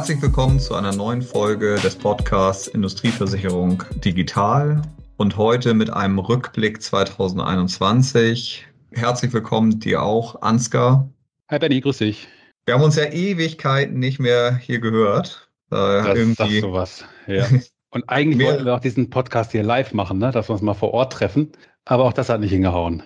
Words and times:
Herzlich 0.00 0.22
willkommen 0.22 0.58
zu 0.58 0.74
einer 0.74 0.94
neuen 0.94 1.20
Folge 1.20 1.74
des 1.74 1.94
Podcasts 1.94 2.68
Industrieversicherung 2.68 3.84
Digital 3.96 4.80
und 5.18 5.36
heute 5.36 5.74
mit 5.74 5.92
einem 5.92 6.18
Rückblick 6.18 6.80
2021. 6.80 8.66
Herzlich 8.92 9.30
willkommen 9.34 9.78
dir 9.78 10.02
auch, 10.02 10.40
Ansgar. 10.40 11.10
Hi 11.50 11.58
Benny, 11.58 11.82
grüß 11.82 11.98
dich. 11.98 12.28
Wir 12.64 12.76
haben 12.76 12.82
uns 12.82 12.96
ja 12.96 13.12
Ewigkeiten 13.12 13.98
nicht 13.98 14.18
mehr 14.18 14.56
hier 14.56 14.80
gehört. 14.80 15.50
Äh, 15.70 15.76
das 15.76 16.16
irgendwie 16.16 16.60
sagst 16.60 16.72
was. 16.72 17.04
Ja. 17.26 17.46
Und 17.90 18.08
eigentlich 18.08 18.48
wollten 18.48 18.64
wir 18.64 18.74
auch 18.74 18.80
diesen 18.80 19.10
Podcast 19.10 19.52
hier 19.52 19.64
live 19.64 19.92
machen, 19.92 20.16
ne? 20.16 20.30
dass 20.30 20.48
wir 20.48 20.54
uns 20.54 20.62
mal 20.62 20.72
vor 20.72 20.94
Ort 20.94 21.12
treffen. 21.12 21.52
Aber 21.84 22.04
auch 22.04 22.14
das 22.14 22.30
hat 22.30 22.40
nicht 22.40 22.52
hingehauen. 22.52 23.02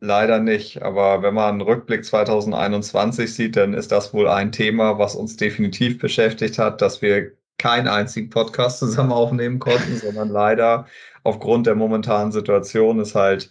Leider 0.00 0.38
nicht, 0.38 0.82
aber 0.82 1.22
wenn 1.22 1.34
man 1.34 1.54
einen 1.54 1.60
Rückblick 1.60 2.04
2021 2.04 3.34
sieht, 3.34 3.56
dann 3.56 3.74
ist 3.74 3.90
das 3.90 4.14
wohl 4.14 4.28
ein 4.28 4.52
Thema, 4.52 4.98
was 4.98 5.16
uns 5.16 5.36
definitiv 5.36 5.98
beschäftigt 5.98 6.58
hat, 6.58 6.80
dass 6.80 7.02
wir 7.02 7.32
keinen 7.58 7.88
einzigen 7.88 8.30
Podcast 8.30 8.78
zusammen 8.78 9.12
aufnehmen 9.12 9.58
konnten, 9.58 9.96
sondern 9.96 10.28
leider 10.28 10.86
aufgrund 11.24 11.66
der 11.66 11.74
momentanen 11.74 12.30
Situation 12.30 13.00
ist 13.00 13.16
halt 13.16 13.50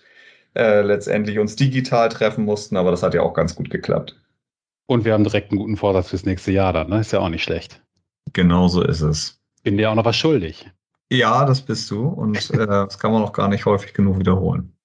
äh, 0.56 0.82
letztendlich 0.82 1.38
uns 1.38 1.58
digital 1.58 2.08
treffen 2.10 2.46
mussten, 2.46 2.78
aber 2.78 2.92
das 2.92 3.04
hat 3.04 3.14
ja 3.14 3.22
auch 3.22 3.34
ganz 3.34 3.54
gut 3.54 3.70
geklappt. 3.70 4.16
Und 4.88 5.04
wir 5.04 5.14
haben 5.14 5.26
direkt 5.26 5.52
einen 5.52 5.60
guten 5.60 5.76
Vorsatz 5.76 6.10
fürs 6.10 6.26
nächste 6.26 6.54
Jahr 6.54 6.72
dann, 6.72 6.90
ne? 6.90 7.02
Ist 7.02 7.12
ja 7.12 7.20
auch 7.20 7.28
nicht 7.28 7.44
schlecht. 7.44 7.84
Genau 8.32 8.70
so 8.70 8.82
ist 8.82 9.02
es. 9.02 9.42
Bin 9.64 9.78
dir 9.78 9.92
auch 9.92 9.96
noch 9.96 10.06
was 10.06 10.16
schuldig. 10.16 10.72
Ja, 11.12 11.46
das 11.46 11.62
bist 11.62 11.92
du 11.92 12.08
und 12.08 12.50
äh, 12.52 12.66
das 12.66 12.98
kann 12.98 13.12
man 13.12 13.22
noch 13.22 13.34
gar 13.34 13.50
nicht 13.50 13.66
häufig 13.66 13.94
genug 13.94 14.20
wiederholen. 14.20 14.77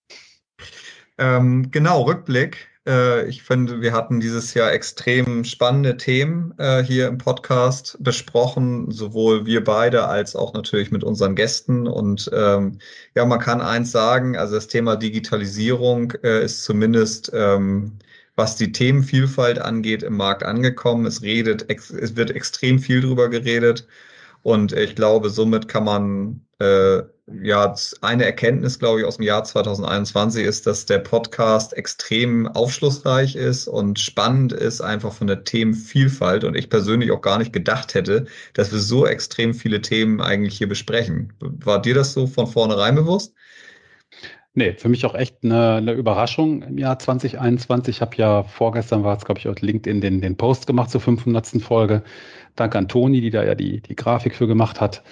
Ähm, 1.19 1.71
genau, 1.71 2.03
Rückblick. 2.03 2.69
Äh, 2.87 3.29
ich 3.29 3.43
finde, 3.43 3.81
wir 3.81 3.93
hatten 3.93 4.21
dieses 4.21 4.55
Jahr 4.55 4.73
extrem 4.73 5.45
spannende 5.45 5.97
Themen 5.97 6.55
äh, 6.59 6.83
hier 6.83 7.09
im 7.09 7.19
Podcast 7.19 7.97
besprochen, 8.01 8.91
sowohl 8.91 9.47
wir 9.47 9.63
beide 9.63 10.07
als 10.07 10.35
auch 10.35 10.53
natürlich 10.55 10.91
mit 10.91 11.05
unseren 11.05 11.37
Gästen. 11.37 11.87
Und 11.87 12.31
ähm, 12.35 12.79
ja, 13.15 13.25
man 13.25 13.39
kann 13.39 13.61
eins 13.61 13.93
sagen, 13.93 14.37
also 14.37 14.55
das 14.57 14.69
Thema 14.69 14.97
Digitalisierung 14.97 16.13
äh, 16.23 16.45
ist 16.45 16.65
zumindest 16.65 17.31
ähm, 17.35 17.99
was 18.35 18.57
die 18.57 18.73
Themenvielfalt 18.73 19.59
angeht, 19.59 20.03
im 20.03 20.17
Markt 20.17 20.43
angekommen. 20.43 21.07
Es 21.07 21.23
redet, 21.23 21.67
es 21.71 22.17
wird 22.17 22.31
extrem 22.31 22.79
viel 22.79 23.01
drüber 23.01 23.29
geredet. 23.29 23.87
Und 24.43 24.73
ich 24.73 24.97
glaube, 24.97 25.31
somit 25.31 25.69
kann 25.69 25.85
man 25.85 26.47
äh, 26.59 27.03
ja, 27.43 27.75
eine 28.01 28.25
Erkenntnis, 28.25 28.79
glaube 28.79 29.01
ich, 29.01 29.07
aus 29.07 29.17
dem 29.17 29.25
Jahr 29.25 29.45
2021 29.45 30.45
ist, 30.45 30.67
dass 30.67 30.87
der 30.87 30.99
Podcast 30.99 31.73
extrem 31.73 32.49
aufschlussreich 32.49 33.37
ist 33.37 33.69
und 33.69 33.99
spannend 33.99 34.53
ist, 34.53 34.81
einfach 34.81 35.13
von 35.13 35.27
der 35.27 35.45
Themenvielfalt. 35.45 36.45
Und 36.45 36.57
ich 36.57 36.69
persönlich 36.69 37.11
auch 37.11 37.21
gar 37.21 37.39
nicht 37.39 37.53
gedacht 37.53 37.95
hätte, 37.95 38.27
dass 38.55 38.73
wir 38.73 38.81
so 38.81 39.07
extrem 39.07 39.55
viele 39.55 39.81
Themen 39.81 40.21
eigentlich 40.21 40.59
hier 40.59 40.69
besprechen. 40.69 41.33
War 41.41 41.81
dir 41.81 41.95
das 41.95 42.13
so 42.13 42.27
von 42.27 42.47
vornherein 42.47 42.95
bewusst? 42.95 43.35
Nee, 44.55 44.75
für 44.75 44.91
mich 44.91 45.07
auch 45.07 45.15
echt 45.15 45.39
eine, 45.45 45.77
eine 45.77 45.93
Überraschung 45.93 46.63
im 46.63 46.77
Jahr 46.77 46.99
2021. 46.99 47.97
Ich 47.97 48.01
habe 48.03 48.17
ja 48.17 48.43
vorgestern 48.43 49.03
war 49.03 49.17
es, 49.17 49.25
glaube 49.25 49.39
ich, 49.39 49.49
auf 49.49 49.59
LinkedIn 49.61 50.03
den, 50.03 50.21
den 50.21 50.37
Post 50.37 50.67
gemacht 50.67 50.91
zur 50.91 51.01
500. 51.01 51.63
Folge. 51.63 52.03
Danke 52.57 52.79
an 52.79 52.89
Toni, 52.89 53.21
die 53.21 53.31
da 53.31 53.45
ja 53.45 53.55
die, 53.55 53.81
die 53.81 53.97
Grafik 53.97 54.35
für 54.35 54.47
gemacht 54.47 54.81
hat. 54.81 55.03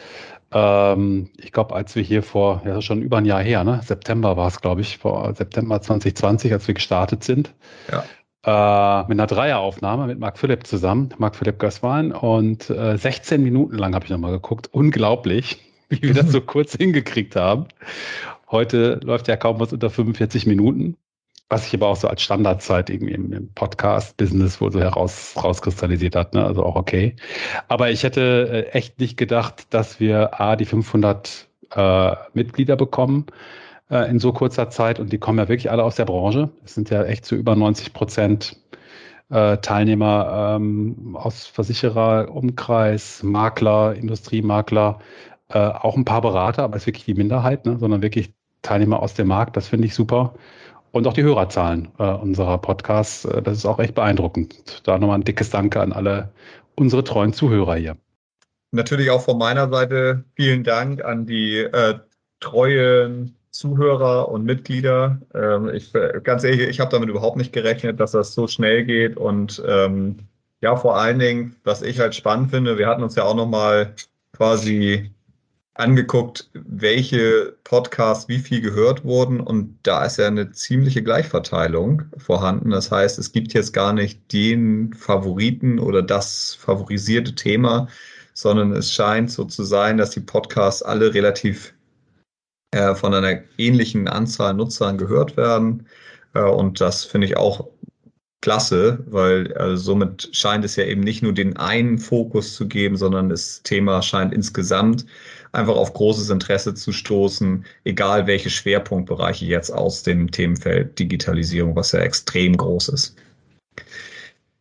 Ähm, 0.53 1.31
ich 1.39 1.53
glaube, 1.53 1.75
als 1.75 1.95
wir 1.95 2.03
hier 2.03 2.23
vor, 2.23 2.63
ja 2.65 2.83
schon 2.83 3.03
über 3.03 3.19
ein 3.19 3.25
Jahr 3.25 3.43
her, 3.43 3.65
ne? 3.65 3.81
September 3.85 4.37
war 4.37 4.49
es, 4.49 4.61
glaube 4.61 4.81
ich, 4.81 4.99
vor 4.99 5.35
September 5.35 5.81
2020, 5.81 6.53
als 6.53 6.67
wir 6.67 6.75
gestartet 6.75 7.25
sind. 7.25 7.55
Ja. 7.91 8.05
Äh, 8.43 9.03
mit 9.09 9.19
einer 9.19 9.27
Dreieraufnahme 9.27 10.07
mit 10.07 10.19
Marc 10.19 10.39
Philipp 10.39 10.67
zusammen, 10.67 11.11
Marc 11.19 11.37
Philipp 11.37 11.59
Gößwein. 11.59 12.13
Und 12.13 12.71
äh, 12.71 12.97
16 12.97 13.43
Minuten 13.43 13.77
lang 13.77 13.95
habe 13.95 14.05
ich 14.07 14.11
nochmal 14.11 14.33
geguckt. 14.33 14.69
Unglaublich, 14.73 15.61
wie 15.89 16.03
wir 16.03 16.15
das 16.15 16.33
so 16.33 16.41
kurz 16.41 16.75
hingekriegt 16.75 17.37
haben. 17.37 17.67
Heute 18.51 18.99
läuft 19.05 19.29
ja 19.29 19.37
kaum 19.37 19.61
was 19.61 19.73
unter 19.73 19.91
45 19.91 20.47
Minuten 20.47 20.97
was 21.51 21.65
sich 21.65 21.75
aber 21.75 21.89
auch 21.89 21.97
so 21.97 22.09
als 22.09 22.23
Standardzeit 22.23 22.89
irgendwie 22.89 23.13
im, 23.13 23.33
im 23.33 23.53
Podcast-Business 23.53 24.61
wohl 24.61 24.71
so 24.71 24.81
heraus, 24.81 25.35
rauskristallisiert 25.37 26.15
hat. 26.15 26.33
Ne? 26.33 26.45
Also 26.45 26.65
auch 26.65 26.77
okay. 26.77 27.17
Aber 27.67 27.91
ich 27.91 28.05
hätte 28.05 28.67
äh, 28.71 28.71
echt 28.71 29.01
nicht 29.01 29.17
gedacht, 29.17 29.67
dass 29.75 29.99
wir 29.99 30.41
A, 30.41 30.55
die 30.55 30.65
500 30.65 31.49
äh, 31.75 32.13
Mitglieder 32.35 32.77
bekommen 32.77 33.27
äh, 33.91 34.09
in 34.09 34.21
so 34.21 34.33
kurzer 34.33 34.71
Zeit 34.71 35.01
und 35.01 35.13
die 35.13 35.19
kommen 35.19 35.39
ja 35.39 35.49
wirklich 35.49 35.73
alle 35.73 35.83
aus 35.83 35.97
der 35.97 36.05
Branche. 36.05 36.51
Es 36.65 36.75
sind 36.75 36.89
ja 36.89 37.03
echt 37.03 37.27
so 37.27 37.35
über 37.35 37.57
90 37.57 37.93
Prozent 37.93 38.57
äh, 39.31 39.59
Teilnehmer 39.59 40.57
ähm, 40.57 41.17
aus 41.17 41.47
Versicherer, 41.47 42.31
Umkreis, 42.33 43.25
Makler, 43.25 43.95
Industriemakler, 43.95 45.01
äh, 45.49 45.59
auch 45.59 45.97
ein 45.97 46.05
paar 46.05 46.21
Berater, 46.21 46.63
aber 46.63 46.77
es 46.77 46.83
ist 46.83 46.87
wirklich 46.87 47.07
die 47.07 47.15
Minderheit, 47.15 47.67
ne? 47.67 47.77
sondern 47.79 48.03
wirklich 48.03 48.35
Teilnehmer 48.63 49.03
aus 49.03 49.15
dem 49.15 49.27
Markt. 49.27 49.57
Das 49.57 49.67
finde 49.67 49.87
ich 49.87 49.95
super 49.95 50.35
und 50.93 51.07
auch 51.07 51.13
die 51.13 51.23
Hörerzahlen 51.23 51.89
äh, 51.99 52.05
unserer 52.05 52.59
Podcasts. 52.59 53.25
Äh, 53.25 53.43
das 53.43 53.59
ist 53.59 53.67
auch 53.67 53.79
echt 53.79 53.95
beeindruckend. 53.95 54.83
Da 54.85 54.99
nochmal 54.99 55.19
ein 55.19 55.25
dickes 55.25 55.51
Danke 55.51 55.81
an 55.81 55.93
alle 55.93 56.31
unsere 56.77 57.05
treuen 57.05 57.33
Zuhörer 57.33 57.77
hier. 57.77 57.97
Natürlich 58.73 59.11
auch 59.11 59.23
von 59.23 59.39
meiner 59.39 59.69
Seite 59.69 60.25
vielen 60.37 60.65
Dank 60.65 61.05
an 61.05 61.27
die 61.27 61.59
äh, 61.59 61.99
treuen 62.39 63.37
Zuhörer 63.51 64.29
und 64.29 64.45
Mitglieder. 64.45 65.21
Ähm, 65.35 65.69
ich 65.69 65.93
ganz 66.23 66.45
ehrlich, 66.45 66.69
ich 66.69 66.81
habe 66.81 66.91
damit 66.91 67.09
überhaupt 67.09 67.37
nicht 67.37 67.53
gerechnet, 67.53 67.99
dass 68.01 68.13
das 68.13 68.33
so 68.33 68.47
schnell 68.47 68.85
geht 68.85 69.17
und 69.17 69.63
ähm, 69.67 70.19
ja, 70.63 70.77
vor 70.77 70.97
allen 70.97 71.19
Dingen, 71.19 71.57
was 71.65 71.83
ich 71.83 71.99
halt 71.99 72.15
spannend 72.15 72.51
finde, 72.51 72.79
wir 72.79 72.87
hatten 72.87 73.03
uns 73.03 73.15
ja 73.15 73.25
auch 73.25 73.35
noch 73.35 73.49
mal 73.49 73.95
quasi 74.33 75.11
angeguckt, 75.75 76.51
welche 76.53 77.57
Podcasts 77.65 78.29
wie 78.29 78.39
viel 78.39 78.61
gehört 78.61 79.05
wurden 79.05 79.41
und 79.41 79.79
da 79.83 80.05
ist 80.05 80.19
ja 80.19 80.27
eine 80.27 80.51
ziemliche 80.51 81.03
Gleichverteilung 81.03 82.03
vorhanden. 82.17 82.71
Das 82.71 82.91
heißt, 82.91 83.19
es 83.19 83.33
gibt 83.33 83.55
jetzt 83.55 83.73
gar 83.73 83.93
nicht 83.93 84.33
den 84.33 84.93
Favoriten 84.95 85.79
oder 85.79 86.03
das 86.03 86.55
favorisierte 86.61 87.35
Thema, 87.35 87.89
sondern 88.35 88.73
es 88.73 88.93
scheint 88.93 89.31
so 89.31 89.45
zu 89.45 89.65
sein, 89.65 89.97
dass 89.97 90.11
die 90.11 90.21
Podcasts 90.21 90.83
alle 90.83 91.15
relativ 91.15 91.75
äh, 92.73 92.95
von 92.95 93.15
einer 93.15 93.41
ähnlichen 93.59 94.09
Anzahl 94.09 94.55
Nutzern 94.55 94.99
gehört 94.99 95.37
werden. 95.37 95.87
Äh, 96.35 96.43
und 96.43 96.81
das 96.81 97.05
finde 97.05 97.27
ich 97.27 97.37
auch 97.37 97.69
klasse, 98.41 99.05
weil 99.07 99.53
also 99.55 99.77
somit 99.77 100.31
scheint 100.33 100.65
es 100.65 100.77
ja 100.77 100.85
eben 100.85 101.03
nicht 101.03 101.23
nur 101.23 101.35
den 101.35 101.57
einen 101.57 101.99
Fokus 101.99 102.55
zu 102.55 102.69
geben, 102.69 102.97
sondern 102.97 103.29
das 103.29 103.63
Thema 103.63 104.03
scheint 104.03 104.33
insgesamt 104.33 105.05
einfach 105.53 105.77
auf 105.77 105.93
großes 105.93 106.31
Interesse 106.31 106.75
zu 106.75 106.93
stoßen, 106.93 107.65
egal 107.85 108.27
welche 108.27 108.51
Schwerpunktbereiche 108.51 109.45
jetzt 109.45 109.71
aus 109.71 110.03
dem 110.03 110.31
Themenfeld 110.31 110.99
Digitalisierung, 110.99 111.75
was 111.77 111.93
ja 111.93 112.01
extrem 112.01 112.57
groß 112.57 112.89
ist. 112.89 113.17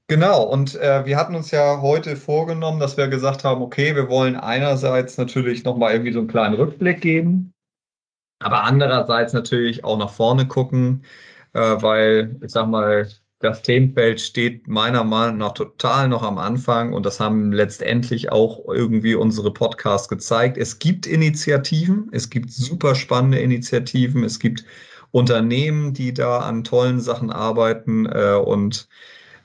Genau, 0.07 0.41
und 0.44 0.73
äh, 0.75 1.05
wir 1.05 1.17
hatten 1.17 1.35
uns 1.35 1.51
ja 1.51 1.81
heute 1.81 2.16
vorgenommen, 2.16 2.79
dass 2.79 2.97
wir 2.97 3.07
gesagt 3.09 3.44
haben, 3.44 3.61
okay, 3.61 3.95
wir 3.95 4.09
wollen 4.09 4.35
einerseits 4.35 5.17
natürlich 5.17 5.63
nochmal 5.63 5.91
irgendwie 5.91 6.13
so 6.13 6.19
einen 6.19 6.27
kleinen 6.27 6.55
Rückblick 6.55 7.00
geben, 7.01 7.53
aber 8.39 8.63
andererseits 8.63 9.33
natürlich 9.33 9.83
auch 9.83 10.00
nach 10.00 10.09
vorne 10.09 10.47
gucken, 10.47 11.03
äh, 11.53 11.59
weil 11.59 12.35
ich 12.41 12.51
sag 12.51 12.67
mal, 12.67 13.07
das 13.39 13.61
Themenfeld 13.61 14.19
steht 14.22 14.67
meiner 14.67 15.03
Meinung 15.03 15.38
nach 15.38 15.53
total 15.53 16.09
noch 16.09 16.23
am 16.23 16.38
Anfang 16.38 16.94
und 16.94 17.05
das 17.05 17.19
haben 17.22 17.51
letztendlich 17.53 18.31
auch 18.31 18.67
irgendwie 18.67 19.16
unsere 19.16 19.53
Podcasts 19.53 20.09
gezeigt. 20.09 20.57
Es 20.57 20.79
gibt 20.79 21.07
Initiativen, 21.07 22.09
es 22.11 22.29
gibt 22.29 22.51
super 22.51 22.95
spannende 22.95 23.39
Initiativen, 23.39 24.23
es 24.25 24.39
gibt 24.39 24.66
Unternehmen, 25.11 25.94
die 25.94 26.13
da 26.13 26.39
an 26.39 26.63
tollen 26.65 27.00
Sachen 27.00 27.31
arbeiten 27.31 28.06
äh, 28.07 28.33
und 28.33 28.89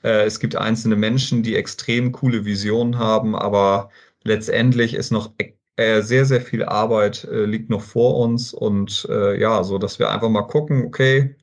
äh, 0.02 0.24
es 0.24 0.40
gibt 0.40 0.56
einzelne 0.56 0.96
Menschen, 0.96 1.42
die 1.42 1.56
extrem 1.56 2.12
coole 2.12 2.44
Visionen 2.44 2.98
haben, 2.98 3.36
aber 3.36 3.90
letztendlich 4.24 4.94
ist 4.94 5.12
noch 5.12 5.32
äh, 5.76 6.02
sehr, 6.02 6.24
sehr 6.24 6.40
viel 6.40 6.64
Arbeit 6.64 7.24
äh, 7.24 7.44
liegt 7.46 7.70
noch 7.70 7.82
vor 7.82 8.18
uns 8.18 8.52
und 8.54 9.06
äh, 9.10 9.38
ja, 9.40 9.62
so 9.64 9.78
dass 9.78 9.98
wir 9.98 10.10
einfach 10.10 10.28
mal 10.30 10.42
gucken, 10.42 10.84
okay, 10.86 11.36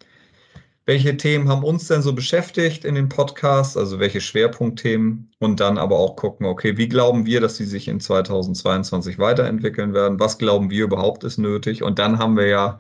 welche 0.92 1.16
Themen 1.16 1.48
haben 1.48 1.64
uns 1.64 1.88
denn 1.88 2.02
so 2.02 2.12
beschäftigt 2.12 2.84
in 2.84 2.96
den 2.96 3.08
Podcasts, 3.08 3.78
also 3.78 4.00
welche 4.00 4.20
Schwerpunktthemen 4.20 5.32
und 5.40 5.62
dann 5.62 5.78
aber 5.78 5.98
auch 5.98 6.18
gucken, 6.18 6.46
okay, 6.46 6.76
wie 6.76 6.90
glauben 6.90 7.26
wir, 7.26 7.40
dass 7.40 7.56
sie 7.56 7.64
sich 7.64 7.88
in 7.88 8.02
2022 8.02 9.18
weiterentwickeln 9.18 9.94
werden? 9.94 10.20
Was 10.20 10.38
glauben 10.38 10.70
wir 10.70 10.84
überhaupt 10.84 11.24
ist 11.24 11.38
nötig? 11.38 11.82
Und 11.82 11.98
dann 11.98 12.20
haben 12.20 12.36
wir 12.36 12.48
ja 12.48 12.80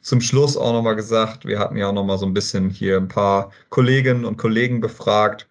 zum 0.00 0.20
Schluss 0.20 0.56
auch 0.56 0.72
nochmal 0.72 0.96
gesagt, 0.96 1.46
wir 1.46 1.60
hatten 1.60 1.76
ja 1.76 1.86
auch 1.86 1.92
nochmal 1.92 2.18
so 2.18 2.26
ein 2.26 2.34
bisschen 2.34 2.68
hier 2.68 2.96
ein 2.96 3.06
paar 3.06 3.52
Kolleginnen 3.68 4.24
und 4.24 4.38
Kollegen 4.38 4.80
befragt 4.80 5.48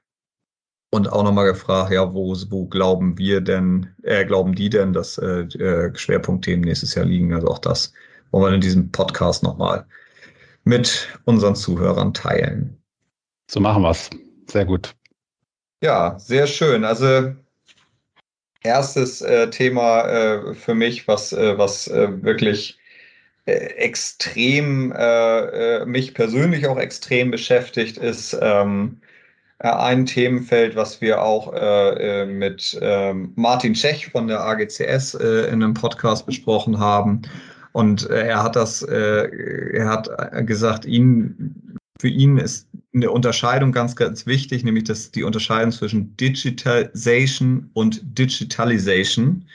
und 0.89 1.09
auch 1.13 1.23
nochmal 1.23 1.45
gefragt, 1.45 1.93
ja, 1.93 2.13
wo, 2.13 2.35
wo 2.49 2.65
glauben 2.65 3.17
wir 3.17 3.39
denn, 3.39 3.87
äh, 4.03 4.25
glauben 4.25 4.53
die 4.53 4.69
denn, 4.69 4.91
dass 4.91 5.17
äh, 5.17 5.43
äh 5.43 5.95
Schwerpunktthemen 5.95 6.65
nächstes 6.65 6.93
Jahr 6.93 7.05
liegen? 7.05 7.33
Also 7.33 7.47
auch 7.47 7.59
das 7.59 7.93
wollen 8.31 8.51
wir 8.51 8.55
in 8.55 8.61
diesem 8.61 8.91
Podcast 8.91 9.43
nochmal 9.43 9.85
mit 10.63 11.07
unseren 11.25 11.55
Zuhörern 11.55 12.13
teilen. 12.13 12.81
So 13.49 13.59
machen 13.59 13.83
wir 13.83 13.91
es. 13.91 14.09
Sehr 14.47 14.65
gut. 14.65 14.95
Ja, 15.83 16.17
sehr 16.19 16.47
schön. 16.47 16.83
Also 16.83 17.33
erstes 18.63 19.21
äh, 19.21 19.49
Thema 19.49 20.07
äh, 20.07 20.53
für 20.53 20.75
mich, 20.75 21.07
was, 21.07 21.33
äh, 21.33 21.57
was 21.57 21.87
äh, 21.87 22.23
wirklich 22.23 22.77
äh, 23.45 23.53
extrem, 23.53 24.93
äh, 24.95 25.85
mich 25.85 26.13
persönlich 26.13 26.67
auch 26.67 26.77
extrem 26.77 27.31
beschäftigt, 27.31 27.97
ist 27.97 28.37
ähm, 28.41 29.01
ein 29.59 30.05
Themenfeld, 30.07 30.75
was 30.75 31.01
wir 31.01 31.21
auch 31.21 31.53
mit 32.25 32.79
ähm, 32.81 33.31
Martin 33.35 33.75
Tschech 33.75 34.09
von 34.11 34.27
der 34.27 34.41
AGCS 34.41 35.13
in 35.13 35.61
einem 35.61 35.75
Podcast 35.75 36.25
besprochen 36.25 36.79
haben. 36.79 37.21
Und 37.73 38.09
er 38.09 38.43
hat 38.43 38.55
das, 38.55 38.81
er 38.81 39.87
hat 39.87 40.09
gesagt, 40.45 40.85
ihn, 40.85 41.77
für 41.99 42.09
ihn 42.09 42.37
ist 42.37 42.67
eine 42.93 43.11
Unterscheidung 43.11 43.71
ganz, 43.71 43.95
ganz 43.95 44.25
wichtig, 44.25 44.63
nämlich 44.63 44.83
dass 44.85 45.11
die 45.11 45.23
Unterscheidung 45.23 45.71
zwischen 45.71 46.15
Digitalization 46.17 47.69
und 47.73 48.01
Digitalization. 48.17 49.45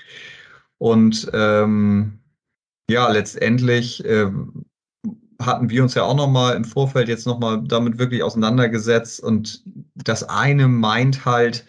Und 0.79 1.31
ähm, 1.35 2.19
ja, 2.91 3.11
letztendlich 3.11 4.05
äh, 4.05 4.31
hatten 5.41 5.71
wir 5.71 5.83
uns 5.83 5.95
ja 5.95 6.05
auch 6.05 6.17
nochmal 6.17 6.57
im 6.57 6.65
Vorfeld 6.65 7.09
jetzt 7.09 7.27
nochmal 7.27 7.63
damit 7.67 7.99
wirklich 7.99 8.23
auseinandergesetzt 8.23 9.21
und 9.21 9.63
das 9.95 10.23
eine 10.23 10.69
meint 10.69 11.25
halt 11.25 11.67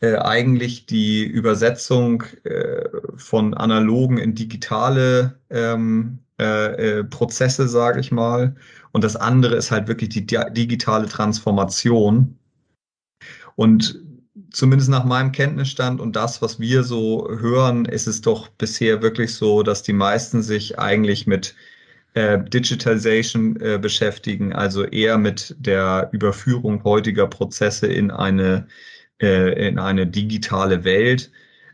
äh, 0.00 0.16
eigentlich 0.16 0.86
die 0.86 1.24
Übersetzung 1.24 2.22
äh, 2.44 2.88
von 3.16 3.54
analogen 3.54 4.18
in 4.18 4.34
digitale 4.34 5.38
ähm, 5.50 6.18
äh, 6.38 7.00
äh 7.00 7.04
Prozesse, 7.04 7.68
sage 7.68 8.00
ich 8.00 8.10
mal. 8.10 8.56
Und 8.92 9.04
das 9.04 9.16
andere 9.16 9.56
ist 9.56 9.70
halt 9.70 9.88
wirklich 9.88 10.10
die 10.10 10.26
digitale 10.26 11.06
Transformation. 11.06 12.38
Und 13.56 14.00
zumindest 14.50 14.90
nach 14.90 15.04
meinem 15.04 15.32
Kenntnisstand 15.32 16.00
und 16.00 16.16
das, 16.16 16.42
was 16.42 16.60
wir 16.60 16.82
so 16.82 17.28
hören, 17.28 17.84
ist 17.84 18.06
es 18.06 18.20
doch 18.20 18.48
bisher 18.48 19.02
wirklich 19.02 19.34
so, 19.34 19.62
dass 19.62 19.82
die 19.82 19.92
meisten 19.92 20.42
sich 20.42 20.78
eigentlich 20.78 21.26
mit 21.26 21.54
äh, 22.14 22.42
Digitalization 22.42 23.60
äh, 23.60 23.78
beschäftigen, 23.78 24.52
also 24.52 24.84
eher 24.84 25.18
mit 25.18 25.54
der 25.58 26.08
Überführung 26.12 26.82
heutiger 26.84 27.26
Prozesse 27.28 27.86
in 27.86 28.10
eine, 28.10 28.66
äh, 29.20 29.68
in 29.68 29.78
eine 29.78 30.06
digitale 30.06 30.84
Welt. 30.84 31.30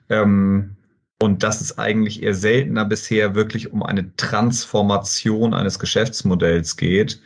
Ähm, 0.09 0.77
und 1.21 1.43
dass 1.43 1.61
es 1.61 1.79
eigentlich 1.79 2.23
eher 2.23 2.35
seltener 2.35 2.85
bisher 2.85 3.35
wirklich 3.35 3.73
um 3.73 3.83
eine 3.83 4.15
Transformation 4.17 5.55
eines 5.55 5.79
Geschäftsmodells 5.79 6.77
geht 6.77 7.21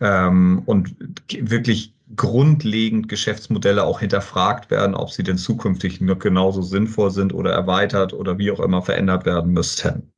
ähm, 0.00 0.62
und 0.64 0.96
wirklich 1.40 1.94
grundlegend 2.14 3.08
Geschäftsmodelle 3.08 3.82
auch 3.84 4.00
hinterfragt 4.00 4.70
werden, 4.70 4.94
ob 4.94 5.10
sie 5.10 5.22
denn 5.22 5.38
zukünftig 5.38 6.00
noch 6.00 6.18
genauso 6.18 6.62
sinnvoll 6.62 7.10
sind 7.10 7.34
oder 7.34 7.52
erweitert 7.52 8.12
oder 8.12 8.38
wie 8.38 8.50
auch 8.50 8.60
immer 8.60 8.80
verändert 8.80 9.26
werden 9.26 9.52
müssten. 9.52 10.12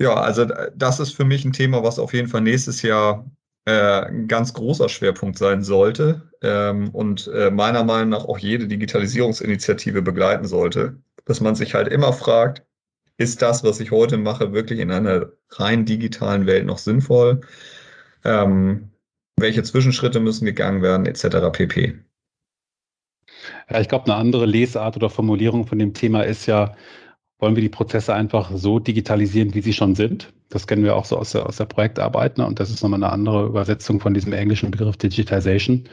Ja, 0.00 0.14
also 0.14 0.46
das 0.74 0.98
ist 0.98 1.12
für 1.12 1.24
mich 1.24 1.44
ein 1.44 1.52
Thema, 1.52 1.82
was 1.84 1.98
auf 2.00 2.12
jeden 2.12 2.28
Fall 2.28 2.40
nächstes 2.40 2.82
Jahr 2.82 3.24
äh, 3.24 3.43
ein 3.72 4.28
ganz 4.28 4.52
großer 4.52 4.88
Schwerpunkt 4.88 5.38
sein 5.38 5.62
sollte 5.62 6.30
ähm, 6.42 6.90
und 6.90 7.28
äh, 7.28 7.50
meiner 7.50 7.84
Meinung 7.84 8.10
nach 8.10 8.24
auch 8.26 8.38
jede 8.38 8.66
Digitalisierungsinitiative 8.68 10.02
begleiten 10.02 10.46
sollte 10.46 10.98
dass 11.24 11.40
man 11.40 11.54
sich 11.54 11.74
halt 11.74 11.88
immer 11.88 12.12
fragt, 12.12 12.64
ist 13.16 13.42
das, 13.42 13.64
was 13.64 13.80
ich 13.80 13.90
heute 13.90 14.16
mache, 14.16 14.52
wirklich 14.52 14.80
in 14.80 14.90
einer 14.90 15.30
rein 15.50 15.84
digitalen 15.84 16.46
Welt 16.46 16.66
noch 16.66 16.78
sinnvoll? 16.78 17.40
Ähm, 18.24 18.90
welche 19.36 19.62
Zwischenschritte 19.62 20.20
müssen 20.20 20.44
gegangen 20.44 20.82
werden, 20.82 21.06
etc. 21.06 21.50
pp. 21.52 21.98
Ja, 23.68 23.80
ich 23.80 23.88
glaube, 23.88 24.06
eine 24.06 24.16
andere 24.16 24.46
Lesart 24.46 24.96
oder 24.96 25.10
Formulierung 25.10 25.66
von 25.66 25.78
dem 25.78 25.94
Thema 25.94 26.22
ist 26.22 26.46
ja, 26.46 26.76
wollen 27.44 27.56
wir 27.56 27.62
die 27.62 27.68
Prozesse 27.68 28.14
einfach 28.14 28.50
so 28.54 28.78
digitalisieren, 28.78 29.54
wie 29.54 29.60
sie 29.60 29.74
schon 29.74 29.94
sind. 29.94 30.32
Das 30.48 30.66
kennen 30.66 30.82
wir 30.82 30.96
auch 30.96 31.04
so 31.04 31.18
aus 31.18 31.32
der, 31.32 31.44
aus 31.44 31.58
der 31.58 31.66
Projektarbeit. 31.66 32.38
Ne? 32.38 32.46
Und 32.46 32.58
das 32.58 32.70
ist 32.70 32.82
nochmal 32.82 33.04
eine 33.04 33.12
andere 33.12 33.44
Übersetzung 33.44 34.00
von 34.00 34.14
diesem 34.14 34.32
englischen 34.32 34.70
Begriff 34.70 34.96
Digitization. 34.96 35.84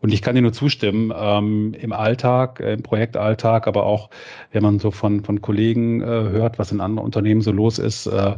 Und 0.00 0.12
ich 0.12 0.20
kann 0.20 0.34
dir 0.34 0.42
nur 0.42 0.52
zustimmen, 0.52 1.12
ähm, 1.16 1.74
im 1.80 1.92
Alltag, 1.92 2.58
äh, 2.58 2.72
im 2.72 2.82
Projektalltag, 2.82 3.68
aber 3.68 3.86
auch, 3.86 4.10
wenn 4.50 4.64
man 4.64 4.80
so 4.80 4.90
von, 4.90 5.22
von 5.22 5.40
Kollegen 5.40 6.00
äh, 6.00 6.06
hört, 6.06 6.58
was 6.58 6.72
in 6.72 6.80
anderen 6.80 7.06
Unternehmen 7.06 7.40
so 7.40 7.52
los 7.52 7.78
ist. 7.78 8.08
Äh, 8.08 8.34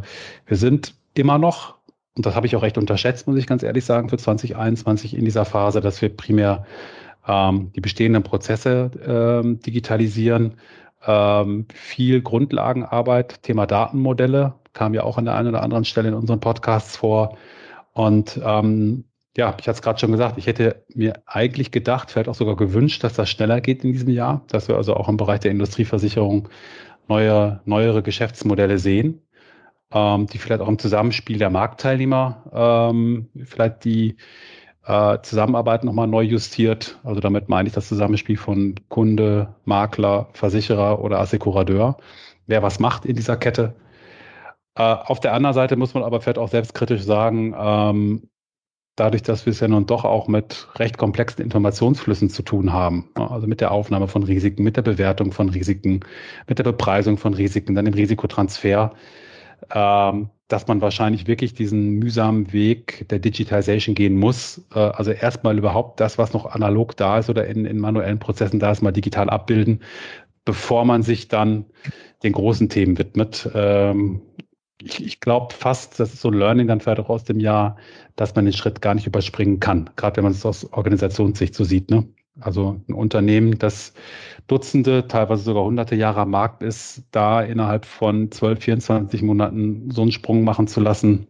wir 0.47 0.56
sind 0.59 0.94
immer 1.15 1.38
noch, 1.38 1.76
und 2.17 2.26
das 2.26 2.35
habe 2.35 2.47
ich 2.47 2.55
auch 2.55 2.62
recht 2.62 2.76
unterschätzt, 2.76 3.26
muss 3.26 3.38
ich 3.38 3.47
ganz 3.47 3.62
ehrlich 3.62 3.87
sagen, 3.87 4.11
für 4.11 4.19
2021 4.19 5.17
in 5.17 5.25
dieser 5.25 5.47
Phase, 5.47 5.81
dass 5.81 6.03
wir 6.03 6.15
primär 6.15 6.67
ähm, 7.26 7.70
die 7.75 7.81
bestehenden 7.81 8.25
Prozesse 8.25 8.91
ähm, 9.06 9.59
digitalisieren 9.61 10.53
ähm, 11.06 11.66
viel 11.72 12.22
Grundlagenarbeit, 12.22 13.42
Thema 13.42 13.66
Datenmodelle, 13.66 14.54
kam 14.72 14.94
ja 14.94 15.02
auch 15.02 15.18
an 15.18 15.24
der 15.24 15.34
einen 15.34 15.48
oder 15.48 15.62
anderen 15.62 15.84
Stelle 15.84 16.08
in 16.08 16.14
unseren 16.14 16.40
Podcasts 16.40 16.96
vor. 16.96 17.36
Und 17.92 18.40
ähm, 18.44 19.04
ja, 19.36 19.54
ich 19.58 19.68
hatte 19.68 19.76
es 19.76 19.82
gerade 19.82 19.98
schon 19.98 20.12
gesagt, 20.12 20.38
ich 20.38 20.46
hätte 20.46 20.84
mir 20.94 21.22
eigentlich 21.26 21.70
gedacht, 21.70 22.10
vielleicht 22.10 22.28
auch 22.28 22.34
sogar 22.34 22.56
gewünscht, 22.56 23.04
dass 23.04 23.14
das 23.14 23.30
schneller 23.30 23.60
geht 23.60 23.84
in 23.84 23.92
diesem 23.92 24.10
Jahr, 24.10 24.44
dass 24.48 24.68
wir 24.68 24.76
also 24.76 24.94
auch 24.94 25.08
im 25.08 25.16
Bereich 25.16 25.40
der 25.40 25.52
Industrieversicherung 25.52 26.48
neue, 27.08 27.60
neuere 27.64 28.02
Geschäftsmodelle 28.02 28.78
sehen, 28.78 29.22
ähm, 29.92 30.26
die 30.26 30.38
vielleicht 30.38 30.60
auch 30.60 30.68
im 30.68 30.78
Zusammenspiel 30.78 31.38
der 31.38 31.50
Marktteilnehmer 31.50 32.90
ähm, 32.90 33.28
vielleicht 33.44 33.84
die 33.84 34.16
äh, 34.88 35.19
Zusammenarbeit 35.23 35.85
nochmal 35.85 36.08
neu 36.08 36.23
justiert. 36.23 36.99
Also 37.05 37.20
damit 37.20 37.49
meine 37.49 37.69
ich 37.69 37.75
das 37.75 37.88
Zusammenspiel 37.88 38.38
von 38.38 38.75
Kunde, 38.88 39.55
Makler, 39.67 40.29
Versicherer 40.32 41.00
oder 41.00 41.20
Assekurateur. 41.20 41.99
Wer 42.46 42.62
was 42.62 42.81
macht 42.81 43.05
in 43.05 43.14
dieser 43.14 43.37
Kette. 43.37 43.75
Äh, 44.75 44.82
auf 44.82 45.20
der 45.20 45.35
anderen 45.35 45.55
Seite 45.55 45.76
muss 45.76 45.93
man 45.93 46.02
aber 46.02 46.20
vielleicht 46.20 46.38
auch 46.38 46.49
selbstkritisch 46.49 47.02
sagen, 47.02 47.55
ähm, 47.58 48.31
dadurch, 48.96 49.23
dass 49.23 49.44
wir 49.44 49.50
es 49.50 49.61
ja 49.61 49.69
nun 49.69 49.87
doch 49.87 50.05
auch 50.05 50.26
mit 50.26 50.69
recht 50.76 50.96
komplexen 50.96 51.44
Informationsflüssen 51.44 52.31
zu 52.31 52.43
tun 52.43 52.73
haben, 52.73 53.11
also 53.14 53.46
mit 53.46 53.61
der 53.61 53.70
Aufnahme 53.73 54.08
von 54.08 54.23
Risiken, 54.23 54.64
mit 54.64 54.76
der 54.76 54.82
Bewertung 54.82 55.32
von 55.32 55.50
Risiken, 55.50 56.00
mit 56.49 56.58
der 56.58 56.64
Bepreisung 56.64 57.19
von 57.19 57.34
Risiken, 57.34 57.75
dann 57.75 57.84
dem 57.84 57.94
Risikotransfer, 57.94 58.93
ähm, 59.75 60.31
dass 60.48 60.66
man 60.66 60.80
wahrscheinlich 60.80 61.26
wirklich 61.26 61.52
diesen 61.52 61.92
mühsamen 61.92 62.52
Weg 62.52 63.06
der 63.10 63.18
Digitization 63.18 63.94
gehen 63.94 64.16
muss. 64.16 64.64
Äh, 64.74 64.78
also 64.78 65.10
erstmal 65.10 65.58
überhaupt 65.58 66.00
das, 66.00 66.19
was 66.19 66.32
noch 66.32 66.46
analog 66.46 66.96
da 66.96 67.19
ist 67.19 67.31
oder 67.31 67.46
in, 67.46 67.67
in 67.67 67.78
manuellen 67.78 68.19
Prozessen 68.19 68.58
da 68.58 68.72
ist, 68.72 68.82
mal 68.82 68.93
digital 68.93 69.28
abbilden, 69.31 69.82
bevor 70.44 70.84
man 70.84 71.02
sich 71.02 71.28
dann 71.28 71.67
den 72.22 72.32
großen 72.32 72.69
Themen 72.69 72.98
widmet. 72.98 73.48
Ähm, 73.55 74.22
ich, 74.81 75.05
ich 75.05 75.20
glaube 75.20 75.55
fast, 75.55 76.00
das 76.00 76.14
ist 76.14 76.22
so 76.22 76.28
ein 76.28 76.34
Learning 76.34 76.67
dann 76.67 76.81
vielleicht 76.81 77.00
auch 77.00 77.10
aus 77.10 77.24
dem 77.24 77.40
Jahr, 77.40 77.76
dass 78.17 78.34
man 78.34 78.44
den 78.44 78.55
Schritt 78.55 78.81
gar 78.81 78.94
nicht 78.94 79.06
überspringen 79.06 79.60
kann, 79.60 79.90
gerade 79.96 80.17
wenn 80.17 80.24
man 80.24 80.32
es 80.32 80.46
aus 80.46 80.72
Organisationssicht 80.72 81.55
so 81.55 81.64
sieht. 81.64 81.90
Ne? 81.90 82.08
Also 82.40 82.81
ein 82.88 82.94
Unternehmen, 82.94 83.58
das 83.58 83.93
Dutzende, 84.48 85.06
teilweise 85.06 85.43
sogar 85.43 85.64
hunderte 85.64 85.94
Jahre 85.94 86.20
am 86.22 86.31
Markt 86.31 86.62
ist, 86.62 87.05
da 87.12 87.43
innerhalb 87.43 87.84
von 87.84 88.32
12, 88.32 88.60
24 88.60 89.22
Monaten 89.22 89.90
so 89.90 90.02
einen 90.02 90.12
Sprung 90.12 90.43
machen 90.43 90.67
zu 90.67 90.81
lassen, 90.81 91.28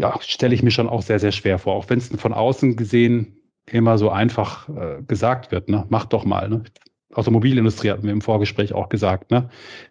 ja, 0.00 0.16
stelle 0.20 0.54
ich 0.54 0.62
mir 0.62 0.70
schon 0.70 0.88
auch 0.88 1.02
sehr, 1.02 1.18
sehr 1.18 1.32
schwer 1.32 1.58
vor. 1.58 1.74
Auch 1.74 1.88
wenn 1.90 1.98
es 1.98 2.08
von 2.08 2.32
außen 2.32 2.76
gesehen 2.76 3.36
immer 3.70 3.98
so 3.98 4.10
einfach 4.10 4.68
äh, 4.68 5.02
gesagt 5.06 5.52
wird, 5.52 5.68
ne? 5.68 5.84
Mach 5.88 6.04
doch 6.06 6.24
mal. 6.24 6.48
Ne? 6.48 6.64
Automobilindustrie 7.14 7.90
hatten 7.90 8.04
wir 8.04 8.12
im 8.12 8.20
Vorgespräch 8.20 8.72
auch 8.72 8.88
gesagt, 8.88 9.30
ne? 9.30 9.48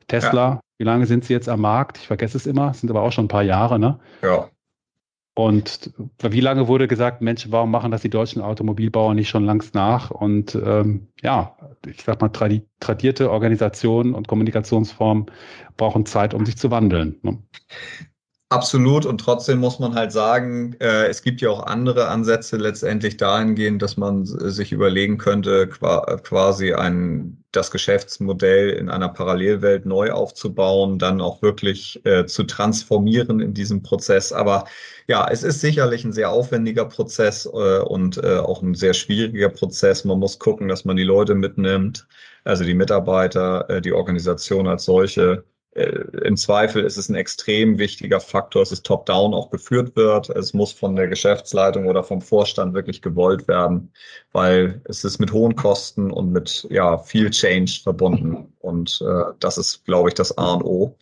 Tesla, 0.07 0.49
ja. 0.49 0.59
wie 0.77 0.83
lange 0.83 1.05
sind 1.05 1.25
sie 1.25 1.33
jetzt 1.33 1.49
am 1.49 1.61
Markt? 1.61 1.97
Ich 1.97 2.07
vergesse 2.07 2.37
es 2.37 2.45
immer, 2.45 2.73
sind 2.73 2.89
aber 2.89 3.01
auch 3.01 3.11
schon 3.11 3.25
ein 3.25 3.29
paar 3.29 3.43
Jahre, 3.43 3.79
ne? 3.79 3.99
Ja. 4.21 4.49
Und 5.35 5.91
wie 6.19 6.41
lange 6.41 6.67
wurde 6.67 6.87
gesagt, 6.87 7.21
Mensch, 7.21 7.47
warum 7.49 7.71
machen 7.71 7.89
das 7.89 8.03
die 8.03 8.09
deutschen 8.09 8.41
Automobilbauer 8.41 9.15
nicht 9.15 9.29
schon 9.29 9.45
langs 9.45 9.73
nach? 9.73 10.11
Und 10.11 10.53
ähm, 10.53 11.07
ja, 11.23 11.57
ich 11.87 12.03
sag 12.03 12.21
mal, 12.21 12.29
tradi 12.29 12.67
tradierte 12.79 13.31
Organisationen 13.31 14.13
und 14.13 14.27
Kommunikationsformen 14.27 15.25
brauchen 15.75 16.05
Zeit, 16.05 16.35
um 16.35 16.45
sich 16.45 16.57
zu 16.57 16.69
wandeln. 16.69 17.17
Ne? 17.23 17.41
Absolut. 18.53 19.07
Und 19.07 19.17
trotzdem 19.17 19.57
muss 19.57 19.79
man 19.79 19.95
halt 19.95 20.11
sagen, 20.11 20.75
äh, 20.79 21.07
es 21.07 21.23
gibt 21.23 21.41
ja 21.41 21.49
auch 21.49 21.65
andere 21.65 22.07
Ansätze 22.09 22.57
letztendlich 22.57 23.17
dahingehend, 23.17 23.81
dass 23.81 23.97
man 23.97 24.25
sich 24.25 24.71
überlegen 24.71 25.17
könnte, 25.17 25.67
quasi 25.67 26.71
ein, 26.73 27.43
das 27.51 27.71
Geschäftsmodell 27.71 28.69
in 28.69 28.89
einer 28.89 29.09
Parallelwelt 29.09 29.87
neu 29.87 30.11
aufzubauen, 30.11 30.99
dann 30.99 31.19
auch 31.19 31.41
wirklich 31.41 31.99
äh, 32.05 32.27
zu 32.27 32.43
transformieren 32.43 33.39
in 33.39 33.55
diesem 33.55 33.81
Prozess. 33.81 34.31
Aber 34.31 34.65
ja, 35.07 35.27
es 35.31 35.41
ist 35.41 35.59
sicherlich 35.61 36.03
ein 36.05 36.13
sehr 36.13 36.29
aufwendiger 36.29 36.85
Prozess 36.85 37.47
äh, 37.47 37.79
und 37.79 38.17
äh, 38.23 38.37
auch 38.37 38.61
ein 38.61 38.75
sehr 38.75 38.93
schwieriger 38.93 39.49
Prozess. 39.49 40.05
Man 40.05 40.19
muss 40.19 40.37
gucken, 40.37 40.67
dass 40.67 40.85
man 40.85 40.95
die 40.95 41.03
Leute 41.03 41.33
mitnimmt, 41.33 42.05
also 42.43 42.63
die 42.63 42.75
Mitarbeiter, 42.75 43.67
äh, 43.69 43.81
die 43.81 43.93
Organisation 43.93 44.67
als 44.67 44.85
solche 44.85 45.43
im 45.75 46.37
Zweifel 46.37 46.83
ist 46.83 46.97
es 46.97 47.09
ein 47.09 47.15
extrem 47.15 47.79
wichtiger 47.79 48.19
Faktor, 48.19 48.61
dass 48.61 48.71
es 48.71 48.83
top-down 48.83 49.33
auch 49.33 49.49
geführt 49.49 49.95
wird. 49.95 50.29
Es 50.29 50.53
muss 50.53 50.71
von 50.71 50.95
der 50.95 51.07
Geschäftsleitung 51.07 51.87
oder 51.87 52.03
vom 52.03 52.21
Vorstand 52.21 52.73
wirklich 52.75 53.01
gewollt 53.01 53.47
werden, 53.47 53.91
weil 54.33 54.81
es 54.85 55.03
ist 55.03 55.19
mit 55.19 55.31
hohen 55.31 55.55
Kosten 55.55 56.11
und 56.11 56.31
mit 56.31 56.67
ja 56.69 56.97
viel 56.99 57.31
Change 57.31 57.79
verbunden. 57.81 58.53
Und 58.59 59.03
äh, 59.07 59.33
das 59.39 59.57
ist, 59.57 59.83
glaube 59.85 60.09
ich, 60.09 60.15
das 60.15 60.37
A 60.37 60.53
und 60.53 60.63
O. 60.63 60.95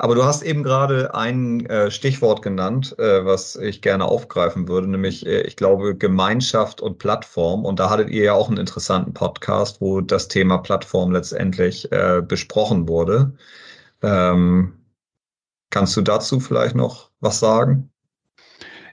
Aber 0.00 0.14
du 0.14 0.24
hast 0.24 0.42
eben 0.44 0.62
gerade 0.62 1.12
ein 1.14 1.66
äh, 1.66 1.90
Stichwort 1.90 2.40
genannt, 2.40 2.94
äh, 2.98 3.24
was 3.24 3.56
ich 3.56 3.82
gerne 3.82 4.04
aufgreifen 4.04 4.68
würde, 4.68 4.86
nämlich, 4.86 5.26
äh, 5.26 5.40
ich 5.42 5.56
glaube, 5.56 5.96
Gemeinschaft 5.96 6.80
und 6.80 6.98
Plattform. 6.98 7.64
Und 7.64 7.80
da 7.80 7.90
hattet 7.90 8.08
ihr 8.08 8.22
ja 8.22 8.32
auch 8.34 8.48
einen 8.48 8.58
interessanten 8.58 9.12
Podcast, 9.12 9.80
wo 9.80 10.00
das 10.00 10.28
Thema 10.28 10.58
Plattform 10.58 11.10
letztendlich 11.10 11.90
äh, 11.90 12.22
besprochen 12.26 12.88
wurde. 12.88 13.32
Ähm, 14.02 14.74
kannst 15.70 15.96
du 15.96 16.02
dazu 16.02 16.40
vielleicht 16.40 16.74
noch 16.74 17.10
was 17.20 17.40
sagen? 17.40 17.90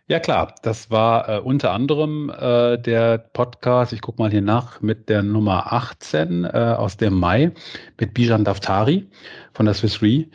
Ja 0.07 0.19
klar, 0.19 0.53
das 0.61 0.91
war 0.91 1.27
äh, 1.27 1.39
unter 1.39 1.71
anderem 1.71 2.29
äh, 2.29 2.77
der 2.77 3.17
Podcast, 3.17 3.91
ich 3.91 4.01
gucke 4.01 4.21
mal 4.21 4.29
hier 4.29 4.43
nach, 4.43 4.79
mit 4.81 5.09
der 5.09 5.23
Nummer 5.23 5.73
18 5.73 6.43
äh, 6.43 6.47
aus 6.47 6.97
dem 6.97 7.19
Mai 7.19 7.51
mit 7.99 8.13
Bijan 8.13 8.43
Daftari 8.43 9.09
von 9.53 9.65
der 9.65 9.73
Swiss 9.73 10.03
Re 10.03 10.27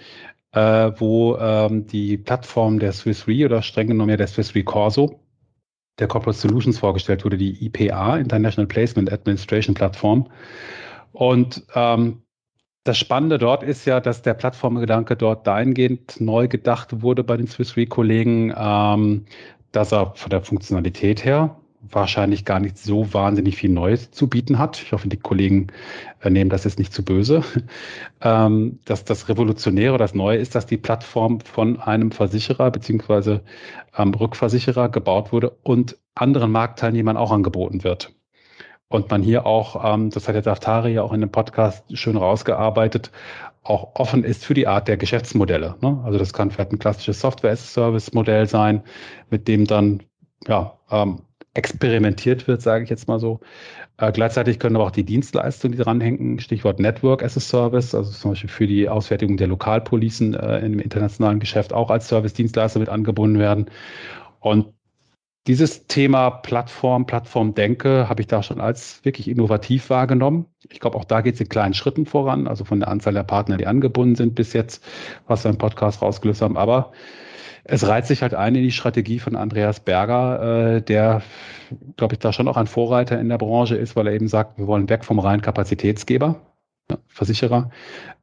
äh, 0.53 0.93
wo 0.97 1.37
ähm, 1.37 1.87
die 1.87 2.17
Plattform 2.17 2.79
der 2.79 2.93
Swiss 2.93 3.27
Re 3.29 3.45
oder 3.45 3.63
streng 3.63 3.89
genommen 3.89 4.11
ja 4.11 4.17
der 4.17 4.27
Swiss 4.27 4.55
Re 4.55 4.65
Corso, 4.65 5.21
der 5.99 6.09
Corporate 6.09 6.39
Solutions 6.39 6.79
vorgestellt 6.79 7.25
wurde, 7.25 7.37
die 7.37 7.65
IPA, 7.65 8.17
International 8.17 8.67
Placement 8.67 9.13
Administration 9.13 9.75
Plattform. 9.75 10.29
Und 11.13 11.65
ähm, 11.75 12.23
das 12.85 12.99
Spannende 12.99 13.39
dort 13.39 13.63
ist 13.63 13.85
ja, 13.85 14.01
dass 14.01 14.23
der 14.23 14.35
Plattformgedanke 14.35 15.17
dort 15.17 15.47
dahingehend 15.47 16.21
neu 16.21 16.49
gedacht 16.49 17.03
wurde 17.03 17.25
bei 17.25 17.37
den 17.37 17.47
Swiss 17.47 17.77
Re-Kollegen, 17.77 18.55
ähm, 18.57 19.27
dass 19.73 19.93
er 19.93 20.15
von 20.15 20.31
der 20.31 20.41
Funktionalität 20.43 21.25
her 21.25 21.57
wahrscheinlich 21.83 22.45
gar 22.45 22.61
nicht 22.61 22.79
so 22.79 23.13
wahnsinnig 23.13 23.57
viel 23.57 23.71
Neues 23.71 24.11
zu 24.11 24.29
bieten 24.29 24.59
hat. 24.59 24.81
Ich 24.83 24.93
hoffe, 24.93 25.09
die 25.09 25.17
Kollegen 25.17 25.69
äh, 26.21 26.31
nehmen 26.31 26.51
das 26.51 26.65
jetzt 26.65 26.79
nicht 26.79 26.93
zu 26.93 27.05
böse. 27.05 27.43
Ähm, 28.23 28.81
dass 28.85 29.03
das 29.07 29.31
Revolutionäre, 29.31 29.97
das 29.97 30.15
Neue 30.15 30.37
ist, 30.37 30.55
dass 30.55 30.67
die 30.67 30.77
Plattform 30.77 31.41
von 31.41 31.81
einem 31.81 32.11
Versicherer 32.11 32.71
beziehungsweise 32.71 33.41
ähm, 33.97 34.13
Rückversicherer 34.13 34.91
gebaut 34.91 35.33
wurde 35.33 35.57
und 35.63 35.97
anderen 36.15 36.53
Marktteilnehmern 36.53 37.17
auch 37.17 37.33
angeboten 37.33 37.83
wird. 37.83 38.13
Und 38.93 39.09
man 39.09 39.23
hier 39.23 39.47
auch, 39.47 39.95
ähm, 39.95 40.11
das 40.11 40.27
hat 40.27 40.35
der 40.35 40.43
Daftari 40.43 40.95
ja 40.95 41.03
auch 41.03 41.13
in 41.13 41.21
dem 41.21 41.31
Podcast 41.31 41.85
schön 41.97 42.17
rausgearbeitet, 42.17 43.13
auch 43.63 43.95
offen 43.95 44.25
ist 44.25 44.45
für 44.45 44.55
die 44.55 44.67
Art 44.67 44.89
der 44.89 44.97
Geschäftsmodelle. 44.97 45.77
Ne? 45.81 46.01
Also 46.05 46.19
das 46.19 46.33
kann 46.33 46.51
vielleicht 46.51 46.73
ein 46.73 46.81
klassisches 46.81 47.21
Software-Service-Modell 47.21 48.49
sein, 48.49 48.83
mit 49.31 49.47
dem 49.47 49.65
dann 49.65 50.03
ja, 50.49 50.77
ähm, 50.91 51.21
experimentiert 51.55 52.49
wird, 52.49 52.63
sage 52.63 52.83
ich 52.83 52.91
jetzt 52.91 53.07
mal 53.07 53.21
so. 53.21 53.39
Äh, 53.99 54.11
gleichzeitig 54.11 54.59
können 54.59 54.75
aber 54.75 54.87
auch 54.87 54.91
die 54.91 55.05
Dienstleistungen, 55.05 55.77
die 55.77 55.83
dranhängen, 55.85 56.41
Stichwort 56.41 56.81
Network 56.81 57.23
as 57.23 57.37
a 57.37 57.41
Service, 57.41 57.95
also 57.95 58.11
zum 58.11 58.33
Beispiel 58.33 58.51
für 58.51 58.67
die 58.67 58.89
Auswertung 58.89 59.37
der 59.37 59.47
Lokalpolicen 59.47 60.35
äh, 60.35 60.59
im 60.67 60.81
internationalen 60.81 61.39
Geschäft 61.39 61.73
auch 61.73 61.91
als 61.91 62.09
Service-Dienstleister 62.09 62.81
mit 62.81 62.89
angebunden 62.89 63.39
werden. 63.39 63.67
Und 64.41 64.73
dieses 65.47 65.87
Thema 65.87 66.31
Plattform, 66.31 67.07
Plattformdenke 67.07 68.09
habe 68.09 68.21
ich 68.21 68.27
da 68.27 68.43
schon 68.43 68.61
als 68.61 69.05
wirklich 69.05 69.29
innovativ 69.29 69.89
wahrgenommen. 69.89 70.47
Ich 70.69 70.81
glaube, 70.81 70.99
auch 70.99 71.05
da 71.05 71.23
geht 71.23 71.35
es 71.35 71.41
in 71.41 71.49
kleinen 71.49 71.75
Schritten 71.75 72.05
voran, 72.07 72.47
also 72.47 72.65
von 72.65 72.81
der 72.81 72.89
Anzahl 72.89 73.15
der 73.15 73.23
Partner, 73.23 73.57
die 73.57 73.67
angebunden 73.67 74.17
sind 74.17 74.35
bis 74.35 74.53
jetzt, 74.53 74.85
was 75.27 75.45
wir 75.45 75.51
im 75.51 75.59
Podcast 75.59 76.03
rausgelöst 76.03 76.43
haben. 76.43 76.59
Aber 76.59 76.93
es 77.65 77.87
reiht 77.87 78.07
sich 78.07 78.23
halt 78.23 78.35
ein 78.35 78.55
in 78.55 78.63
die 78.65 78.71
Strategie 78.71 79.19
von 79.19 79.37
Andreas 79.37 79.81
Berger, 79.81 80.77
äh, 80.77 80.83
der, 80.83 81.23
glaube 81.97 82.15
ich, 82.15 82.19
da 82.19 82.33
schon 82.33 82.49
auch 82.49 82.57
ein 82.57 82.67
Vorreiter 82.67 83.19
in 83.19 83.29
der 83.29 83.39
Branche 83.39 83.77
ist, 83.77 83.97
weil 83.97 84.09
er 84.09 84.15
eben 84.15 84.29
sagt, 84.29 84.59
wir 84.59 84.67
wollen 84.67 84.89
weg 84.89 85.05
vom 85.05 85.19
reinen 85.19 85.43
Kapazitätsgeber, 85.43 86.41
Versicherer, 87.09 87.71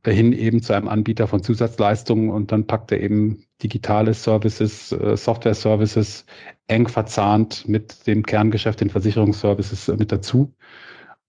äh, 0.04 0.12
hin 0.12 0.34
eben 0.34 0.62
zu 0.62 0.74
einem 0.74 0.88
Anbieter 0.88 1.28
von 1.28 1.44
Zusatzleistungen 1.44 2.30
und 2.30 2.52
dann 2.52 2.68
packt 2.68 2.92
er 2.92 3.02
eben 3.02 3.46
digitale 3.64 4.14
Services, 4.14 4.92
äh, 4.92 5.18
Software-Services 5.18 6.26
eng 6.68 6.88
verzahnt 6.88 7.68
mit 7.68 8.08
dem 8.08 8.24
Kerngeschäft, 8.24 8.82
den 8.82 8.90
Versicherungsservices 8.90 9.90
äh, 9.90 9.98
mit 9.98 10.12
dazu. 10.12 10.54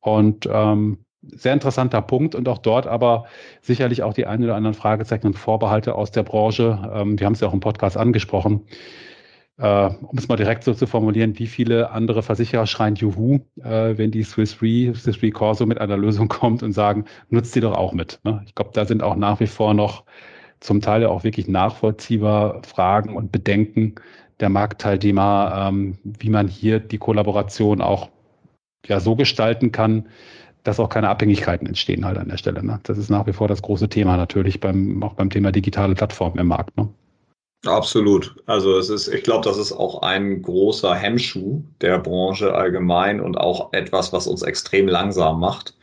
Und 0.01 0.49
ähm, 0.51 0.99
sehr 1.23 1.53
interessanter 1.53 2.01
Punkt 2.01 2.35
und 2.35 2.49
auch 2.49 2.59
dort 2.59 2.87
aber 2.87 3.25
sicherlich 3.61 4.03
auch 4.03 4.15
die 4.15 4.27
ein 4.27 4.43
oder 4.43 4.55
anderen 4.55 4.75
Fragezeichen 4.75 5.27
und 5.27 5.39
Vorbehalte 5.39 5.95
aus 5.95 6.11
der 6.11 6.23
Branche. 6.23 6.91
Ähm, 6.93 7.19
wir 7.19 7.27
haben 7.27 7.35
es 7.35 7.41
ja 7.41 7.49
auch 7.49 7.55
im 7.55 7.61
Podcast 7.61 7.97
angesprochen. 7.97 8.63
Äh, 9.59 9.91
um 10.03 10.17
es 10.17 10.29
mal 10.29 10.37
direkt 10.37 10.63
so 10.63 10.73
zu 10.73 10.87
formulieren, 10.87 11.39
wie 11.39 11.49
viele 11.49 11.91
andere 11.91 12.23
Versicherer 12.23 12.67
schreien 12.67 12.95
Juhu, 12.95 13.41
äh, 13.57 13.99
wenn 13.99 14.13
die 14.13 14.23
Swiss 14.23 14.63
Re, 14.63 14.95
Swiss 14.95 15.21
Re 15.21 15.31
Corso 15.31 15.67
mit 15.67 15.81
einer 15.81 15.97
Lösung 15.97 16.29
kommt 16.29 16.63
und 16.63 16.73
sagen, 16.73 17.05
nutzt 17.29 17.55
die 17.57 17.61
doch 17.61 17.77
auch 17.77 17.93
mit. 17.93 18.21
Ne? 18.25 18.43
Ich 18.47 18.55
glaube, 18.55 18.71
da 18.73 18.85
sind 18.85 19.03
auch 19.03 19.17
nach 19.17 19.41
wie 19.41 19.49
vor 19.49 19.75
noch 19.75 20.05
zum 20.61 20.81
Teil 20.81 21.05
auch 21.07 21.25
wirklich 21.25 21.49
nachvollziehbar 21.49 22.63
Fragen 22.65 23.17
und 23.17 23.33
Bedenken 23.33 23.97
der 24.41 24.49
Marktteilnehmer, 24.49 25.69
ähm, 25.69 25.99
wie 26.05 26.31
man 26.31 26.47
hier 26.47 26.79
die 26.79 26.99
Kollaboration 26.99 27.81
auch 27.81 28.11
ja 28.87 29.01
so 29.01 29.17
gestalten 29.17 29.73
kann, 29.73 30.09
dass 30.63 30.79
auch 30.79 30.89
keine 30.89 31.09
Abhängigkeiten 31.09 31.67
entstehen 31.67 32.05
halt 32.05 32.19
an 32.19 32.29
der 32.29 32.37
Stelle. 32.37 32.65
Ne? 32.65 32.79
Das 32.85 32.99
ist 32.99 33.11
nach 33.11 33.27
wie 33.27 33.33
vor 33.33 33.49
das 33.49 33.63
große 33.63 33.89
Thema 33.89 34.17
natürlich 34.17 34.61
beim, 34.61 35.03
auch 35.03 35.15
beim 35.15 35.31
Thema 35.31 35.51
digitale 35.51 35.95
Plattformen 35.95 36.39
im 36.39 36.47
Markt. 36.47 36.77
Ne? 36.77 36.89
Absolut. 37.67 38.37
Also 38.47 38.79
es 38.79 38.89
ist, 38.89 39.09
ich 39.09 39.25
glaube, 39.25 39.45
das 39.45 39.59
ist 39.59 39.73
auch 39.73 40.03
ein 40.03 40.43
großer 40.43 40.95
Hemmschuh 40.95 41.63
der 41.81 41.99
Branche 41.99 42.55
allgemein 42.55 43.21
und 43.21 43.37
auch 43.37 43.73
etwas, 43.73 44.13
was 44.13 44.27
uns 44.29 44.43
extrem 44.43 44.87
langsam 44.87 45.41
macht, 45.41 45.77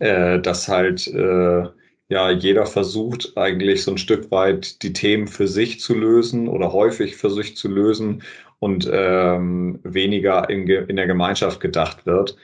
äh, 0.00 0.40
dass 0.40 0.68
halt 0.68 1.06
äh, 1.08 1.64
ja 2.08 2.30
jeder 2.30 2.66
versucht 2.66 3.32
eigentlich 3.36 3.82
so 3.84 3.92
ein 3.92 3.98
Stück 3.98 4.30
weit 4.30 4.82
die 4.82 4.92
Themen 4.92 5.26
für 5.28 5.48
sich 5.48 5.80
zu 5.80 5.94
lösen 5.94 6.48
oder 6.48 6.72
häufig 6.72 7.16
für 7.16 7.30
sich 7.30 7.56
zu 7.56 7.68
lösen 7.68 8.22
und 8.60 8.88
ähm, 8.92 9.80
weniger 9.84 10.48
in, 10.50 10.68
in 10.68 10.96
der 10.96 11.06
Gemeinschaft 11.08 11.60
gedacht 11.60 12.06
wird. 12.06 12.36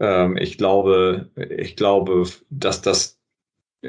Ähm, 0.00 0.36
ich 0.36 0.58
glaube, 0.58 1.30
ich 1.36 1.76
glaube, 1.76 2.24
dass 2.50 2.82
das 2.82 3.15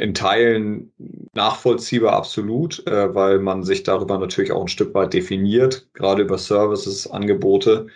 in 0.01 0.13
Teilen 0.13 0.92
nachvollziehbar 1.34 2.13
absolut, 2.13 2.86
äh, 2.88 3.13
weil 3.13 3.39
man 3.39 3.63
sich 3.63 3.84
darüber 3.84 4.18
natürlich 4.18 4.51
auch 4.51 4.62
ein 4.62 4.68
Stück 4.68 4.94
weit 4.94 5.13
definiert, 5.13 5.88
gerade 5.94 6.24
über 6.24 6.38
Services, 6.38 7.10
Angebote. 7.10 7.88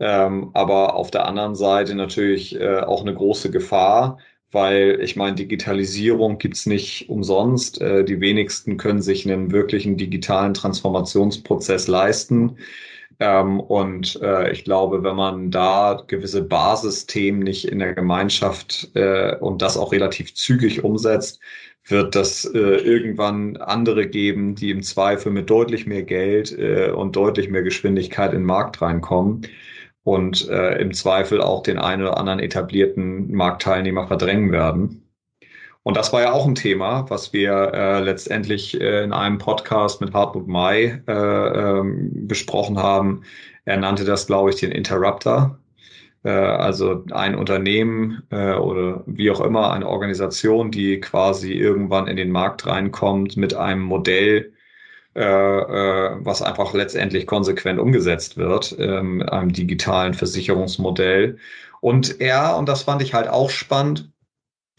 Ähm, 0.00 0.50
aber 0.54 0.94
auf 0.96 1.10
der 1.10 1.26
anderen 1.26 1.54
Seite 1.54 1.94
natürlich 1.94 2.58
äh, 2.58 2.80
auch 2.80 3.02
eine 3.02 3.14
große 3.14 3.50
Gefahr, 3.50 4.18
weil 4.50 4.98
ich 5.02 5.14
meine, 5.16 5.36
Digitalisierung 5.36 6.38
gibt's 6.38 6.66
nicht 6.66 7.08
umsonst. 7.10 7.80
Äh, 7.80 8.04
die 8.04 8.20
wenigsten 8.20 8.76
können 8.78 9.02
sich 9.02 9.30
einen 9.30 9.52
wirklichen 9.52 9.96
digitalen 9.96 10.54
Transformationsprozess 10.54 11.86
leisten. 11.86 12.56
Ähm, 13.20 13.60
und 13.60 14.20
äh, 14.22 14.50
ich 14.50 14.64
glaube, 14.64 15.02
wenn 15.04 15.16
man 15.16 15.50
da 15.50 16.02
gewisse 16.06 16.42
Basisthemen 16.42 17.42
nicht 17.42 17.66
in 17.66 17.78
der 17.78 17.94
Gemeinschaft 17.94 18.90
äh, 18.94 19.36
und 19.36 19.60
das 19.62 19.76
auch 19.76 19.92
relativ 19.92 20.34
zügig 20.34 20.84
umsetzt, 20.84 21.38
wird 21.84 22.14
das 22.14 22.44
äh, 22.46 22.58
irgendwann 22.58 23.56
andere 23.58 24.06
geben, 24.08 24.54
die 24.54 24.70
im 24.70 24.82
Zweifel 24.82 25.32
mit 25.32 25.50
deutlich 25.50 25.86
mehr 25.86 26.02
Geld 26.02 26.56
äh, 26.58 26.90
und 26.90 27.16
deutlich 27.16 27.50
mehr 27.50 27.62
Geschwindigkeit 27.62 28.32
in 28.32 28.40
den 28.40 28.46
Markt 28.46 28.80
reinkommen 28.80 29.46
und 30.04 30.48
äh, 30.48 30.80
im 30.80 30.92
Zweifel 30.94 31.40
auch 31.42 31.62
den 31.62 31.78
einen 31.78 32.02
oder 32.02 32.16
anderen 32.18 32.40
etablierten 32.40 33.32
Marktteilnehmer 33.32 34.06
verdrängen 34.06 34.52
werden. 34.52 35.09
Und 35.82 35.96
das 35.96 36.12
war 36.12 36.20
ja 36.20 36.32
auch 36.32 36.46
ein 36.46 36.54
Thema, 36.54 37.06
was 37.08 37.32
wir 37.32 37.72
äh, 37.72 38.00
letztendlich 38.00 38.78
äh, 38.80 39.02
in 39.02 39.12
einem 39.12 39.38
Podcast 39.38 40.00
mit 40.00 40.12
Hartmut 40.12 40.46
May 40.46 41.00
äh, 41.08 41.12
ähm, 41.12 42.28
besprochen 42.28 42.78
haben. 42.78 43.22
Er 43.64 43.78
nannte 43.78 44.04
das, 44.04 44.26
glaube 44.26 44.50
ich, 44.50 44.56
den 44.56 44.72
Interrupter. 44.72 45.58
Äh, 46.22 46.30
also 46.30 47.04
ein 47.12 47.34
Unternehmen 47.34 48.22
äh, 48.30 48.54
oder 48.54 49.02
wie 49.06 49.30
auch 49.30 49.40
immer, 49.40 49.72
eine 49.72 49.88
Organisation, 49.88 50.70
die 50.70 51.00
quasi 51.00 51.52
irgendwann 51.52 52.08
in 52.08 52.16
den 52.16 52.30
Markt 52.30 52.66
reinkommt 52.66 53.36
mit 53.36 53.54
einem 53.54 53.82
Modell, 53.82 54.52
äh, 55.16 55.22
äh, 55.22 56.16
was 56.20 56.42
einfach 56.42 56.74
letztendlich 56.74 57.26
konsequent 57.26 57.80
umgesetzt 57.80 58.36
wird, 58.36 58.76
ähm, 58.78 59.22
einem 59.22 59.52
digitalen 59.52 60.14
Versicherungsmodell. 60.14 61.38
Und 61.80 62.20
er, 62.20 62.56
und 62.58 62.68
das 62.68 62.82
fand 62.82 63.02
ich 63.02 63.14
halt 63.14 63.28
auch 63.28 63.50
spannend, 63.50 64.10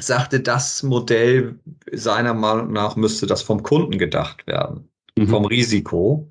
sagte, 0.01 0.39
das 0.39 0.83
Modell 0.83 1.59
seiner 1.91 2.33
Meinung 2.33 2.71
nach 2.71 2.95
müsste 2.95 3.27
das 3.27 3.41
vom 3.41 3.63
Kunden 3.63 3.97
gedacht 3.97 4.45
werden, 4.47 4.89
mhm. 5.15 5.27
vom 5.27 5.45
Risiko. 5.45 6.29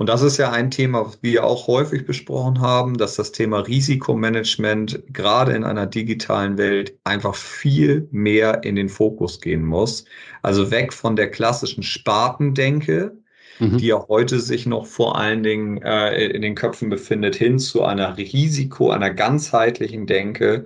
Und 0.00 0.08
das 0.08 0.22
ist 0.22 0.38
ja 0.38 0.50
ein 0.50 0.70
Thema, 0.70 1.04
was 1.04 1.18
wir 1.22 1.44
auch 1.44 1.66
häufig 1.66 2.06
besprochen 2.06 2.62
haben, 2.62 2.96
dass 2.96 3.16
das 3.16 3.32
Thema 3.32 3.58
Risikomanagement 3.58 5.02
gerade 5.08 5.52
in 5.52 5.62
einer 5.62 5.86
digitalen 5.86 6.56
Welt 6.56 6.98
einfach 7.04 7.34
viel 7.34 8.08
mehr 8.10 8.64
in 8.64 8.76
den 8.76 8.88
Fokus 8.88 9.42
gehen 9.42 9.62
muss. 9.62 10.06
Also 10.40 10.70
weg 10.70 10.94
von 10.94 11.16
der 11.16 11.30
klassischen 11.30 11.82
Spartendenke, 11.82 13.12
mhm. 13.58 13.76
die 13.76 13.88
ja 13.88 14.02
heute 14.08 14.40
sich 14.40 14.64
noch 14.64 14.86
vor 14.86 15.18
allen 15.18 15.42
Dingen 15.42 15.82
äh, 15.82 16.28
in 16.28 16.40
den 16.40 16.54
Köpfen 16.54 16.88
befindet, 16.88 17.36
hin 17.36 17.58
zu 17.58 17.82
einer 17.82 18.16
Risiko, 18.16 18.90
einer 18.90 19.10
ganzheitlichen 19.10 20.06
Denke, 20.06 20.64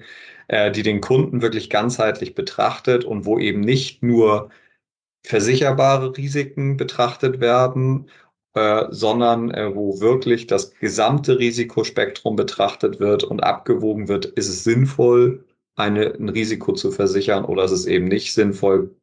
äh, 0.48 0.70
die 0.70 0.82
den 0.82 1.00
Kunden 1.00 1.42
wirklich 1.42 1.70
ganzheitlich 1.70 2.34
betrachtet 2.34 3.04
und 3.04 3.24
wo 3.24 3.38
eben 3.38 3.60
nicht 3.60 4.02
nur 4.02 4.50
versicherbare 5.26 6.16
Risiken 6.16 6.76
betrachtet 6.76 7.40
werden, 7.40 8.08
äh, 8.54 8.86
sondern 8.90 9.50
äh, 9.50 9.74
wo 9.74 10.00
wirklich 10.00 10.46
das 10.46 10.74
gesamte 10.74 11.38
Risikospektrum 11.38 12.36
betrachtet 12.36 13.00
wird 13.00 13.24
und 13.24 13.42
abgewogen 13.42 14.08
wird, 14.08 14.26
ist 14.26 14.48
es 14.48 14.64
sinnvoll, 14.64 15.44
eine, 15.76 16.14
ein 16.14 16.28
Risiko 16.28 16.72
zu 16.72 16.92
versichern 16.92 17.44
oder 17.44 17.64
ist 17.64 17.72
es 17.72 17.86
eben 17.86 18.06
nicht 18.06 18.32
sinnvoll, 18.32 18.94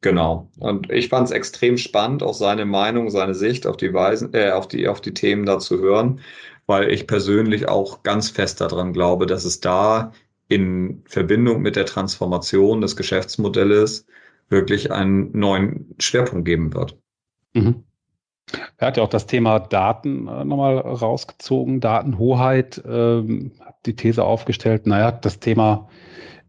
Genau. 0.00 0.48
Und 0.60 0.90
ich 0.92 1.08
fand 1.08 1.26
es 1.26 1.32
extrem 1.32 1.76
spannend, 1.76 2.22
auch 2.22 2.34
seine 2.34 2.64
Meinung, 2.64 3.10
seine 3.10 3.34
Sicht 3.34 3.66
auf 3.66 3.76
die 3.76 3.92
Weisen, 3.92 4.32
äh, 4.32 4.52
auf 4.52 4.68
die, 4.68 4.86
auf 4.86 5.00
die 5.00 5.12
Themen 5.14 5.44
da 5.44 5.58
zu 5.58 5.80
hören, 5.80 6.20
weil 6.66 6.90
ich 6.90 7.06
persönlich 7.08 7.68
auch 7.68 8.02
ganz 8.04 8.30
fest 8.30 8.60
daran 8.60 8.92
glaube, 8.92 9.26
dass 9.26 9.44
es 9.44 9.60
da 9.60 10.12
in 10.48 11.02
Verbindung 11.06 11.62
mit 11.62 11.76
der 11.76 11.86
Transformation 11.86 12.80
des 12.80 12.96
Geschäftsmodells 12.96 14.06
wirklich 14.48 14.90
einen 14.90 15.38
neuen 15.38 15.94
Schwerpunkt 15.98 16.46
geben 16.46 16.72
wird. 16.74 16.98
Mhm. 17.54 17.84
Er 18.78 18.88
hat 18.88 18.96
ja 18.96 19.02
auch 19.02 19.10
das 19.10 19.26
Thema 19.26 19.58
Daten 19.58 20.26
äh, 20.26 20.44
nochmal 20.44 20.78
rausgezogen, 20.78 21.80
Datenhoheit, 21.80 22.82
ähm, 22.88 23.52
hat 23.60 23.76
die 23.84 23.94
These 23.94 24.24
aufgestellt, 24.24 24.86
naja, 24.86 25.12
das 25.12 25.38
Thema 25.38 25.88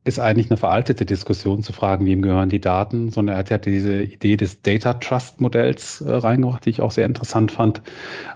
ist 0.06 0.20
eigentlich 0.20 0.50
eine 0.50 0.58
veraltete 0.58 1.06
Diskussion 1.06 1.62
zu 1.62 1.74
fragen, 1.74 2.06
wem 2.06 2.22
gehören 2.22 2.50
die 2.50 2.62
Daten, 2.62 3.12
sondern 3.12 3.36
er 3.36 3.40
hat 3.40 3.50
ja 3.50 3.58
diese 3.58 4.02
Idee 4.02 4.38
des 4.38 4.62
Data 4.62 4.94
Trust 4.94 5.42
Modells 5.42 6.00
äh, 6.00 6.12
reingebracht, 6.12 6.66
die 6.66 6.70
ich 6.70 6.82
auch 6.82 6.92
sehr 6.92 7.06
interessant 7.06 7.52
fand. 7.52 7.82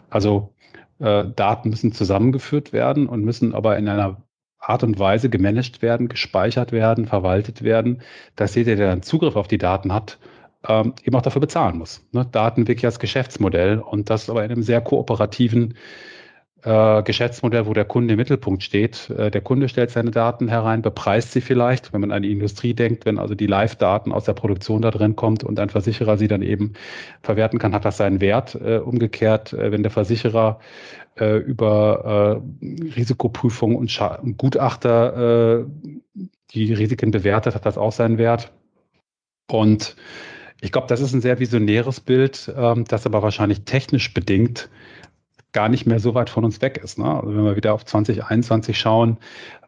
Also 0.09 0.53
äh, 0.99 1.23
Daten 1.35 1.69
müssen 1.69 1.93
zusammengeführt 1.93 2.73
werden 2.73 3.07
und 3.07 3.23
müssen 3.23 3.55
aber 3.55 3.77
in 3.77 3.87
einer 3.87 4.22
Art 4.63 4.83
und 4.83 4.97
Weise 4.97 5.29
gemanagt 5.29 5.81
werden, 5.81 6.07
gespeichert 6.07 6.71
werden, 6.71 7.05
verwaltet 7.05 7.63
werden, 7.63 8.01
dass 8.35 8.55
jeder, 8.55 8.75
der 8.75 8.87
dann 8.87 9.03
Zugriff 9.03 9.35
auf 9.35 9.47
die 9.47 9.57
Daten 9.57 9.93
hat, 9.93 10.17
ähm, 10.67 10.93
eben 11.03 11.15
auch 11.15 11.21
dafür 11.21 11.41
bezahlen 11.41 11.77
muss. 11.77 12.05
Ne? 12.11 12.25
Daten 12.31 12.67
wirklich 12.67 12.85
als 12.85 12.99
Geschäftsmodell 12.99 13.79
und 13.79 14.09
das 14.09 14.29
aber 14.29 14.45
in 14.45 14.51
einem 14.51 14.63
sehr 14.63 14.81
kooperativen 14.81 15.75
äh, 16.63 17.03
Geschäftsmodell, 17.03 17.65
wo 17.65 17.73
der 17.73 17.85
Kunde 17.85 18.13
im 18.13 18.17
Mittelpunkt 18.17 18.63
steht. 18.63 19.09
Äh, 19.09 19.29
der 19.29 19.41
Kunde 19.41 19.67
stellt 19.67 19.91
seine 19.91 20.11
Daten 20.11 20.47
herein, 20.47 20.81
bepreist 20.81 21.33
sie 21.33 21.41
vielleicht, 21.41 21.91
wenn 21.91 22.01
man 22.01 22.11
an 22.11 22.23
die 22.23 22.31
Industrie 22.31 22.73
denkt, 22.73 23.05
wenn 23.05 23.19
also 23.19 23.35
die 23.35 23.47
Live-Daten 23.47 24.11
aus 24.13 24.23
der 24.23 24.33
Produktion 24.33 24.81
da 24.81 24.91
drin 24.91 25.15
kommt 25.15 25.43
und 25.43 25.59
ein 25.59 25.69
Versicherer 25.69 26.17
sie 26.17 26.29
dann 26.29 26.41
eben 26.41 26.73
verwerten 27.21 27.59
kann, 27.59 27.73
hat 27.73 27.83
das 27.83 27.97
seinen 27.97 28.21
Wert. 28.21 28.55
Äh, 28.55 28.77
umgekehrt, 28.77 29.51
äh, 29.53 29.71
wenn 29.71 29.83
der 29.83 29.91
Versicherer 29.91 30.59
äh, 31.15 31.37
über 31.37 32.41
äh, 32.61 32.65
Risikoprüfung 32.95 33.75
und, 33.75 33.91
Scha 33.91 34.15
und 34.15 34.37
Gutachter 34.37 35.65
die 36.51 36.73
Risiken 36.73 37.11
bewertet, 37.11 37.55
hat 37.55 37.65
das 37.65 37.77
auch 37.77 37.91
seinen 37.91 38.17
Wert. 38.17 38.51
Und 39.49 39.95
ich 40.61 40.71
glaube, 40.71 40.87
das 40.87 41.01
ist 41.01 41.13
ein 41.13 41.21
sehr 41.21 41.39
visionäres 41.39 41.99
Bild, 41.99 42.51
ähm, 42.55 42.85
das 42.85 43.05
aber 43.05 43.21
wahrscheinlich 43.21 43.65
technisch 43.65 44.13
bedingt 44.13 44.69
gar 45.53 45.69
nicht 45.69 45.85
mehr 45.85 45.99
so 45.99 46.13
weit 46.15 46.29
von 46.29 46.43
uns 46.43 46.61
weg 46.61 46.79
ist. 46.83 46.99
Ne? 46.99 47.05
Also 47.05 47.35
wenn 47.35 47.45
wir 47.45 47.55
wieder 47.55 47.73
auf 47.73 47.85
2021 47.85 48.77
schauen, 48.77 49.17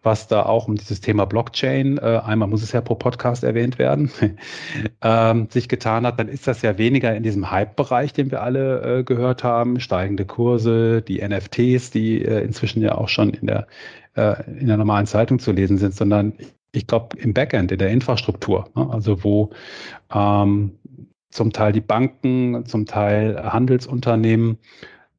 was 0.02 0.28
da 0.28 0.44
auch 0.44 0.68
um 0.68 0.76
dieses 0.76 1.02
Thema 1.02 1.26
Blockchain, 1.26 1.98
äh, 1.98 2.22
einmal 2.24 2.48
muss 2.48 2.62
es 2.62 2.72
ja 2.72 2.82
pro 2.82 2.96
Podcast 2.96 3.44
erwähnt 3.44 3.80
werden, 3.80 4.12
ähm, 5.02 5.48
sich 5.50 5.68
getan 5.68 6.06
hat, 6.06 6.20
dann 6.20 6.28
ist 6.28 6.48
das 6.48 6.62
ja 6.62 6.78
weniger 6.78 7.16
in 7.16 7.24
diesem 7.24 7.50
Hype-Bereich, 7.50 8.14
den 8.14 8.30
wir 8.32 8.42
alle 8.42 9.00
äh, 9.00 9.04
gehört 9.04 9.44
haben, 9.44 9.80
steigende 9.80 10.26
Kurse, 10.26 11.02
die 11.02 11.28
NFTs, 11.28 11.92
die 11.92 12.24
äh, 12.24 12.44
inzwischen 12.44 12.82
ja 12.82 12.96
auch 12.96 13.10
schon 13.10 13.32
in 13.32 13.48
der, 13.48 13.68
äh, 14.16 14.44
in 14.60 14.68
der 14.68 14.78
normalen 14.78 15.08
Zeitung 15.08 15.40
zu 15.40 15.52
lesen 15.52 15.78
sind, 15.78 15.96
sondern 15.96 16.34
ich 16.72 16.88
glaube 16.88 17.18
im 17.18 17.34
Backend, 17.34 17.72
in 17.72 17.80
der 17.80 17.90
Infrastruktur, 17.90 18.70
ne? 18.76 18.88
also 18.92 19.24
wo 19.24 19.52
ähm, 20.14 20.78
zum 21.30 21.52
Teil 21.52 21.74
die 21.74 21.82
Banken, 21.82 22.66
zum 22.66 22.86
Teil 22.86 23.42
Handelsunternehmen 23.52 24.58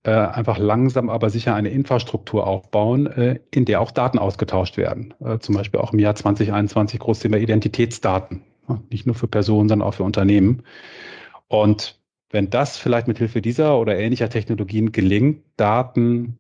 äh, 0.07 0.11
einfach 0.11 0.57
langsam 0.59 1.11
aber 1.11 1.31
sicher 1.31 1.57
eine 1.57 1.71
Infrastruktur 1.71 2.47
aufbauen, 2.47 3.09
äh, 3.09 3.41
in 3.51 3.65
der 3.65 3.81
auch 3.81 3.91
Daten 3.91 4.21
ausgetauscht 4.21 4.77
werden. 4.77 5.13
Äh, 5.19 5.41
zum 5.41 5.57
Beispiel 5.57 5.81
auch 5.81 5.93
im 5.93 5.99
Jahr 5.99 6.15
2021 6.15 7.01
groß 7.01 7.19
Thema 7.19 7.39
Identitätsdaten. 7.39 8.43
Nicht 8.89 9.07
nur 9.07 9.17
für 9.17 9.27
Personen, 9.27 9.69
sondern 9.69 9.89
auch 9.89 9.95
für 9.95 10.05
Unternehmen. 10.05 10.63
Und 11.49 12.01
wenn 12.31 12.51
das 12.51 12.77
vielleicht 12.77 13.09
mit 13.09 13.19
Hilfe 13.19 13.43
dieser 13.43 13.81
oder 13.81 13.99
ähnlicher 13.99 14.29
Technologien 14.29 14.93
gelingt, 14.93 15.43
Daten 15.57 16.39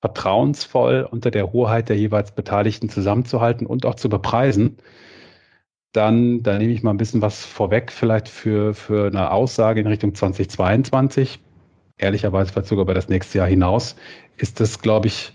vertrauensvoll 0.00 1.06
unter 1.08 1.30
der 1.30 1.52
Hoheit 1.52 1.88
der 1.88 1.96
jeweils 1.96 2.32
Beteiligten 2.32 2.88
zusammenzuhalten 2.88 3.66
und 3.66 3.86
auch 3.86 3.94
zu 3.94 4.08
bepreisen, 4.08 4.78
dann, 5.92 6.42
da 6.42 6.58
nehme 6.58 6.72
ich 6.72 6.82
mal 6.82 6.90
ein 6.90 6.98
bisschen 6.98 7.22
was 7.22 7.44
vorweg, 7.44 7.92
vielleicht 7.92 8.28
für, 8.28 8.74
für 8.74 9.06
eine 9.06 9.30
Aussage 9.30 9.80
in 9.80 9.86
Richtung 9.86 10.14
2022 10.14 11.40
ehrlicherweise 11.98 12.52
vielleicht 12.52 12.68
sogar 12.68 12.84
über 12.84 12.94
das 12.94 13.08
nächste 13.08 13.38
Jahr 13.38 13.48
hinaus, 13.48 13.96
ist 14.36 14.60
das, 14.60 14.80
glaube 14.80 15.08
ich, 15.08 15.32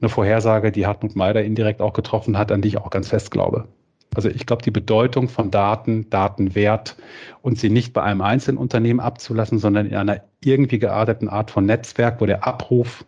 eine 0.00 0.08
Vorhersage, 0.08 0.72
die 0.72 0.86
Hartmut 0.86 1.16
Meider 1.16 1.44
indirekt 1.44 1.80
auch 1.80 1.92
getroffen 1.92 2.38
hat, 2.38 2.52
an 2.52 2.62
die 2.62 2.68
ich 2.68 2.78
auch 2.78 2.90
ganz 2.90 3.08
fest 3.08 3.30
glaube. 3.30 3.66
Also 4.14 4.28
ich 4.28 4.46
glaube, 4.46 4.62
die 4.62 4.70
Bedeutung 4.70 5.28
von 5.28 5.50
Daten, 5.50 6.08
Datenwert 6.08 6.96
und 7.42 7.58
sie 7.58 7.68
nicht 7.68 7.92
bei 7.92 8.02
einem 8.02 8.22
einzelnen 8.22 8.56
Unternehmen 8.56 9.00
abzulassen, 9.00 9.58
sondern 9.58 9.86
in 9.86 9.94
einer 9.94 10.22
irgendwie 10.42 10.78
gearteten 10.78 11.28
Art 11.28 11.50
von 11.50 11.66
Netzwerk, 11.66 12.20
wo 12.20 12.26
der 12.26 12.46
Abruf 12.46 13.04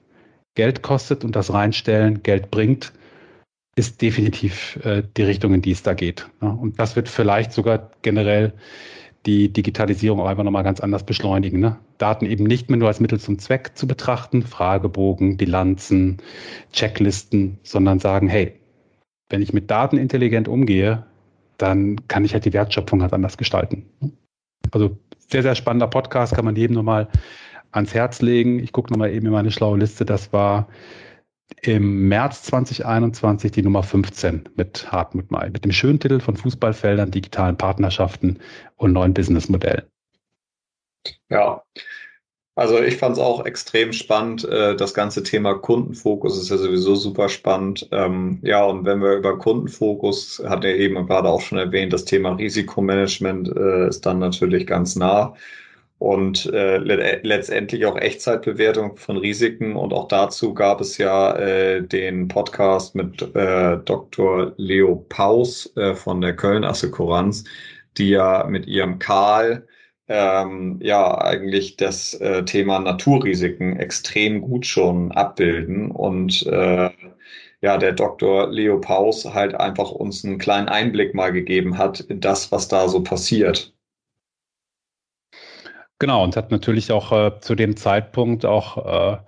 Geld 0.55 0.83
kostet 0.83 1.25
und 1.25 1.37
das 1.37 1.53
Reinstellen 1.53 2.23
Geld 2.23 2.51
bringt, 2.51 2.93
ist 3.77 4.03
definitiv 4.03 4.79
äh, 4.85 5.03
die 5.17 5.23
Richtung, 5.23 5.55
in 5.55 5.63
die 5.63 5.71
es 5.71 5.83
da 5.83 5.95
geht. 5.95 6.29
Ja, 6.43 6.49
und 6.49 6.79
das 6.79 6.97
wird 6.97 7.09
vielleicht 7.09 7.53
sogar 7.53 7.91
generell 8.03 8.53
die 9.26 9.52
Digitalisierung 9.52 10.20
auch 10.20 10.26
einfach 10.26 10.44
nochmal 10.44 10.64
ganz 10.64 10.81
anders 10.81 11.04
beschleunigen. 11.04 11.61
Ne? 11.61 11.76
Daten 11.98 12.26
eben 12.26 12.44
nicht 12.44 12.70
mehr 12.70 12.78
nur 12.78 12.88
als 12.88 13.00
Mittel 13.00 13.20
zum 13.20 13.38
Zweck 13.38 13.72
zu 13.74 13.87
betrachten, 13.87 14.42
Fragebogen, 14.42 15.37
Bilanzen, 15.37 16.18
Checklisten, 16.72 17.59
sondern 17.62 17.98
sagen, 17.98 18.28
hey, 18.28 18.54
wenn 19.28 19.42
ich 19.42 19.52
mit 19.52 19.70
Daten 19.70 19.98
intelligent 19.98 20.48
umgehe, 20.48 21.04
dann 21.59 22.07
kann 22.09 22.24
ich 22.24 22.33
halt 22.33 22.44
die 22.44 22.52
Wertschöpfung 22.52 23.02
halt 23.02 23.12
anders 23.12 23.37
gestalten. 23.37 23.87
Also 24.70 24.96
sehr, 25.18 25.42
sehr 25.42 25.54
spannender 25.54 25.88
Podcast, 25.88 26.35
kann 26.35 26.44
man 26.44 26.57
jedem 26.57 26.74
nochmal 26.74 27.09
ans 27.72 27.92
Herz 27.92 28.22
legen. 28.22 28.61
Ich 28.61 28.72
gucke 28.72 28.92
nochmal 28.92 29.12
eben 29.12 29.26
in 29.26 29.33
meine 29.33 29.50
schlaue 29.50 29.78
Liste. 29.78 30.04
Das 30.04 30.33
war 30.33 30.68
im 31.63 32.09
März 32.09 32.43
2021 32.45 33.53
die 33.53 33.63
Nummer 33.63 33.83
15 33.83 34.49
mit 34.57 34.91
Hartmut 34.91 35.31
May, 35.31 35.51
mit 35.51 35.65
dem 35.65 35.73
schönen 35.73 36.01
Titel 36.01 36.21
von 36.21 36.37
Fußballfeldern, 36.37 37.11
digitalen 37.11 37.57
Partnerschaften 37.57 38.39
und 38.77 38.93
neuen 38.93 39.15
Businessmodellen. 39.15 39.85
Ja, 41.31 41.63
also 42.59 42.83
ich 42.83 42.97
fand 42.97 43.17
es 43.17 43.23
auch 43.23 43.47
extrem 43.47 43.93
spannend. 43.93 44.45
Äh, 44.45 44.75
das 44.75 44.93
ganze 44.93 45.23
Thema 45.23 45.55
Kundenfokus 45.55 46.37
ist 46.37 46.51
ja 46.51 46.57
sowieso 46.57 46.97
super 46.97 47.29
spannend. 47.29 47.89
Ähm, 47.93 48.41
ja, 48.43 48.65
und 48.65 48.85
wenn 48.85 49.01
wir 49.01 49.13
über 49.15 49.39
Kundenfokus, 49.39 50.43
hat 50.45 50.65
er 50.65 50.75
eben 50.75 51.07
gerade 51.07 51.29
auch 51.29 51.41
schon 51.41 51.59
erwähnt, 51.59 51.93
das 51.93 52.05
Thema 52.05 52.33
Risikomanagement 52.33 53.57
äh, 53.57 53.89
ist 53.89 54.05
dann 54.05 54.19
natürlich 54.19 54.67
ganz 54.67 54.97
nah 54.97 55.35
und 55.99 56.47
äh, 56.53 56.79
letztendlich 56.79 57.85
auch 57.87 57.97
Echtzeitbewertung 57.97 58.97
von 58.97 59.17
Risiken. 59.17 59.77
Und 59.77 59.93
auch 59.93 60.09
dazu 60.09 60.55
gab 60.55 60.81
es 60.81 60.99
ja 60.99 61.37
äh, 61.37 61.83
den 61.83 62.29
Podcast 62.29 62.95
mit 62.95 63.23
äh, 63.35 63.79
Dr. 63.85 64.53
Leo 64.57 65.05
Paus 65.09 65.75
äh, 65.77 65.95
von 65.95 66.21
der 66.21 66.37
Köln 66.37 66.65
Assekuranz, 66.65 67.45
die 67.97 68.11
ja 68.11 68.47
mit 68.49 68.67
ihrem 68.67 68.99
Karl 68.99 69.67
ähm, 70.09 70.79
ja 70.83 71.19
eigentlich 71.19 71.77
das 71.77 72.15
äh, 72.15 72.45
Thema 72.45 72.79
Naturrisiken 72.81 73.77
extrem 73.79 74.41
gut 74.41 74.67
schon 74.67 75.13
abbilden 75.13 75.91
und 75.91 76.47
äh, 76.47 76.91
ja, 77.61 77.77
der 77.77 77.93
Dr. 77.93 78.49
Leo 78.51 78.81
Paus 78.81 79.25
halt 79.25 79.55
einfach 79.55 79.91
uns 79.91 80.25
einen 80.25 80.39
kleinen 80.39 80.69
Einblick 80.69 81.15
mal 81.15 81.33
gegeben 81.33 81.77
hat 81.77 82.01
in 82.01 82.21
das, 82.21 82.53
was 82.53 82.69
da 82.69 82.89
so 82.89 83.03
passiert. 83.03 83.75
Genau, 86.01 86.23
und 86.23 86.37
hat 86.37 86.51
natürlich 86.51 86.93
auch 86.93 87.11
äh, 87.13 87.41
zu 87.41 87.55
dem 87.57 87.77
Zeitpunkt 87.77 88.47
auch 88.47 89.17
äh, 89.17 89.19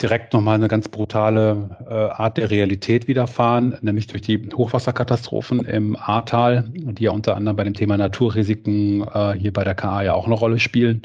direkt 0.00 0.32
nochmal 0.32 0.56
eine 0.56 0.66
ganz 0.66 0.88
brutale 0.88 1.76
äh, 1.88 1.94
Art 1.94 2.38
der 2.38 2.50
Realität 2.50 3.06
widerfahren, 3.06 3.78
nämlich 3.82 4.08
durch 4.08 4.22
die 4.22 4.50
Hochwasserkatastrophen 4.52 5.64
im 5.64 5.96
Ahrtal, 5.96 6.64
die 6.68 7.04
ja 7.04 7.12
unter 7.12 7.36
anderem 7.36 7.56
bei 7.56 7.64
dem 7.64 7.74
Thema 7.74 7.96
Naturrisiken 7.96 9.02
äh, 9.02 9.34
hier 9.38 9.52
bei 9.52 9.62
der 9.62 9.76
KA 9.76 10.02
ja 10.02 10.14
auch 10.14 10.26
eine 10.26 10.34
Rolle 10.34 10.58
spielen. 10.58 11.02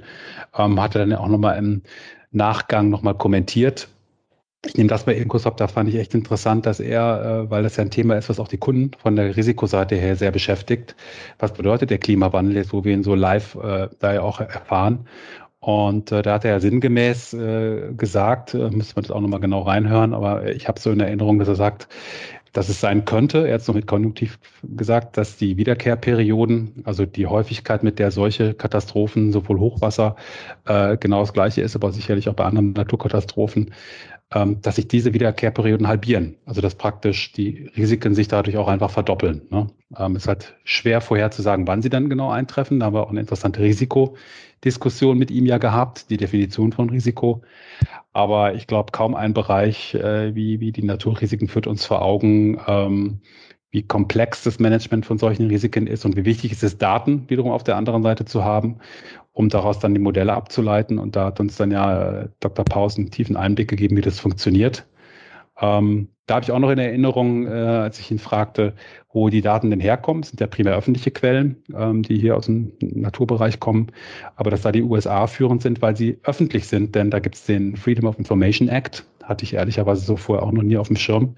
Ähm, 0.57 0.81
hatte 0.81 0.97
dann 0.97 1.11
ja 1.11 1.19
auch 1.19 1.27
nochmal 1.27 1.57
im 1.59 1.83
Nachgang 2.31 2.89
nochmal 2.89 3.13
kommentiert. 3.15 3.87
Ich 4.65 4.75
nehme 4.75 4.89
das 4.89 5.05
kurz 5.27 5.45
ab, 5.45 5.57
da 5.57 5.67
fand 5.67 5.89
ich 5.89 5.95
echt 5.95 6.15
interessant, 6.15 6.65
dass 6.65 6.79
er, 6.79 7.45
äh, 7.45 7.49
weil 7.51 7.63
das 7.63 7.77
ja 7.77 7.83
ein 7.83 7.91
Thema 7.91 8.17
ist, 8.17 8.27
was 8.27 8.39
auch 8.39 8.47
die 8.47 8.57
Kunden 8.57 8.91
von 8.97 9.15
der 9.15 9.35
Risikoseite 9.35 9.95
her 9.95 10.15
sehr 10.15 10.31
beschäftigt. 10.31 10.95
Was 11.37 11.53
bedeutet 11.53 11.91
der 11.91 11.99
Klimawandel 11.99 12.55
jetzt, 12.55 12.73
wo 12.73 12.83
wir 12.83 12.93
ihn 12.93 13.03
so 13.03 13.13
live 13.13 13.55
äh, 13.55 13.87
da 13.99 14.13
ja 14.13 14.21
auch 14.21 14.39
erfahren? 14.39 15.07
Und 15.59 16.11
äh, 16.11 16.21
da 16.21 16.33
hat 16.33 16.45
er 16.45 16.51
ja 16.51 16.59
sinngemäß 16.59 17.31
gesagt, 17.97 18.53
müssen 18.53 18.95
wir 18.95 19.01
das 19.01 19.11
auch 19.11 19.21
nochmal 19.21 19.39
genau 19.39 19.61
reinhören, 19.61 20.13
aber 20.13 20.47
ich 20.47 20.67
habe 20.67 20.79
so 20.79 20.91
in 20.91 20.99
Erinnerung, 20.99 21.39
dass 21.39 21.47
er 21.47 21.55
sagt, 21.55 21.87
dass 22.53 22.69
es 22.69 22.79
sein 22.79 23.05
könnte, 23.05 23.47
er 23.47 23.55
hat 23.55 23.61
es 23.61 23.67
noch 23.67 23.75
mit 23.75 23.85
Konjunktiv 23.85 24.39
gesagt, 24.63 25.17
dass 25.17 25.37
die 25.37 25.57
Wiederkehrperioden, 25.57 26.81
also 26.85 27.05
die 27.05 27.27
Häufigkeit, 27.27 27.83
mit 27.83 27.99
der 27.99 28.11
solche 28.11 28.53
Katastrophen, 28.53 29.31
sowohl 29.31 29.59
Hochwasser, 29.59 30.15
äh, 30.65 30.97
genau 30.97 31.19
das 31.19 31.33
gleiche 31.33 31.61
ist, 31.61 31.75
aber 31.75 31.91
sicherlich 31.91 32.29
auch 32.29 32.33
bei 32.33 32.45
anderen 32.45 32.73
Naturkatastrophen, 32.73 33.73
ähm, 34.33 34.61
dass 34.61 34.75
sich 34.75 34.87
diese 34.87 35.13
Wiederkehrperioden 35.13 35.87
halbieren. 35.87 36.35
Also 36.45 36.59
dass 36.61 36.75
praktisch 36.75 37.31
die 37.31 37.69
Risiken 37.77 38.13
sich 38.13 38.27
dadurch 38.27 38.57
auch 38.57 38.67
einfach 38.67 38.89
verdoppeln. 38.89 39.43
Ne? 39.49 39.67
Ähm, 39.97 40.15
ist 40.15 40.27
halt 40.27 40.55
schwer 40.63 40.99
vorherzusagen, 40.99 41.65
wann 41.67 41.81
sie 41.81 41.89
dann 41.89 42.09
genau 42.09 42.29
eintreffen. 42.29 42.79
Da 42.79 42.87
haben 42.87 42.93
wir 42.93 43.03
auch 43.03 43.09
eine 43.09 43.21
interessante 43.21 43.61
Risikodiskussion 43.61 45.17
mit 45.17 45.31
ihm 45.31 45.45
ja 45.45 45.59
gehabt, 45.59 46.09
die 46.09 46.17
Definition 46.17 46.73
von 46.73 46.89
Risiko. 46.89 47.41
Aber 48.11 48.53
ich 48.55 48.67
glaube, 48.67 48.91
kaum 48.91 49.15
ein 49.15 49.33
Bereich 49.33 49.95
äh, 49.95 50.35
wie, 50.35 50.59
wie 50.59 50.73
die 50.73 50.83
Naturrisiken 50.83 51.47
führt 51.47 51.67
uns 51.67 51.85
vor 51.85 52.01
Augen, 52.01 52.59
ähm, 52.67 53.21
wie 53.71 53.83
komplex 53.83 54.43
das 54.43 54.59
Management 54.59 55.05
von 55.05 55.17
solchen 55.17 55.47
Risiken 55.47 55.87
ist 55.87 56.05
und 56.05 56.17
wie 56.17 56.25
wichtig 56.25 56.51
es 56.51 56.63
ist, 56.63 56.81
Daten 56.81 57.29
wiederum 57.29 57.51
auf 57.51 57.63
der 57.63 57.75
anderen 57.75 58.01
Seite 58.01 58.25
zu 58.25 58.43
haben, 58.43 58.79
um 59.37 59.49
daraus 59.49 59.77
dann 59.77 59.93
die 59.93 59.99
Modelle 59.99 60.33
abzuleiten. 60.33 60.97
Und 60.97 61.15
da 61.15 61.25
hat 61.25 61.39
uns 61.39 61.57
dann 61.57 61.69
ja 61.69 62.21
äh, 62.21 62.29
Dr. 62.39 62.65
Paus 62.65 62.97
einen 62.97 63.11
tiefen 63.11 63.37
Einblick 63.37 63.69
gegeben, 63.69 63.95
wie 63.95 64.01
das 64.01 64.19
funktioniert. 64.19 64.87
Ähm, 65.61 66.09
da 66.25 66.35
habe 66.35 66.43
ich 66.43 66.51
auch 66.51 66.57
noch 66.57 66.71
in 66.71 66.79
Erinnerung, 66.79 67.45
äh, 67.45 67.51
als 67.51 67.99
ich 67.99 68.09
ihn 68.09 68.17
fragte, 68.17 68.73
wo 69.13 69.29
die 69.29 69.41
Daten 69.41 69.69
denn 69.69 69.79
herkommen. 69.79 70.23
Das 70.23 70.31
sind 70.31 70.41
ja 70.41 70.47
primär 70.47 70.75
öffentliche 70.75 71.11
Quellen, 71.11 71.63
ähm, 71.75 72.01
die 72.01 72.17
hier 72.17 72.35
aus 72.35 72.47
dem 72.47 72.73
Naturbereich 72.81 73.59
kommen. 73.59 73.91
Aber 74.37 74.49
dass 74.49 74.63
da 74.63 74.71
die 74.71 74.81
USA 74.81 75.27
führend 75.27 75.61
sind, 75.61 75.83
weil 75.83 75.95
sie 75.95 76.17
öffentlich 76.23 76.67
sind, 76.67 76.95
denn 76.95 77.11
da 77.11 77.19
gibt 77.19 77.35
es 77.35 77.45
den 77.45 77.77
Freedom 77.77 78.07
of 78.07 78.17
Information 78.17 78.69
Act, 78.69 79.05
hatte 79.23 79.43
ich 79.43 79.53
ehrlicherweise 79.53 80.03
so 80.03 80.17
vorher 80.17 80.43
auch 80.47 80.51
noch 80.51 80.63
nie 80.63 80.77
auf 80.77 80.87
dem 80.87 80.97
Schirm. 80.97 81.35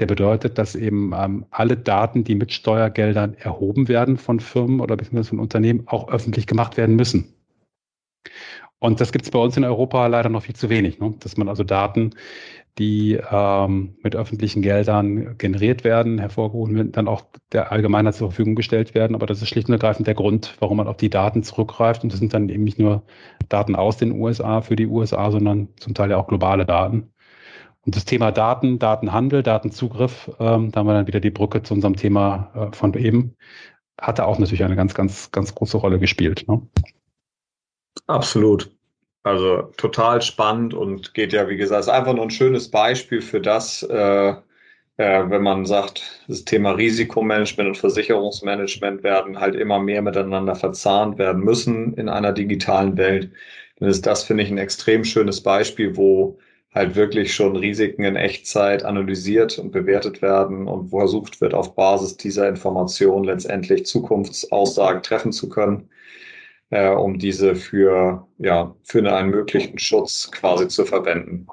Der 0.00 0.06
bedeutet, 0.06 0.58
dass 0.58 0.74
eben 0.74 1.14
ähm, 1.16 1.46
alle 1.50 1.78
Daten, 1.78 2.24
die 2.24 2.34
mit 2.34 2.52
Steuergeldern 2.52 3.34
erhoben 3.38 3.88
werden 3.88 4.18
von 4.18 4.38
Firmen 4.38 4.80
oder 4.80 4.98
beziehungsweise 4.98 5.30
von 5.30 5.40
Unternehmen, 5.40 5.84
auch 5.86 6.10
öffentlich 6.10 6.46
gemacht 6.46 6.76
werden 6.76 6.94
müssen. 6.94 7.32
Und 8.80 9.00
das 9.00 9.12
gibt 9.12 9.24
es 9.24 9.30
bei 9.30 9.38
uns 9.38 9.56
in 9.56 9.64
Europa 9.64 10.06
leider 10.06 10.28
noch 10.28 10.42
viel 10.42 10.54
zu 10.54 10.68
wenig, 10.70 11.00
ne? 11.00 11.14
dass 11.18 11.36
man 11.36 11.48
also 11.48 11.64
Daten, 11.64 12.14
die 12.78 13.18
ähm, 13.30 13.96
mit 14.04 14.14
öffentlichen 14.14 14.62
Geldern 14.62 15.36
generiert 15.36 15.82
werden, 15.82 16.18
hervorgehoben 16.18 16.76
werden, 16.76 16.92
dann 16.92 17.08
auch 17.08 17.22
der 17.52 17.72
Allgemeinheit 17.72 18.14
zur 18.14 18.28
Verfügung 18.30 18.54
gestellt 18.54 18.94
werden. 18.94 19.16
Aber 19.16 19.26
das 19.26 19.42
ist 19.42 19.48
schlicht 19.48 19.68
und 19.68 19.74
ergreifend 19.74 20.06
der 20.06 20.14
Grund, 20.14 20.54
warum 20.60 20.76
man 20.76 20.86
auf 20.86 20.96
die 20.96 21.10
Daten 21.10 21.42
zurückgreift. 21.42 22.04
Und 22.04 22.12
das 22.12 22.20
sind 22.20 22.34
dann 22.34 22.48
eben 22.48 22.62
nicht 22.62 22.78
nur 22.78 23.02
Daten 23.48 23.74
aus 23.74 23.96
den 23.96 24.12
USA 24.12 24.60
für 24.60 24.76
die 24.76 24.86
USA, 24.86 25.32
sondern 25.32 25.68
zum 25.78 25.94
Teil 25.94 26.10
ja 26.10 26.18
auch 26.18 26.28
globale 26.28 26.64
Daten. 26.66 27.10
Und 27.84 27.96
das 27.96 28.04
Thema 28.04 28.30
Daten, 28.30 28.78
Datenhandel, 28.78 29.42
Datenzugriff, 29.42 30.30
ähm, 30.38 30.70
da 30.70 30.80
haben 30.80 30.86
wir 30.86 30.94
dann 30.94 31.06
wieder 31.06 31.20
die 31.20 31.30
Brücke 31.30 31.62
zu 31.62 31.74
unserem 31.74 31.96
Thema 31.96 32.50
äh, 32.54 32.76
von 32.76 32.94
eben, 32.94 33.34
hatte 34.00 34.26
auch 34.26 34.38
natürlich 34.38 34.62
eine 34.62 34.76
ganz, 34.76 34.94
ganz, 34.94 35.32
ganz 35.32 35.54
große 35.54 35.78
Rolle 35.78 35.98
gespielt. 35.98 36.44
Ne? 36.46 36.62
Absolut. 38.06 38.70
Also 39.22 39.62
total 39.76 40.22
spannend 40.22 40.74
und 40.74 41.14
geht 41.14 41.32
ja, 41.32 41.48
wie 41.48 41.56
gesagt, 41.56 41.82
ist 41.82 41.88
einfach 41.88 42.14
nur 42.14 42.24
ein 42.24 42.30
schönes 42.30 42.70
Beispiel 42.70 43.20
für 43.20 43.40
das, 43.40 43.82
äh, 43.82 44.30
äh, 44.96 45.30
wenn 45.30 45.42
man 45.42 45.66
sagt, 45.66 46.24
das 46.28 46.44
Thema 46.44 46.72
Risikomanagement 46.72 47.68
und 47.68 47.76
Versicherungsmanagement 47.78 49.02
werden 49.02 49.38
halt 49.40 49.54
immer 49.56 49.78
mehr 49.80 50.02
miteinander 50.02 50.54
verzahnt 50.54 51.18
werden 51.18 51.42
müssen 51.44 51.94
in 51.94 52.08
einer 52.08 52.32
digitalen 52.32 52.96
Welt. 52.96 53.30
Dann 53.78 53.88
ist 53.90 54.06
das, 54.06 54.24
finde 54.24 54.44
ich, 54.44 54.50
ein 54.50 54.58
extrem 54.58 55.04
schönes 55.04 55.42
Beispiel, 55.42 55.96
wo 55.96 56.38
halt 56.74 56.94
wirklich 56.96 57.34
schon 57.34 57.56
Risiken 57.56 58.04
in 58.04 58.16
Echtzeit 58.16 58.84
analysiert 58.84 59.58
und 59.58 59.72
bewertet 59.72 60.22
werden 60.22 60.68
und 60.68 60.92
wo 60.92 61.00
versucht 61.00 61.40
wird, 61.40 61.54
auf 61.54 61.74
Basis 61.74 62.16
dieser 62.16 62.48
Information 62.48 63.24
letztendlich 63.24 63.86
Zukunftsaussagen 63.86 65.02
treffen 65.02 65.32
zu 65.32 65.48
können 65.48 65.88
äh, 66.70 66.90
um 66.90 67.18
diese 67.18 67.54
für, 67.54 68.26
ja, 68.38 68.74
für 68.84 68.98
einen 69.12 69.30
möglichen 69.30 69.78
Schutz 69.78 70.30
quasi 70.30 70.68
zu 70.68 70.84
verwenden. 70.84 71.46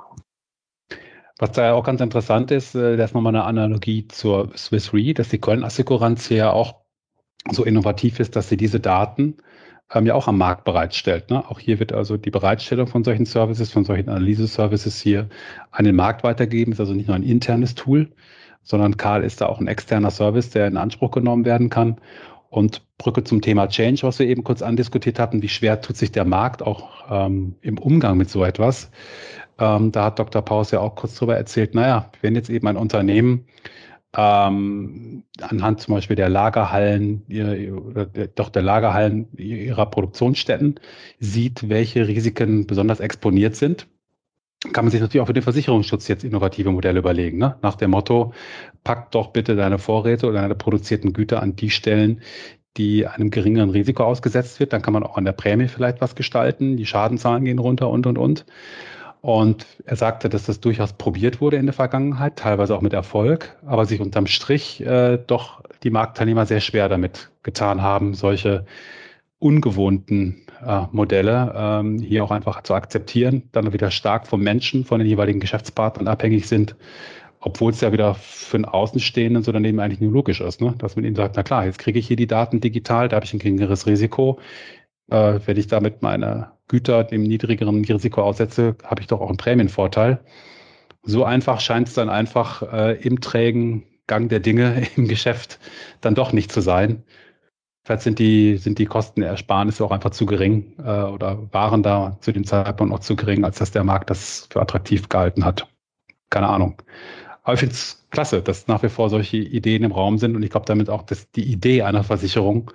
Was 1.38 1.52
da 1.52 1.66
ja 1.66 1.74
auch 1.74 1.84
ganz 1.84 2.00
interessant 2.00 2.52
ist, 2.52 2.76
äh, 2.76 2.98
das 2.98 3.12
ist 3.12 3.14
nochmal 3.14 3.36
eine 3.36 3.44
Analogie 3.44 4.08
zur 4.08 4.56
Swiss 4.56 4.94
Re, 4.94 5.14
dass 5.14 5.30
die 5.30 5.40
Köln-Assekuranz 5.40 6.30
ja 6.30 6.52
auch 6.52 6.76
so 7.52 7.64
innovativ 7.64 8.20
ist, 8.20 8.36
dass 8.36 8.50
sie 8.50 8.58
diese 8.58 8.80
Daten 8.80 9.38
ähm, 9.94 10.06
ja 10.06 10.16
auch 10.16 10.28
am 10.28 10.38
Markt 10.38 10.64
bereitstellt. 10.64 11.30
Ne? 11.30 11.48
Auch 11.50 11.60
hier 11.60 11.80
wird 11.80 11.94
also 11.94 12.18
die 12.18 12.32
Bereitstellung 12.32 12.88
von 12.88 13.04
solchen 13.04 13.26
Services, 13.26 13.72
von 13.72 13.86
solchen 13.86 14.10
Analyse-Services 14.10 15.00
hier 15.00 15.30
an 15.72 15.86
den 15.86 15.96
Markt 15.96 16.24
weitergeben. 16.24 16.72
Ist 16.72 16.80
also 16.80 16.94
nicht 16.94 17.08
nur 17.08 17.16
ein 17.16 17.24
internes 17.24 17.76
Tool, 17.76 18.12
sondern 18.64 18.98
Karl 18.98 19.24
ist 19.24 19.42
da 19.42 19.48
auch 19.48 19.60
ein 19.60 19.68
externer 19.68 20.12
Service, 20.12 20.50
der 20.50 20.68
in 20.68 20.78
Anspruch 20.78 21.12
genommen 21.12 21.46
werden 21.46 21.70
kann. 21.70 21.98
Und 22.50 22.84
Brücke 22.98 23.24
zum 23.24 23.42
Thema 23.42 23.68
Change, 23.68 24.04
was 24.04 24.20
wir 24.20 24.28
eben 24.28 24.44
kurz 24.44 24.62
andiskutiert 24.62 25.20
hatten, 25.20 25.42
wie 25.42 25.50
schwer 25.50 25.82
tut 25.82 25.98
sich 25.98 26.12
der 26.12 26.26
Markt 26.26 26.62
auch 26.62 26.90
ähm, 27.10 27.56
im 27.62 27.78
Umgang 27.78 28.18
mit 28.18 28.30
so 28.30 28.44
etwas. 28.44 28.92
Ähm, 29.60 29.92
da 29.92 30.06
hat 30.06 30.20
Dr. 30.20 30.42
Paus 30.42 30.72
ja 30.72 30.80
auch 30.80 30.96
kurz 30.96 31.16
drüber 31.16 31.36
erzählt, 31.36 31.76
naja, 31.76 32.12
wenn 32.22 32.36
jetzt 32.36 32.50
eben 32.50 32.68
ein 32.68 32.78
Unternehmen 32.78 33.46
ähm, 34.16 35.24
anhand 35.42 35.82
zum 35.82 35.96
Beispiel 35.96 36.16
der 36.16 36.30
Lagerhallen, 36.30 37.24
oder 37.88 38.06
doch 38.06 38.50
der 38.50 38.62
Lagerhallen 38.62 39.28
ihrer 39.38 39.86
Produktionsstätten 39.86 40.80
sieht, 41.20 41.68
welche 41.70 42.08
Risiken 42.08 42.68
besonders 42.68 43.00
exponiert 43.00 43.56
sind, 43.56 43.88
kann 44.74 44.86
man 44.86 44.92
sich 44.92 45.02
natürlich 45.02 45.22
auch 45.22 45.28
für 45.28 45.34
den 45.34 45.44
Versicherungsschutz 45.44 46.08
jetzt 46.08 46.24
innovative 46.24 46.72
Modelle 46.72 47.00
überlegen. 47.00 47.38
Ne? 47.38 47.58
Nach 47.62 47.76
dem 47.76 47.92
Motto, 47.92 48.34
pack 48.84 49.12
doch 49.12 49.30
bitte 49.30 49.56
deine 49.56 49.80
Vorräte 49.80 50.28
oder 50.28 50.42
deine 50.42 50.56
produzierten 50.56 51.14
Güter 51.14 51.42
an 51.42 51.56
die 51.56 51.70
Stellen, 51.70 52.22
die 52.78 53.08
einem 53.08 53.30
geringeren 53.30 53.70
Risiko 53.70 54.04
ausgesetzt 54.04 54.60
wird. 54.60 54.74
Dann 54.74 54.82
kann 54.82 54.94
man 54.94 55.04
auch 55.04 55.18
an 55.18 55.26
der 55.26 55.32
Prämie 55.32 55.68
vielleicht 55.68 56.02
was 56.02 56.16
gestalten. 56.16 56.78
Die 56.78 56.86
Schadenzahlen 56.86 57.46
gehen 57.46 57.60
runter 57.60 57.90
und, 57.90 58.06
und, 58.06 58.18
und. 58.18 58.46
Und 59.22 59.66
er 59.86 59.96
sagte, 59.96 60.30
dass 60.30 60.46
das 60.46 60.60
durchaus 60.60 60.94
probiert 60.94 61.42
wurde 61.42 61.58
in 61.58 61.66
der 61.66 61.74
Vergangenheit, 61.74 62.36
teilweise 62.36 62.76
auch 62.76 62.82
mit 62.82 62.94
Erfolg, 62.94 63.58
aber 63.66 63.86
sich 63.86 64.00
unterm 64.00 64.28
Strich 64.28 64.86
äh, 64.86 65.18
doch 65.18 65.64
die 65.82 65.90
Marktteilnehmer 65.90 66.46
sehr 66.46 66.60
schwer 66.60 66.90
damit 66.90 67.32
getan 67.42 67.82
haben, 67.82 68.14
solche 68.14 68.66
ungewohnten 69.40 70.45
Modelle 70.92 71.54
ähm, 71.56 72.00
hier 72.00 72.24
auch 72.24 72.32
einfach 72.32 72.64
zu 72.64 72.74
akzeptieren, 72.74 73.50
dann 73.52 73.74
wieder 73.74 73.92
stark 73.92 74.28
vom 74.28 74.42
Menschen, 74.42 74.86
von 74.86 75.00
den 75.00 75.08
jeweiligen 75.08 75.40
Geschäftspartnern 75.40 76.08
abhängig 76.08 76.48
sind, 76.48 76.76
obwohl 77.40 77.72
es 77.72 77.82
ja 77.82 77.92
wieder 77.92 78.16
für 78.16 78.58
einen 78.58 78.66
Außenstehenden 78.66 79.44
so 79.44 79.52
daneben 79.52 79.80
eigentlich 79.80 80.02
nur 80.02 80.12
logisch 80.12 80.42
ist, 80.42 80.62
ne? 80.62 80.74
dass 80.78 80.96
man 80.96 81.06
ihm 81.06 81.16
sagt, 81.16 81.36
na 81.36 81.44
klar, 81.44 81.66
jetzt 81.66 81.80
kriege 81.80 82.00
ich 82.00 82.08
hier 82.08 82.18
die 82.18 82.28
Daten 82.28 82.60
digital, 82.60 83.08
da 83.08 83.18
habe 83.18 83.26
ich 83.26 83.34
ein 83.34 83.40
geringeres 83.40 83.86
Risiko. 83.86 84.40
Äh, 85.10 85.40
wenn 85.46 85.58
ich 85.58 85.68
damit 85.68 86.02
meine 86.02 86.52
Güter 86.68 87.04
dem 87.04 87.24
niedrigeren 87.24 87.86
Risiko 87.86 88.24
aussetze, 88.24 88.76
habe 88.84 89.02
ich 89.02 89.08
doch 89.08 89.22
auch 89.22 89.30
einen 89.30 89.38
Prämienvorteil. 89.38 90.20
So 91.04 91.24
einfach 91.24 91.60
scheint 91.60 91.88
es 91.88 91.94
dann 91.94 92.10
einfach 92.10 92.64
äh, 92.74 92.94
im 93.02 93.22
trägen 93.22 93.84
Gang 94.08 94.30
der 94.30 94.40
Dinge 94.40 94.84
im 94.96 95.08
Geschäft 95.08 95.60
dann 96.02 96.16
doch 96.16 96.34
nicht 96.34 96.52
zu 96.52 96.62
sein. 96.62 97.04
Vielleicht 97.86 98.02
sind 98.02 98.18
die, 98.18 98.58
sind 98.58 98.80
die 98.80 98.88
Kostenersparnisse 98.88 99.86
auch 99.86 99.92
einfach 99.92 100.10
zu 100.10 100.26
gering 100.26 100.74
äh, 100.80 101.04
oder 101.04 101.54
waren 101.54 101.84
da 101.84 102.18
zu 102.20 102.32
dem 102.32 102.44
Zeitpunkt 102.44 102.92
noch 102.92 103.00
zu 103.00 103.16
gering, 103.16 103.46
als 103.46 103.60
dass 103.60 103.70
der 103.70 103.84
Markt 103.84 104.10
das 104.10 104.48
für 104.50 104.60
attraktiv 104.60 105.08
gehalten 105.08 105.46
hat. 105.46 105.68
Keine 106.32 106.48
Ahnung. 106.48 106.82
Aber 107.44 107.54
ich 107.54 107.60
finde 107.60 107.76
es 107.76 108.08
klasse, 108.10 108.42
dass 108.42 108.68
nach 108.68 108.82
wie 108.82 108.90
vor 108.90 109.12
solche 109.12 109.38
Ideen 109.38 109.84
im 109.84 109.92
Raum 109.92 110.18
sind 110.18 110.36
und 110.36 110.42
ich 110.42 110.50
glaube 110.50 110.66
damit 110.66 110.90
auch, 110.90 111.04
dass 111.04 111.30
die 111.32 111.44
Idee 111.44 111.84
einer 111.84 112.04
Versicherung 112.04 112.72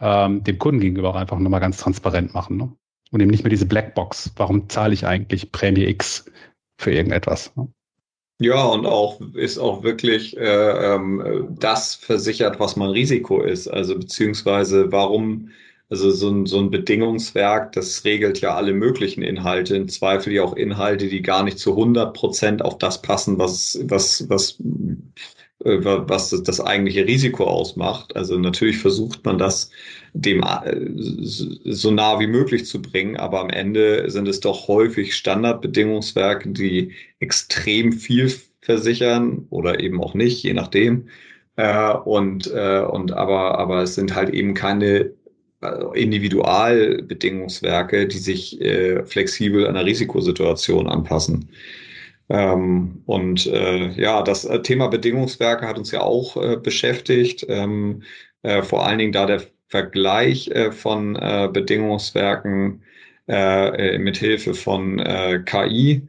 ähm, 0.00 0.44
dem 0.44 0.60
Kunden 0.60 0.80
gegenüber 0.80 1.16
einfach 1.16 1.40
nochmal 1.40 1.60
ganz 1.60 1.78
transparent 1.78 2.32
machen. 2.32 2.56
Ne? 2.56 2.72
Und 3.10 3.20
eben 3.20 3.30
nicht 3.32 3.42
mehr 3.42 3.50
diese 3.50 3.66
Blackbox. 3.66 4.32
Warum 4.36 4.68
zahle 4.68 4.94
ich 4.94 5.08
eigentlich 5.08 5.50
Prämie 5.50 5.86
X 5.86 6.30
für 6.78 6.92
irgendetwas? 6.92 7.54
Ne? 7.56 7.66
Ja, 8.38 8.66
und 8.66 8.84
auch 8.84 9.18
ist 9.34 9.56
auch 9.58 9.82
wirklich 9.82 10.36
äh, 10.36 10.42
ähm, 10.94 11.56
das 11.58 11.94
versichert, 11.94 12.60
was 12.60 12.76
mein 12.76 12.90
Risiko 12.90 13.40
ist. 13.42 13.66
Also 13.66 13.98
beziehungsweise 13.98 14.92
warum, 14.92 15.50
also 15.88 16.10
so 16.10 16.28
ein, 16.28 16.44
so 16.44 16.58
ein 16.58 16.70
Bedingungswerk, 16.70 17.72
das 17.72 18.04
regelt 18.04 18.42
ja 18.42 18.54
alle 18.54 18.74
möglichen 18.74 19.22
Inhalte, 19.22 19.74
im 19.76 19.88
Zweifel 19.88 20.34
ja 20.34 20.42
auch 20.42 20.54
Inhalte, 20.54 21.08
die 21.08 21.22
gar 21.22 21.44
nicht 21.44 21.58
zu 21.58 21.70
100 21.70 22.12
Prozent 22.12 22.62
auf 22.62 22.76
das 22.76 23.00
passen, 23.00 23.38
was, 23.38 23.78
was, 23.84 24.28
was 24.28 24.58
was 25.60 26.42
das 26.42 26.60
eigentliche 26.60 27.06
Risiko 27.06 27.44
ausmacht. 27.44 28.14
Also 28.14 28.38
natürlich 28.38 28.76
versucht 28.78 29.24
man 29.24 29.38
das 29.38 29.70
dem 30.12 30.42
äh, 30.42 30.76
so 31.64 31.90
nah 31.90 32.20
wie 32.20 32.26
möglich 32.26 32.66
zu 32.66 32.82
bringen, 32.82 33.16
aber 33.16 33.40
am 33.40 33.48
Ende 33.50 34.10
sind 34.10 34.28
es 34.28 34.40
doch 34.40 34.68
häufig 34.68 35.14
Standardbedingungswerke, 35.14 36.50
die 36.50 36.92
extrem 37.20 37.92
viel 37.92 38.30
versichern 38.60 39.46
oder 39.50 39.80
eben 39.80 40.02
auch 40.02 40.12
nicht, 40.14 40.42
je 40.42 40.52
nachdem. 40.52 41.08
Äh, 41.56 41.92
und, 41.92 42.48
und 42.48 43.12
aber, 43.12 43.58
aber 43.58 43.82
es 43.82 43.94
sind 43.94 44.14
halt 44.14 44.28
eben 44.30 44.54
keine 44.54 45.12
Individualbedingungswerke, 45.94 48.06
die 48.06 48.18
sich 48.18 48.60
flexibel 49.06 49.66
einer 49.66 49.86
Risikosituation 49.86 50.86
anpassen. 50.86 51.48
Ähm, 52.28 53.02
und 53.06 53.46
äh, 53.46 53.90
ja, 53.92 54.22
das 54.22 54.44
äh, 54.44 54.60
Thema 54.62 54.88
Bedingungswerke 54.88 55.66
hat 55.66 55.78
uns 55.78 55.92
ja 55.92 56.00
auch 56.00 56.36
äh, 56.36 56.56
beschäftigt. 56.56 57.46
Ähm, 57.48 58.02
äh, 58.42 58.62
vor 58.62 58.86
allen 58.86 58.98
Dingen 58.98 59.12
da 59.12 59.26
der 59.26 59.42
Vergleich 59.68 60.48
äh, 60.48 60.72
von 60.72 61.16
äh, 61.16 61.48
Bedingungswerken 61.52 62.82
mit 63.28 64.18
Hilfe 64.18 64.54
von 64.54 65.02
KI. 65.46 66.06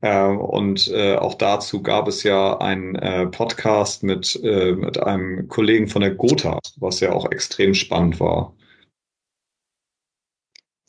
Und 0.00 0.92
auch 0.92 1.34
dazu 1.34 1.80
gab 1.80 2.08
es 2.08 2.24
ja 2.24 2.58
einen 2.58 3.30
Podcast 3.30 4.02
mit, 4.02 4.36
mit 4.42 5.00
einem 5.00 5.46
Kollegen 5.46 5.86
von 5.86 6.02
der 6.02 6.16
Gotha, 6.16 6.58
was 6.78 6.98
ja 6.98 7.12
auch 7.12 7.30
extrem 7.30 7.72
spannend 7.72 8.18
war. 8.18 8.52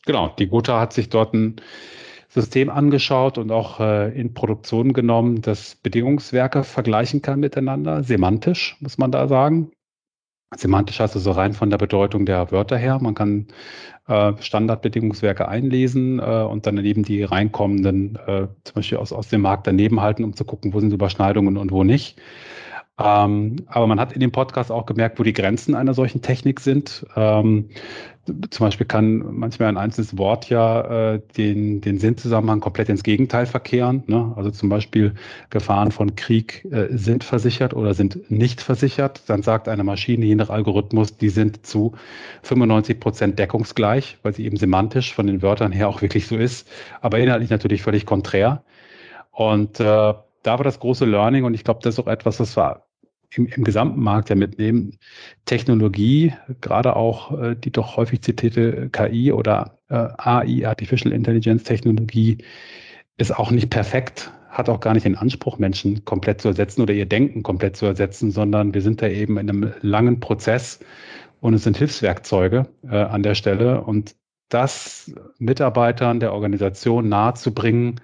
Genau, 0.07 0.33
die 0.39 0.47
Gotha 0.47 0.79
hat 0.79 0.93
sich 0.93 1.09
dort 1.09 1.35
ein 1.35 1.57
System 2.29 2.69
angeschaut 2.69 3.37
und 3.37 3.51
auch 3.51 3.79
äh, 3.79 4.09
in 4.19 4.33
Produktion 4.33 4.93
genommen, 4.93 5.41
das 5.41 5.75
Bedingungswerke 5.75 6.63
vergleichen 6.63 7.21
kann 7.21 7.39
miteinander, 7.39 8.03
semantisch, 8.03 8.75
muss 8.79 8.97
man 8.97 9.11
da 9.11 9.27
sagen. 9.27 9.71
Semantisch 10.55 10.99
heißt 10.99 11.15
also 11.15 11.31
rein 11.31 11.53
von 11.53 11.69
der 11.69 11.77
Bedeutung 11.77 12.25
der 12.25 12.51
Wörter 12.51 12.77
her. 12.77 12.99
Man 13.01 13.15
kann 13.15 13.47
äh, 14.07 14.33
Standardbedingungswerke 14.39 15.47
einlesen 15.47 16.19
äh, 16.19 16.23
und 16.23 16.65
dann 16.65 16.83
eben 16.83 17.03
die 17.03 17.23
reinkommenden 17.23 18.17
äh, 18.27 18.47
zum 18.63 18.75
Beispiel 18.75 18.97
aus, 18.97 19.11
aus 19.11 19.27
dem 19.27 19.41
Markt 19.41 19.67
daneben 19.67 19.99
halten, 20.01 20.23
um 20.23 20.35
zu 20.35 20.45
gucken, 20.45 20.73
wo 20.73 20.79
sind 20.79 20.93
Überschneidungen 20.93 21.57
und 21.57 21.71
wo 21.71 21.83
nicht. 21.83 22.17
Ähm, 22.99 23.57
aber 23.67 23.87
man 23.87 23.99
hat 23.99 24.13
in 24.13 24.21
dem 24.21 24.31
Podcast 24.31 24.71
auch 24.71 24.85
gemerkt, 24.85 25.19
wo 25.19 25.23
die 25.23 25.33
Grenzen 25.33 25.75
einer 25.75 25.93
solchen 25.93 26.21
Technik 26.21 26.61
sind. 26.61 27.05
Ähm, 27.15 27.69
zum 28.49 28.65
Beispiel 28.65 28.85
kann 28.85 29.23
manchmal 29.37 29.69
ein 29.69 29.77
einzelnes 29.77 30.17
Wort 30.17 30.49
ja 30.49 31.13
äh, 31.13 31.21
den, 31.37 31.81
den 31.81 31.99
Sinnzusammenhang 31.99 32.59
komplett 32.59 32.89
ins 32.89 33.03
Gegenteil 33.03 33.45
verkehren. 33.45 34.03
Ne? 34.07 34.33
Also 34.35 34.51
zum 34.51 34.69
Beispiel 34.69 35.13
Gefahren 35.49 35.91
von 35.91 36.15
Krieg 36.15 36.65
äh, 36.71 36.87
sind 36.91 37.23
versichert 37.23 37.73
oder 37.73 37.93
sind 37.93 38.29
nicht 38.29 38.61
versichert. 38.61 39.23
Dann 39.27 39.43
sagt 39.43 39.67
eine 39.67 39.83
Maschine 39.83 40.25
je 40.25 40.35
nach 40.35 40.49
Algorithmus, 40.49 41.17
die 41.17 41.29
sind 41.29 41.65
zu 41.65 41.93
95 42.43 42.99
Prozent 42.99 43.39
deckungsgleich, 43.39 44.17
weil 44.23 44.33
sie 44.33 44.45
eben 44.45 44.57
semantisch 44.57 45.13
von 45.13 45.27
den 45.27 45.41
Wörtern 45.41 45.71
her 45.71 45.87
auch 45.89 46.01
wirklich 46.01 46.27
so 46.27 46.37
ist, 46.37 46.67
aber 47.01 47.19
inhaltlich 47.19 47.49
natürlich 47.49 47.81
völlig 47.81 48.05
konträr. 48.05 48.63
Und 49.31 49.79
äh, 49.79 49.83
da 49.83 50.23
war 50.43 50.63
das 50.63 50.79
große 50.79 51.05
Learning 51.05 51.43
und 51.43 51.53
ich 51.53 51.63
glaube, 51.63 51.81
das 51.83 51.95
ist 51.95 51.99
auch 51.99 52.07
etwas, 52.07 52.39
was 52.39 52.57
wir 52.57 52.86
im, 53.35 53.47
im 53.47 53.63
gesamten 53.63 54.01
Markt 54.01 54.29
ja 54.29 54.35
mitnehmen. 54.35 54.97
Technologie, 55.45 56.33
gerade 56.61 56.95
auch 56.95 57.37
äh, 57.39 57.55
die 57.55 57.71
doch 57.71 57.97
häufig 57.97 58.21
zitierte 58.21 58.89
KI 58.89 59.31
oder 59.31 59.79
äh, 59.89 59.95
AI, 59.95 60.67
Artificial 60.67 61.13
Intelligence 61.13 61.63
Technologie, 61.63 62.37
ist 63.17 63.35
auch 63.37 63.51
nicht 63.51 63.69
perfekt, 63.69 64.31
hat 64.49 64.69
auch 64.69 64.79
gar 64.79 64.93
nicht 64.93 65.05
den 65.05 65.15
Anspruch, 65.15 65.57
Menschen 65.57 66.05
komplett 66.05 66.41
zu 66.41 66.49
ersetzen 66.49 66.81
oder 66.81 66.93
ihr 66.93 67.05
Denken 67.05 67.43
komplett 67.43 67.75
zu 67.75 67.85
ersetzen, 67.85 68.31
sondern 68.31 68.73
wir 68.73 68.81
sind 68.81 69.01
da 69.01 69.07
eben 69.07 69.37
in 69.37 69.49
einem 69.49 69.73
langen 69.81 70.19
Prozess 70.19 70.79
und 71.41 71.53
es 71.53 71.63
sind 71.63 71.77
Hilfswerkzeuge 71.77 72.67
äh, 72.89 72.95
an 72.95 73.23
der 73.23 73.35
Stelle 73.35 73.81
und 73.81 74.15
das 74.49 75.11
Mitarbeitern 75.39 76.19
der 76.19 76.33
Organisation 76.33 77.09
nahezubringen, 77.09 77.99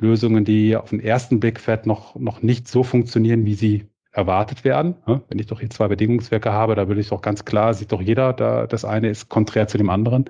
Lösungen, 0.00 0.44
die 0.44 0.76
auf 0.76 0.90
den 0.90 1.00
ersten 1.00 1.40
Blick 1.40 1.58
vielleicht 1.60 1.86
noch, 1.86 2.14
noch 2.16 2.42
nicht 2.42 2.68
so 2.68 2.82
funktionieren, 2.82 3.46
wie 3.46 3.54
sie 3.54 3.86
erwartet 4.18 4.64
werden. 4.64 4.96
Wenn 5.06 5.38
ich 5.38 5.46
doch 5.46 5.60
hier 5.60 5.70
zwei 5.70 5.88
Bedingungswerke 5.88 6.52
habe, 6.52 6.74
da 6.74 6.88
würde 6.88 7.00
ich 7.00 7.08
doch 7.08 7.22
ganz 7.22 7.44
klar, 7.44 7.72
sieht 7.72 7.92
doch 7.92 8.02
jeder, 8.02 8.32
da 8.32 8.66
das 8.66 8.84
eine 8.84 9.08
ist 9.08 9.28
konträr 9.28 9.68
zu 9.68 9.78
dem 9.78 9.88
anderen, 9.88 10.26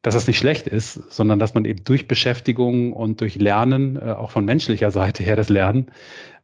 dass 0.00 0.14
das 0.14 0.26
nicht 0.26 0.38
schlecht 0.38 0.66
ist, 0.66 1.12
sondern 1.12 1.38
dass 1.38 1.54
man 1.54 1.64
eben 1.66 1.84
durch 1.84 2.08
Beschäftigung 2.08 2.92
und 2.92 3.20
durch 3.20 3.36
Lernen, 3.36 3.96
äh, 3.96 4.12
auch 4.12 4.30
von 4.30 4.44
menschlicher 4.44 4.90
Seite 4.90 5.22
her 5.22 5.36
das 5.36 5.50
Lernen, 5.50 5.86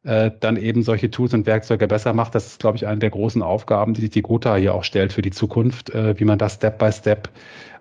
äh, 0.03 0.31
dann 0.38 0.57
eben 0.57 0.83
solche 0.83 1.11
Tools 1.11 1.35
und 1.35 1.46
Werkzeuge 1.46 1.87
besser 1.87 2.12
macht. 2.12 2.35
Das 2.35 2.46
ist, 2.46 2.61
glaube 2.61 2.77
ich, 2.77 2.87
eine 2.87 3.01
der 3.01 3.11
großen 3.11 3.42
Aufgaben, 3.42 3.94
die 3.94 4.11
die 4.11 4.23
Gotha 4.23 4.57
hier 4.57 4.75
auch 4.75 4.85
stellt 4.85 5.12
für 5.14 5.23
die 5.23 5.31
Zukunft, 5.31 5.90
äh, 5.90 6.18
wie 6.20 6.25
man 6.25 6.38
das 6.38 6.55
Step 6.55 6.79
by 6.79 6.92
Step 6.92 7.31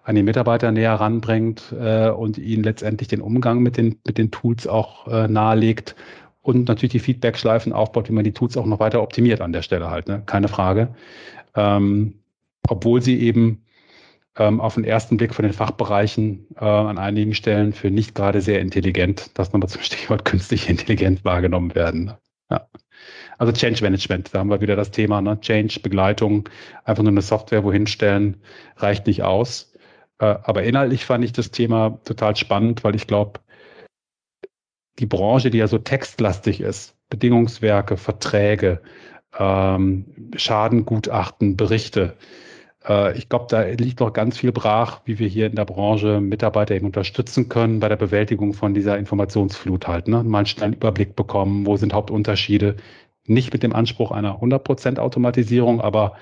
an 0.04 0.16
die 0.16 0.24
Mitarbeiter 0.24 0.72
näher 0.72 0.94
ranbringt 0.94 1.72
und 1.72 2.38
ihnen 2.40 2.64
letztendlich 2.64 3.10
den 3.10 3.22
Umgang 3.22 3.60
mit 3.60 3.78
den, 3.78 4.00
mit 4.08 4.18
den 4.18 4.32
Tools 4.32 4.66
auch 4.66 5.06
nahelegt 5.28 5.94
und 6.50 6.68
natürlich 6.68 6.92
die 6.92 7.00
Feedback-Schleifen 7.00 7.74
aufbaut, 7.74 8.10
wie 8.10 8.14
man 8.14 8.24
die 8.24 8.34
Tools 8.34 8.58
auch 8.58 8.66
noch 8.66 8.80
weiter 8.80 9.02
optimiert 9.02 9.42
an 9.42 9.54
der 9.54 9.62
Stelle 9.62 9.90
halt, 9.90 10.08
ne? 10.08 10.24
keine 10.26 10.48
Frage. 10.48 10.96
Ähm, 11.56 12.16
obwohl 12.68 13.02
sie 13.02 13.20
eben 13.20 13.64
ähm, 14.38 14.62
auf 14.62 14.76
den 14.76 14.84
ersten 14.84 15.18
Blick 15.18 15.34
von 15.36 15.44
den 15.44 15.54
Fachbereichen 15.54 16.48
äh, 16.56 16.66
an 16.66 16.98
einigen 16.98 17.34
Stellen 17.34 17.74
für 17.74 17.92
nicht 17.92 18.16
gerade 18.16 18.42
sehr 18.42 18.62
intelligent, 18.62 19.32
das 19.38 19.54
nochmal 19.54 19.70
zum 19.70 19.82
Stichwort 19.84 20.26
künstliche 20.26 20.70
Intelligenz 20.72 21.24
wahrgenommen 21.24 21.76
werden. 21.76 22.14
Ja. 22.50 22.68
Also 23.38 23.54
Change 23.54 23.84
Management, 23.84 24.34
da 24.34 24.40
haben 24.40 24.50
wir 24.50 24.62
wieder 24.62 24.76
das 24.76 24.92
Thema, 24.92 25.22
ne? 25.22 25.40
Change, 25.40 25.80
Begleitung, 25.82 26.50
einfach 26.84 27.04
nur 27.04 27.12
eine 27.12 27.22
Software 27.22 27.64
wohin 27.64 27.88
stellen, 27.88 28.42
reicht 28.78 29.08
nicht 29.08 29.24
aus. 29.24 29.74
Äh, 30.20 30.26
aber 30.44 30.64
inhaltlich 30.64 31.06
fand 31.06 31.24
ich 31.24 31.32
das 31.32 31.52
Thema 31.52 32.00
total 32.04 32.36
spannend, 32.36 32.84
weil 32.84 32.96
ich 32.96 33.08
glaube, 33.08 33.40
die 35.00 35.06
Branche, 35.06 35.50
die 35.50 35.60
ja 35.60 35.68
so 35.68 35.78
textlastig 35.78 36.62
ist, 36.62 36.96
Bedingungswerke, 37.10 37.98
Verträge, 37.98 38.82
ähm, 39.38 40.06
Schadengutachten, 40.36 41.58
Berichte. 41.58 42.16
Äh, 42.88 43.18
ich 43.18 43.30
glaube, 43.30 43.48
da 43.50 43.62
liegt 43.64 44.00
noch 44.00 44.14
ganz 44.14 44.38
viel 44.38 44.52
brach, 44.52 45.02
wie 45.06 45.20
wir 45.20 45.28
hier 45.28 45.48
in 45.48 45.56
der 45.56 45.66
Branche 45.66 46.20
Mitarbeiter 46.22 46.76
eben 46.76 46.88
unterstützen 46.88 47.50
können 47.50 47.80
bei 47.80 47.90
der 47.90 47.96
Bewältigung 47.96 48.54
von 48.54 48.74
dieser 48.74 48.98
Informationsflut 48.98 49.88
halt. 49.88 50.08
Ne? 50.08 50.24
Mal 50.24 50.40
einen 50.40 50.48
schnellen 50.48 50.74
Überblick 50.74 51.16
bekommen, 51.16 51.66
wo 51.66 51.78
sind 51.78 51.94
Hauptunterschiede. 51.94 52.76
Nicht 53.26 53.54
mit 53.54 53.64
dem 53.64 53.74
Anspruch 53.74 54.12
einer 54.12 54.42
100% 54.42 54.98
Automatisierung, 54.98 55.82
aber 55.82 56.14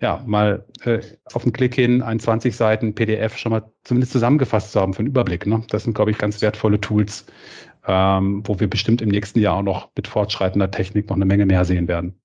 ja, 0.00 0.22
mal 0.26 0.64
äh, 0.84 1.00
auf 1.32 1.42
den 1.42 1.52
Klick 1.52 1.74
hin 1.74 2.02
ein 2.02 2.20
20 2.20 2.54
Seiten 2.54 2.94
PDF 2.94 3.36
schon 3.36 3.50
mal 3.50 3.72
zumindest 3.82 4.12
zusammengefasst 4.12 4.72
zu 4.72 4.80
haben 4.80 4.94
für 4.94 5.00
einen 5.00 5.08
Überblick. 5.08 5.46
Ne? 5.46 5.62
Das 5.70 5.84
sind, 5.84 5.94
glaube 5.94 6.10
ich, 6.12 6.18
ganz 6.18 6.40
wertvolle 6.40 6.80
Tools, 6.80 7.26
ähm, 7.88 8.42
wo 8.46 8.60
wir 8.60 8.68
bestimmt 8.68 9.02
im 9.02 9.08
nächsten 9.08 9.40
Jahr 9.40 9.56
auch 9.56 9.62
noch 9.62 9.90
mit 9.96 10.06
fortschreitender 10.06 10.70
Technik 10.70 11.08
noch 11.08 11.16
eine 11.16 11.24
Menge 11.24 11.46
mehr 11.46 11.64
sehen 11.64 11.88
werden. 11.88 12.20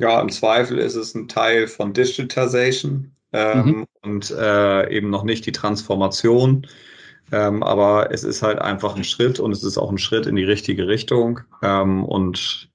Ja, 0.00 0.20
im 0.20 0.28
Zweifel 0.28 0.78
ist 0.78 0.94
es 0.94 1.14
ein 1.14 1.28
Teil 1.28 1.66
von 1.66 1.92
Digitization 1.92 3.12
ähm, 3.32 3.64
mhm. 3.64 3.86
und 4.02 4.30
äh, 4.30 4.90
eben 4.90 5.10
noch 5.10 5.24
nicht 5.24 5.46
die 5.46 5.52
Transformation. 5.52 6.66
Ähm, 7.30 7.62
aber 7.62 8.12
es 8.12 8.24
ist 8.24 8.42
halt 8.42 8.58
einfach 8.58 8.94
ein 8.94 9.04
Schritt 9.04 9.40
und 9.40 9.52
es 9.52 9.64
ist 9.64 9.78
auch 9.78 9.90
ein 9.90 9.98
Schritt 9.98 10.26
in 10.26 10.36
die 10.36 10.44
richtige 10.44 10.86
Richtung. 10.86 11.40
Ähm, 11.62 12.04
und 12.04 12.70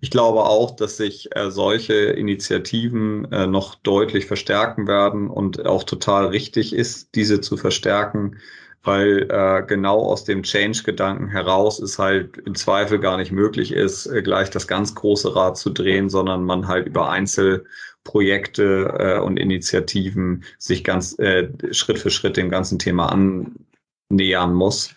ich 0.00 0.10
glaube 0.10 0.44
auch, 0.44 0.70
dass 0.70 0.96
sich 0.96 1.34
äh, 1.36 1.50
solche 1.50 1.94
Initiativen 1.94 3.30
äh, 3.32 3.46
noch 3.46 3.74
deutlich 3.74 4.26
verstärken 4.26 4.86
werden 4.86 5.28
und 5.28 5.66
auch 5.66 5.82
total 5.82 6.26
richtig 6.26 6.72
ist, 6.72 7.14
diese 7.14 7.40
zu 7.40 7.56
verstärken, 7.56 8.38
weil 8.82 9.28
äh, 9.30 9.62
genau 9.66 10.00
aus 10.00 10.24
dem 10.24 10.42
Change-Gedanken 10.42 11.28
heraus 11.28 11.80
es 11.80 11.98
halt 11.98 12.38
im 12.38 12.54
Zweifel 12.54 12.98
gar 12.98 13.16
nicht 13.16 13.32
möglich 13.32 13.72
ist, 13.72 14.06
äh, 14.06 14.22
gleich 14.22 14.50
das 14.50 14.68
ganz 14.68 14.94
große 14.94 15.34
Rad 15.34 15.56
zu 15.56 15.70
drehen, 15.70 16.08
sondern 16.08 16.44
man 16.44 16.68
halt 16.68 16.86
über 16.86 17.10
Einzelprojekte 17.10 18.94
äh, 18.98 19.18
und 19.20 19.36
Initiativen 19.36 20.44
sich 20.58 20.84
ganz 20.84 21.18
äh, 21.18 21.48
Schritt 21.72 21.98
für 21.98 22.10
Schritt 22.10 22.36
dem 22.36 22.50
ganzen 22.50 22.78
Thema 22.78 23.12
annähern 23.12 24.54
muss. 24.54 24.94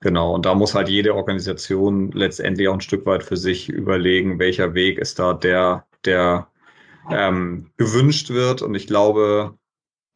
Genau, 0.00 0.34
und 0.34 0.46
da 0.46 0.54
muss 0.54 0.74
halt 0.74 0.88
jede 0.88 1.14
Organisation 1.14 2.12
letztendlich 2.12 2.68
auch 2.68 2.74
ein 2.74 2.80
Stück 2.80 3.06
weit 3.06 3.24
für 3.24 3.36
sich 3.36 3.68
überlegen, 3.68 4.38
welcher 4.38 4.74
Weg 4.74 4.98
ist 4.98 5.18
da 5.18 5.32
der, 5.32 5.86
der 6.04 6.48
ähm, 7.10 7.70
gewünscht 7.76 8.30
wird. 8.30 8.62
Und 8.62 8.74
ich 8.74 8.86
glaube, 8.86 9.58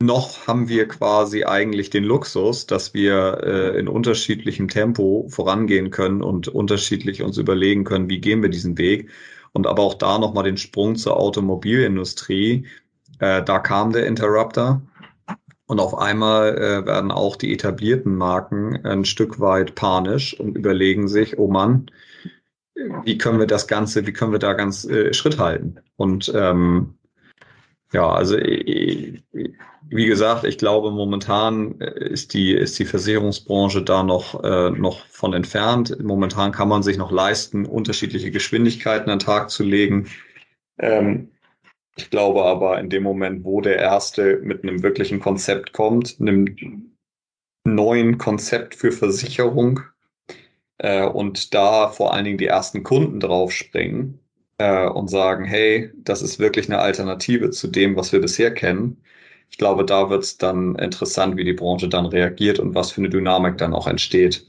noch 0.03 0.47
haben 0.47 0.69
wir 0.69 0.89
quasi 0.89 1.45
eigentlich 1.45 1.91
den 1.91 2.05
Luxus, 2.05 2.67
dass 2.67 2.95
wir 2.95 3.41
äh, 3.43 3.79
in 3.79 3.87
unterschiedlichem 3.87 4.69
Tempo 4.69 5.27
vorangehen 5.29 5.91
können 5.91 6.23
und 6.23 6.49
unterschiedlich 6.49 7.23
uns 7.23 7.37
überlegen 7.39 7.85
können, 7.85 8.09
wie 8.09 8.21
gehen 8.21 8.43
wir 8.43 8.49
diesen 8.49 8.79
Weg. 8.79 9.11
Und 9.53 9.67
aber 9.67 9.83
auch 9.83 9.95
da 9.95 10.19
nochmal 10.19 10.45
den 10.45 10.57
Sprung 10.57 10.97
zur 10.97 11.19
Automobilindustrie. 11.19 12.67
Äh, 13.19 13.43
da 13.43 13.59
kam 13.59 13.93
der 13.93 14.07
Interrupter. 14.07 14.83
Und 15.67 15.81
auf 15.81 15.97
einmal 15.97 16.57
äh, 16.57 16.87
werden 16.87 17.13
auch 17.13 17.37
die 17.37 17.53
etablierten 17.53 18.17
Marken 18.17 18.85
ein 18.85 19.05
Stück 19.05 19.39
weit 19.39 19.75
panisch 19.77 20.39
und 20.39 20.57
überlegen 20.57 21.07
sich, 21.07 21.39
oh 21.39 21.49
Mann, 21.49 21.91
wie 23.05 23.19
können 23.19 23.39
wir 23.39 23.47
das 23.47 23.69
Ganze, 23.69 24.07
wie 24.07 24.13
können 24.13 24.33
wir 24.33 24.39
da 24.39 24.55
ganz 24.55 24.85
äh, 24.85 25.13
Schritt 25.13 25.39
halten? 25.39 25.77
Und 25.97 26.33
ähm, 26.35 26.95
ja, 27.93 28.09
also 28.09 28.37
wie 28.37 30.07
gesagt, 30.07 30.45
ich 30.45 30.57
glaube, 30.57 30.93
momentan 30.93 31.81
äh, 31.81 32.11
ist 32.11 32.33
die, 32.33 32.53
ist 32.53 32.79
die 32.79 32.85
Versicherungsbranche 32.85 33.83
da 33.83 34.03
noch, 34.03 34.43
äh, 34.45 34.71
noch 34.71 35.05
von 35.07 35.33
entfernt. 35.33 35.97
Momentan 36.01 36.53
kann 36.53 36.69
man 36.69 36.83
sich 36.85 36.97
noch 36.97 37.11
leisten, 37.11 37.67
unterschiedliche 37.67 38.31
Geschwindigkeiten 38.31 39.11
an 39.11 39.19
den 39.19 39.27
Tag 39.27 39.51
zu 39.51 39.65
legen. 39.65 40.07
Ähm, 40.79 41.31
ich 41.97 42.09
glaube 42.11 42.45
aber 42.45 42.79
in 42.79 42.89
dem 42.89 43.03
Moment, 43.03 43.45
wo 43.45 43.61
der 43.61 43.79
Erste 43.79 44.39
mit 44.43 44.63
einem 44.63 44.83
wirklichen 44.85 45.19
Konzept 45.19 45.73
kommt, 45.73 46.17
einem 46.21 46.95
neuen 47.65 48.17
Konzept 48.17 48.77
für 48.77 48.93
Versicherung 48.93 49.81
äh, 50.79 51.05
und 51.05 51.53
da 51.53 51.89
vor 51.89 52.15
allen 52.15 52.25
Dingen 52.25 52.39
die 52.39 52.47
ersten 52.47 52.85
Kunden 52.85 53.19
draufspringen, 53.19 54.20
äh, 54.61 54.87
und 54.87 55.09
sagen, 55.09 55.47
hey, 55.47 55.91
das 56.05 56.21
ist 56.21 56.39
wirklich 56.39 56.69
eine 56.69 56.81
Alternative 56.81 57.51
zu 57.51 57.67
dem, 57.67 57.97
was 57.97 58.13
wir 58.13 58.21
bisher 58.21 58.53
kennen. 58.53 58.99
Ich 59.51 59.57
glaube, 59.57 59.87
da 59.87 60.11
wird 60.11 60.23
es 60.23 60.37
dann 60.37 60.77
interessant, 60.77 61.39
wie 61.39 61.45
die 61.45 61.55
Branche 61.55 61.89
dann 61.89 62.05
reagiert 62.05 62.59
und 62.59 62.75
was 62.75 62.93
für 62.93 63.01
eine 63.01 63.09
Dynamik 63.09 63.57
dann 63.57 63.73
auch 63.73 63.87
entsteht. 63.87 64.47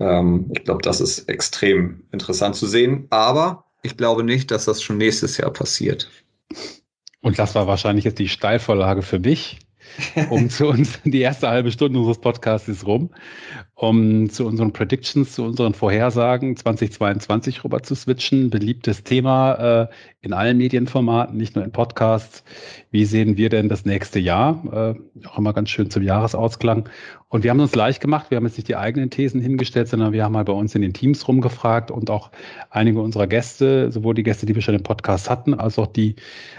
Ähm, 0.00 0.50
ich 0.56 0.64
glaube, 0.64 0.82
das 0.82 1.00
ist 1.00 1.28
extrem 1.28 2.02
interessant 2.10 2.56
zu 2.56 2.66
sehen. 2.66 3.06
Aber 3.10 3.64
ich 3.82 3.96
glaube 3.96 4.24
nicht, 4.24 4.50
dass 4.50 4.64
das 4.64 4.82
schon 4.82 4.98
nächstes 4.98 5.36
Jahr 5.38 5.52
passiert. 5.52 6.10
Und 7.20 7.38
das 7.38 7.54
war 7.54 7.68
wahrscheinlich 7.68 8.04
jetzt 8.04 8.18
die 8.18 8.28
Steilvorlage 8.28 9.02
für 9.02 9.20
mich, 9.20 9.60
um 10.30 10.50
zu 10.50 10.66
uns, 10.66 10.98
die 11.04 11.20
erste 11.20 11.48
halbe 11.48 11.70
Stunde 11.70 12.00
unseres 12.00 12.20
Podcasts 12.20 12.84
rum, 12.84 13.10
um 13.78 14.28
zu 14.28 14.44
unseren 14.44 14.72
Predictions, 14.72 15.34
zu 15.34 15.44
unseren 15.44 15.72
Vorhersagen 15.72 16.56
2022 16.56 17.62
rüber 17.62 17.80
zu 17.80 17.94
switchen. 17.94 18.50
Beliebtes 18.50 19.04
Thema 19.04 19.82
äh, 19.82 19.88
in 20.20 20.32
allen 20.32 20.58
Medienformaten, 20.58 21.36
nicht 21.36 21.54
nur 21.54 21.64
in 21.64 21.70
Podcasts. 21.70 22.42
Wie 22.90 23.04
sehen 23.04 23.36
wir 23.36 23.50
denn 23.50 23.68
das 23.68 23.84
nächste 23.84 24.18
Jahr? 24.18 24.96
Äh, 25.14 25.26
auch 25.28 25.38
immer 25.38 25.52
ganz 25.52 25.70
schön 25.70 25.90
zum 25.90 26.02
Jahresausklang. 26.02 26.88
Und 27.28 27.44
wir 27.44 27.52
haben 27.52 27.60
uns 27.60 27.76
leicht 27.76 28.00
gemacht. 28.00 28.32
Wir 28.32 28.38
haben 28.38 28.46
jetzt 28.46 28.56
nicht 28.56 28.66
die 28.66 28.74
eigenen 28.74 29.10
Thesen 29.10 29.40
hingestellt, 29.40 29.86
sondern 29.86 30.12
wir 30.12 30.24
haben 30.24 30.32
mal 30.32 30.44
bei 30.44 30.52
uns 30.52 30.74
in 30.74 30.82
den 30.82 30.92
Teams 30.92 31.28
rumgefragt 31.28 31.92
und 31.92 32.10
auch 32.10 32.32
einige 32.70 33.00
unserer 33.00 33.28
Gäste, 33.28 33.92
sowohl 33.92 34.14
die 34.14 34.24
Gäste, 34.24 34.44
die 34.44 34.56
wir 34.56 34.62
schon 34.62 34.74
im 34.74 34.82
Podcast 34.82 35.30
hatten, 35.30 35.54
als 35.54 35.78
auch 35.78 35.86
die, 35.86 36.16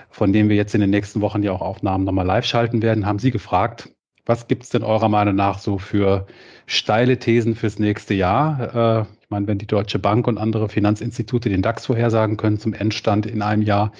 von 0.10 0.32
denen 0.32 0.48
wir 0.48 0.56
jetzt 0.56 0.74
in 0.74 0.80
den 0.80 0.90
nächsten 0.90 1.20
Wochen 1.20 1.44
ja 1.44 1.52
auch 1.52 1.62
Aufnahmen 1.62 2.06
nochmal 2.06 2.26
live 2.26 2.46
schalten 2.46 2.82
werden, 2.82 3.06
haben 3.06 3.20
sie 3.20 3.32
gefragt, 3.32 3.90
was 4.30 4.48
gibt 4.48 4.64
es 4.64 4.70
denn 4.70 4.84
eurer 4.84 5.10
Meinung 5.10 5.36
nach 5.36 5.58
so 5.58 5.80
für 5.80 6.28
steile 6.68 7.18
Thesen 7.18 7.56
fürs 7.56 7.80
nächste 7.80 8.14
Jahr? 8.14 9.02
Äh, 9.02 9.06
ich 9.24 9.30
meine, 9.30 9.48
wenn 9.48 9.58
die 9.58 9.66
Deutsche 9.68 9.98
Bank 9.98 10.28
und 10.28 10.38
andere 10.38 10.70
Finanzinstitute 10.70 11.50
den 11.50 11.64
DAX 11.64 11.88
vorhersagen 11.88 12.38
können 12.38 12.60
zum 12.60 12.74
Endstand 12.74 13.26
in 13.26 13.42
einem 13.42 13.64
Jahr, 13.64 13.92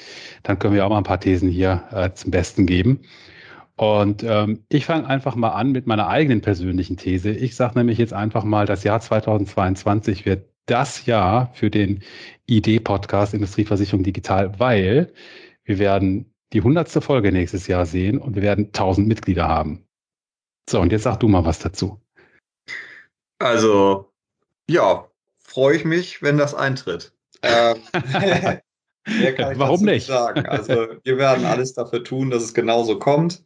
dann 0.44 0.60
können 0.60 0.76
wir 0.76 0.86
auch 0.86 0.90
mal 0.90 1.00
ein 1.00 1.04
paar 1.04 1.20
Thesen 1.20 1.50
hier 1.50 1.84
äh, 1.92 2.12
zum 2.14 2.30
Besten 2.30 2.68
geben. 2.68 3.00
Und 3.76 4.24
ähm, 4.24 4.64
ich 4.70 4.86
fange 4.86 5.08
einfach 5.08 5.36
mal 5.36 5.50
an 5.50 5.72
mit 5.72 5.88
meiner 5.88 6.08
eigenen 6.08 6.42
persönlichen 6.42 6.98
These. 6.98 7.32
Ich 7.32 7.56
sage 7.56 7.80
nämlich 7.80 7.98
jetzt 7.98 8.14
einfach 8.14 8.44
mal, 8.44 8.68
das 8.68 8.84
Jahr 8.84 9.00
2022 9.00 10.26
wird 10.28 10.48
das 10.68 11.08
Jahr 11.08 11.50
für 11.54 11.72
den 11.72 12.04
ID-Podcast 12.48 13.34
Industrieversicherung 13.34 14.04
Digital, 14.04 14.60
weil 14.60 15.12
wir 15.64 15.80
werden 15.80 16.32
die 16.54 16.62
hundertste 16.62 17.02
Folge 17.02 17.32
nächstes 17.32 17.66
Jahr 17.68 17.88
sehen 17.88 18.20
und 18.20 18.36
wir 18.36 18.44
werden 18.44 18.66
1000 18.66 19.08
Mitglieder 19.08 19.48
haben. 19.48 19.89
So, 20.70 20.80
und 20.80 20.92
jetzt 20.92 21.02
sag 21.02 21.20
du 21.20 21.28
mal 21.28 21.44
was 21.46 21.58
dazu. 21.58 22.00
Also, 23.40 24.12
ja, 24.70 25.08
freue 25.40 25.76
ich 25.76 25.84
mich, 25.84 26.22
wenn 26.22 26.38
das 26.38 26.54
eintritt. 26.54 27.12
Ähm, 27.42 27.78
Warum 29.56 29.82
nicht? 29.82 30.06
Sagen? 30.06 30.46
Also, 30.46 30.90
wir 31.04 31.18
werden 31.18 31.46
alles 31.46 31.74
dafür 31.74 32.04
tun, 32.04 32.30
dass 32.30 32.44
es 32.44 32.54
genauso 32.54 33.00
kommt. 33.00 33.44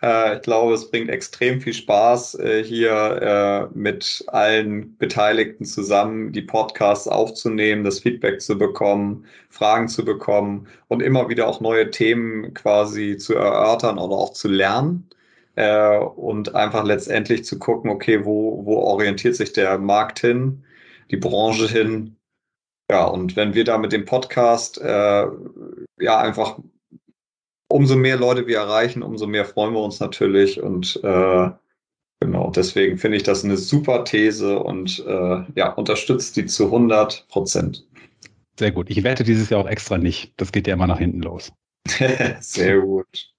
Äh, 0.00 0.36
ich 0.36 0.42
glaube, 0.42 0.72
es 0.72 0.90
bringt 0.90 1.10
extrem 1.10 1.60
viel 1.60 1.74
Spaß, 1.74 2.36
äh, 2.36 2.64
hier 2.64 3.70
äh, 3.70 3.78
mit 3.78 4.24
allen 4.28 4.96
Beteiligten 4.96 5.66
zusammen 5.66 6.32
die 6.32 6.40
Podcasts 6.40 7.06
aufzunehmen, 7.06 7.84
das 7.84 8.00
Feedback 8.00 8.40
zu 8.40 8.56
bekommen, 8.56 9.26
Fragen 9.50 9.88
zu 9.88 10.06
bekommen 10.06 10.68
und 10.88 11.02
immer 11.02 11.28
wieder 11.28 11.48
auch 11.48 11.60
neue 11.60 11.90
Themen 11.90 12.54
quasi 12.54 13.18
zu 13.18 13.34
erörtern 13.34 13.98
oder 13.98 14.16
auch 14.16 14.32
zu 14.32 14.48
lernen 14.48 15.11
äh, 15.56 15.98
und 15.98 16.54
einfach 16.54 16.84
letztendlich 16.84 17.44
zu 17.44 17.58
gucken, 17.58 17.90
okay, 17.90 18.24
wo, 18.24 18.64
wo 18.64 18.76
orientiert 18.78 19.36
sich 19.36 19.52
der 19.52 19.78
Markt 19.78 20.20
hin, 20.20 20.64
die 21.10 21.16
Branche 21.16 21.68
hin. 21.68 22.16
Ja, 22.90 23.04
und 23.04 23.36
wenn 23.36 23.54
wir 23.54 23.64
da 23.64 23.78
mit 23.78 23.92
dem 23.92 24.04
Podcast 24.04 24.80
äh, 24.80 25.26
ja 25.98 26.18
einfach 26.18 26.58
umso 27.68 27.96
mehr 27.96 28.16
Leute 28.16 28.46
wir 28.46 28.58
erreichen, 28.58 29.02
umso 29.02 29.26
mehr 29.26 29.44
freuen 29.44 29.72
wir 29.72 29.82
uns 29.82 29.98
natürlich 29.98 30.62
und 30.62 31.00
äh, 31.02 31.50
genau, 32.20 32.50
deswegen 32.50 32.98
finde 32.98 33.16
ich 33.16 33.22
das 33.22 33.44
eine 33.44 33.56
super 33.56 34.04
These 34.04 34.58
und 34.58 35.04
äh, 35.06 35.44
ja, 35.54 35.72
unterstützt 35.72 36.36
die 36.36 36.46
zu 36.46 36.66
100 36.66 37.26
Prozent. 37.28 37.86
Sehr 38.58 38.72
gut. 38.72 38.90
Ich 38.90 39.02
wette 39.02 39.24
dieses 39.24 39.48
Jahr 39.48 39.60
auch 39.60 39.68
extra 39.68 39.96
nicht. 39.96 40.34
Das 40.36 40.52
geht 40.52 40.66
ja 40.66 40.74
immer 40.74 40.86
nach 40.86 40.98
hinten 40.98 41.22
los. 41.22 41.52
Sehr 42.40 42.80
gut. 42.80 43.31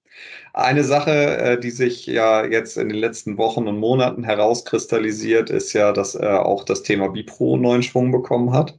Eine 0.54 0.84
Sache, 0.84 1.10
äh, 1.10 1.60
die 1.60 1.72
sich 1.72 2.06
ja 2.06 2.46
jetzt 2.46 2.78
in 2.78 2.88
den 2.88 2.98
letzten 2.98 3.38
Wochen 3.38 3.66
und 3.66 3.80
Monaten 3.80 4.22
herauskristallisiert, 4.22 5.50
ist 5.50 5.72
ja, 5.72 5.92
dass 5.92 6.14
äh, 6.14 6.24
auch 6.26 6.62
das 6.64 6.84
Thema 6.84 7.08
Bipro 7.08 7.56
neuen 7.56 7.82
Schwung 7.82 8.12
bekommen 8.12 8.52
hat. 8.52 8.78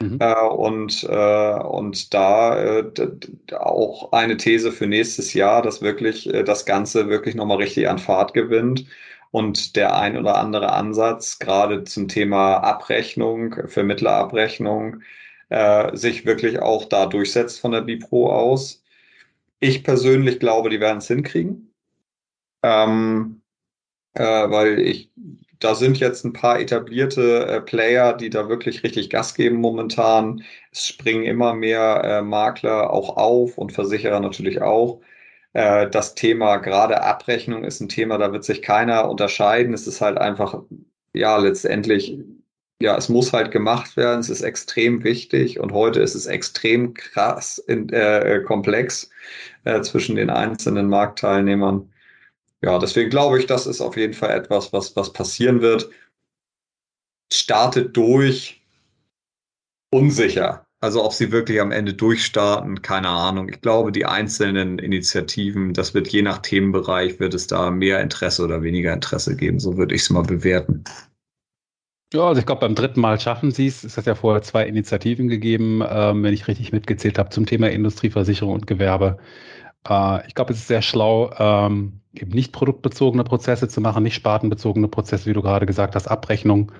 Mhm. 0.00 0.16
Äh, 0.18 0.48
und, 0.48 1.04
und 1.04 2.14
da 2.14 2.84
auch 3.58 4.12
eine 4.12 4.36
These 4.38 4.72
für 4.72 4.86
nächstes 4.86 5.34
Jahr, 5.34 5.60
dass 5.60 5.82
wirklich 5.82 6.30
das 6.46 6.64
Ganze 6.64 7.08
wirklich 7.10 7.34
nochmal 7.34 7.58
richtig 7.58 7.88
an 7.88 7.98
Fahrt 7.98 8.32
gewinnt 8.32 8.86
und 9.30 9.76
der 9.76 9.94
ein 9.94 10.16
oder 10.16 10.38
andere 10.38 10.72
Ansatz, 10.72 11.38
gerade 11.38 11.84
zum 11.84 12.08
Thema 12.08 12.58
Abrechnung, 12.58 13.56
Vermittlerabrechnung, 13.66 15.02
sich 15.92 16.24
wirklich 16.26 16.60
auch 16.60 16.84
da 16.86 17.06
durchsetzt 17.06 17.60
von 17.60 17.72
der 17.72 17.80
Bipro 17.82 18.32
aus. 18.32 18.82
Ich 19.60 19.82
persönlich 19.84 20.38
glaube, 20.40 20.70
die 20.70 20.80
werden 20.80 20.98
es 20.98 21.08
hinkriegen. 21.08 21.74
Ähm, 22.62 23.42
äh, 24.14 24.24
weil 24.24 24.80
ich, 24.80 25.12
da 25.60 25.74
sind 25.74 25.98
jetzt 26.00 26.24
ein 26.24 26.32
paar 26.34 26.60
etablierte 26.60 27.46
äh, 27.46 27.60
Player, 27.62 28.14
die 28.16 28.30
da 28.30 28.48
wirklich 28.48 28.84
richtig 28.84 29.10
Gas 29.10 29.34
geben 29.34 29.58
momentan. 29.58 30.44
Es 30.72 30.86
springen 30.88 31.24
immer 31.24 31.54
mehr 31.54 32.02
äh, 32.04 32.22
Makler 32.22 32.90
auch 32.92 33.16
auf 33.16 33.58
und 33.58 33.72
Versicherer 33.72 34.20
natürlich 34.20 34.62
auch. 34.62 35.00
Äh, 35.54 35.90
das 35.90 36.14
Thema 36.16 36.58
gerade 36.58 37.02
Abrechnung 37.02 37.64
ist 37.64 37.80
ein 37.80 37.88
Thema, 37.90 38.18
da 38.18 38.32
wird 38.32 38.44
sich 38.44 38.62
keiner 38.62 39.10
unterscheiden. 39.10 39.74
Es 39.74 39.86
ist 39.86 40.00
halt 40.00 40.18
einfach, 40.18 40.62
ja, 41.14 41.36
letztendlich 41.38 42.18
ja, 42.80 42.96
es 42.96 43.08
muss 43.08 43.32
halt 43.32 43.50
gemacht 43.50 43.96
werden. 43.96 44.20
Es 44.20 44.30
ist 44.30 44.42
extrem 44.42 45.02
wichtig 45.04 45.58
und 45.58 45.72
heute 45.72 46.00
ist 46.00 46.14
es 46.14 46.26
extrem 46.26 46.94
krass 46.94 47.58
in, 47.58 47.88
äh, 47.90 48.42
komplex 48.46 49.10
äh, 49.64 49.80
zwischen 49.82 50.16
den 50.16 50.30
einzelnen 50.30 50.88
Marktteilnehmern. 50.88 51.92
Ja, 52.62 52.78
deswegen 52.78 53.10
glaube 53.10 53.38
ich, 53.38 53.46
das 53.46 53.66
ist 53.66 53.80
auf 53.80 53.96
jeden 53.96 54.14
Fall 54.14 54.30
etwas, 54.30 54.72
was, 54.72 54.94
was 54.96 55.12
passieren 55.12 55.60
wird. 55.60 55.90
Startet 57.32 57.96
durch 57.96 58.62
unsicher. 59.90 60.64
Also 60.80 61.04
ob 61.04 61.12
sie 61.12 61.32
wirklich 61.32 61.60
am 61.60 61.72
Ende 61.72 61.94
durchstarten, 61.94 62.82
keine 62.82 63.08
Ahnung. 63.08 63.48
Ich 63.48 63.60
glaube, 63.60 63.90
die 63.90 64.06
einzelnen 64.06 64.78
Initiativen, 64.78 65.72
das 65.74 65.92
wird 65.92 66.06
je 66.08 66.22
nach 66.22 66.38
Themenbereich, 66.38 67.18
wird 67.18 67.34
es 67.34 67.48
da 67.48 67.72
mehr 67.72 68.00
Interesse 68.00 68.44
oder 68.44 68.62
weniger 68.62 68.92
Interesse 68.92 69.34
geben. 69.34 69.58
So 69.58 69.76
würde 69.76 69.96
ich 69.96 70.02
es 70.02 70.10
mal 70.10 70.22
bewerten. 70.22 70.84
Ja, 72.14 72.22
also 72.26 72.38
ich 72.40 72.46
glaube, 72.46 72.60
beim 72.62 72.74
dritten 72.74 73.00
Mal 73.00 73.20
schaffen 73.20 73.50
sie 73.50 73.66
es. 73.66 73.84
Es 73.84 73.98
hat 73.98 74.06
ja 74.06 74.14
vorher 74.14 74.40
zwei 74.42 74.66
Initiativen 74.66 75.28
gegeben, 75.28 75.82
ähm, 75.86 76.22
wenn 76.22 76.32
ich 76.32 76.48
richtig 76.48 76.72
mitgezählt 76.72 77.18
habe, 77.18 77.28
zum 77.28 77.44
Thema 77.44 77.68
Industrieversicherung 77.70 78.54
und 78.54 78.66
Gewerbe. 78.66 79.18
Äh, 79.88 80.26
ich 80.28 80.34
glaube, 80.34 80.52
es 80.52 80.60
ist 80.60 80.68
sehr 80.68 80.82
schlau, 80.82 81.32
ähm, 81.38 82.00
eben 82.14 82.30
nicht 82.32 82.52
produktbezogene 82.52 83.24
Prozesse 83.24 83.68
zu 83.68 83.80
machen, 83.82 84.04
nicht 84.04 84.14
spartenbezogene 84.16 84.88
Prozesse, 84.88 85.26
wie 85.26 85.34
du 85.34 85.42
gerade 85.42 85.66
gesagt 85.66 85.96
hast, 85.96 86.08
Abrechnung. 86.08 86.72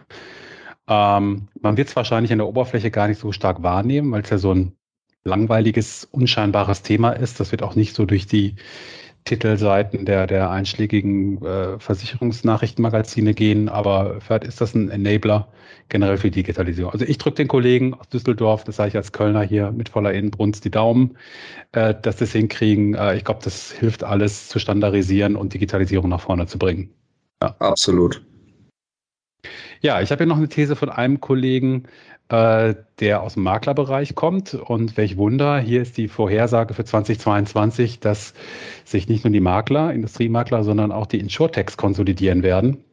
Ähm, 0.88 1.48
man 1.60 1.76
wird 1.76 1.88
es 1.88 1.96
wahrscheinlich 1.96 2.32
in 2.32 2.38
der 2.38 2.48
Oberfläche 2.48 2.90
gar 2.90 3.08
nicht 3.08 3.20
so 3.20 3.32
stark 3.32 3.62
wahrnehmen, 3.62 4.12
weil 4.12 4.22
es 4.22 4.30
ja 4.30 4.38
so 4.38 4.52
ein 4.54 4.76
langweiliges, 5.24 6.06
unscheinbares 6.06 6.82
Thema 6.82 7.12
ist. 7.12 7.40
Das 7.40 7.52
wird 7.52 7.62
auch 7.62 7.74
nicht 7.76 7.94
so 7.94 8.06
durch 8.06 8.26
die 8.26 8.56
Titelseiten 9.28 10.06
der, 10.06 10.26
der 10.26 10.50
einschlägigen 10.50 11.44
äh, 11.44 11.78
Versicherungsnachrichtenmagazine 11.78 13.34
gehen, 13.34 13.68
aber 13.68 14.20
vielleicht 14.20 14.44
ist 14.44 14.60
das 14.60 14.74
ein 14.74 14.88
Enabler 14.90 15.48
generell 15.90 16.16
für 16.16 16.30
Digitalisierung. 16.30 16.92
Also 16.92 17.04
ich 17.04 17.18
drücke 17.18 17.36
den 17.36 17.48
Kollegen 17.48 17.94
aus 17.94 18.08
Düsseldorf, 18.08 18.64
das 18.64 18.76
sage 18.76 18.88
ich 18.88 18.96
als 18.96 19.12
Kölner 19.12 19.42
hier 19.42 19.70
mit 19.70 19.90
voller 19.90 20.12
Innenbrunst, 20.12 20.64
die 20.64 20.70
Daumen, 20.70 21.16
äh, 21.72 21.94
dass 22.00 22.16
das 22.16 22.32
hinkriegen. 22.32 22.94
Äh, 22.94 23.16
ich 23.16 23.24
glaube, 23.24 23.40
das 23.44 23.70
hilft 23.70 24.02
alles 24.02 24.48
zu 24.48 24.58
standardisieren 24.58 25.36
und 25.36 25.52
Digitalisierung 25.52 26.08
nach 26.08 26.20
vorne 26.20 26.46
zu 26.46 26.58
bringen. 26.58 26.90
Ja. 27.42 27.54
Absolut. 27.58 28.22
Ja, 29.80 30.00
ich 30.00 30.10
habe 30.10 30.24
hier 30.24 30.26
noch 30.26 30.38
eine 30.38 30.48
These 30.48 30.74
von 30.74 30.88
einem 30.88 31.20
Kollegen, 31.20 31.84
äh, 32.28 32.74
der 33.00 33.22
aus 33.22 33.34
dem 33.34 33.42
Maklerbereich 33.42 34.14
kommt. 34.14 34.54
Und 34.54 34.96
welch 34.96 35.16
Wunder, 35.16 35.58
hier 35.58 35.82
ist 35.82 35.96
die 35.96 36.08
Vorhersage 36.08 36.74
für 36.74 36.84
2022, 36.84 38.00
dass 38.00 38.34
sich 38.84 39.08
nicht 39.08 39.24
nur 39.24 39.32
die 39.32 39.40
Makler, 39.40 39.92
Industriemakler, 39.92 40.64
sondern 40.64 40.92
auch 40.92 41.06
die 41.06 41.20
Insurtechs 41.20 41.76
konsolidieren 41.76 42.42
werden. 42.42 42.84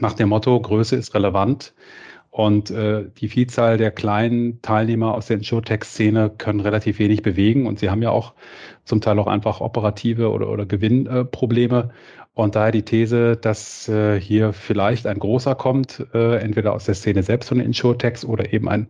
Nach 0.00 0.14
dem 0.14 0.30
Motto, 0.30 0.60
Größe 0.60 0.96
ist 0.96 1.14
relevant. 1.14 1.74
Und 2.30 2.70
äh, 2.70 3.06
die 3.16 3.28
Vielzahl 3.28 3.78
der 3.78 3.90
kleinen 3.90 4.60
Teilnehmer 4.60 5.14
aus 5.14 5.26
der 5.26 5.38
Insurtech-Szene 5.38 6.30
können 6.36 6.60
relativ 6.60 6.98
wenig 6.98 7.22
bewegen. 7.22 7.66
Und 7.66 7.78
sie 7.78 7.88
haben 7.88 8.02
ja 8.02 8.10
auch 8.10 8.34
zum 8.84 9.00
Teil 9.00 9.18
auch 9.18 9.26
einfach 9.26 9.62
operative 9.62 10.30
oder, 10.30 10.50
oder 10.50 10.66
Gewinnprobleme. 10.66 11.92
Und 12.36 12.54
daher 12.54 12.70
die 12.70 12.82
These, 12.82 13.38
dass 13.38 13.88
äh, 13.88 14.20
hier 14.20 14.52
vielleicht 14.52 15.06
ein 15.06 15.18
großer 15.18 15.54
kommt, 15.54 16.06
äh, 16.12 16.36
entweder 16.36 16.74
aus 16.74 16.84
der 16.84 16.94
Szene 16.94 17.22
selbst 17.22 17.48
von 17.48 17.56
den 17.56 17.66
Insurtechs 17.66 18.26
oder 18.26 18.52
eben 18.52 18.68
ein 18.68 18.88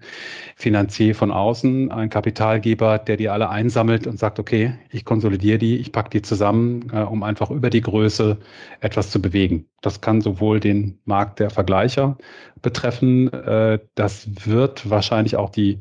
Finanzier 0.57 1.15
von 1.15 1.31
außen, 1.31 1.93
ein 1.93 2.11
Kapitalgeber, 2.11 2.99
der 2.99 3.17
die 3.17 3.29
alle 3.29 3.49
einsammelt 3.49 4.09
und 4.09 4.19
sagt, 4.19 4.41
okay, 4.41 4.75
ich 4.91 5.05
konsolidiere 5.05 5.59
die, 5.59 5.77
ich 5.77 5.93
packe 5.93 6.11
die 6.11 6.23
zusammen, 6.23 6.91
äh, 6.93 7.03
um 7.03 7.23
einfach 7.23 7.53
über 7.53 7.71
die 7.71 7.83
Größe 7.83 8.37
etwas 8.81 9.13
zu 9.13 9.23
bewegen. 9.23 9.69
Das 9.87 10.01
kann 10.01 10.21
sowohl 10.21 10.59
den 10.59 10.99
Markt 11.05 11.39
der 11.39 11.49
Vergleicher 11.49 12.19
betreffen, 12.61 13.33
äh, 13.33 13.79
das 13.95 14.29
wird 14.45 14.91
wahrscheinlich 14.91 15.37
auch 15.37 15.49
die 15.49 15.79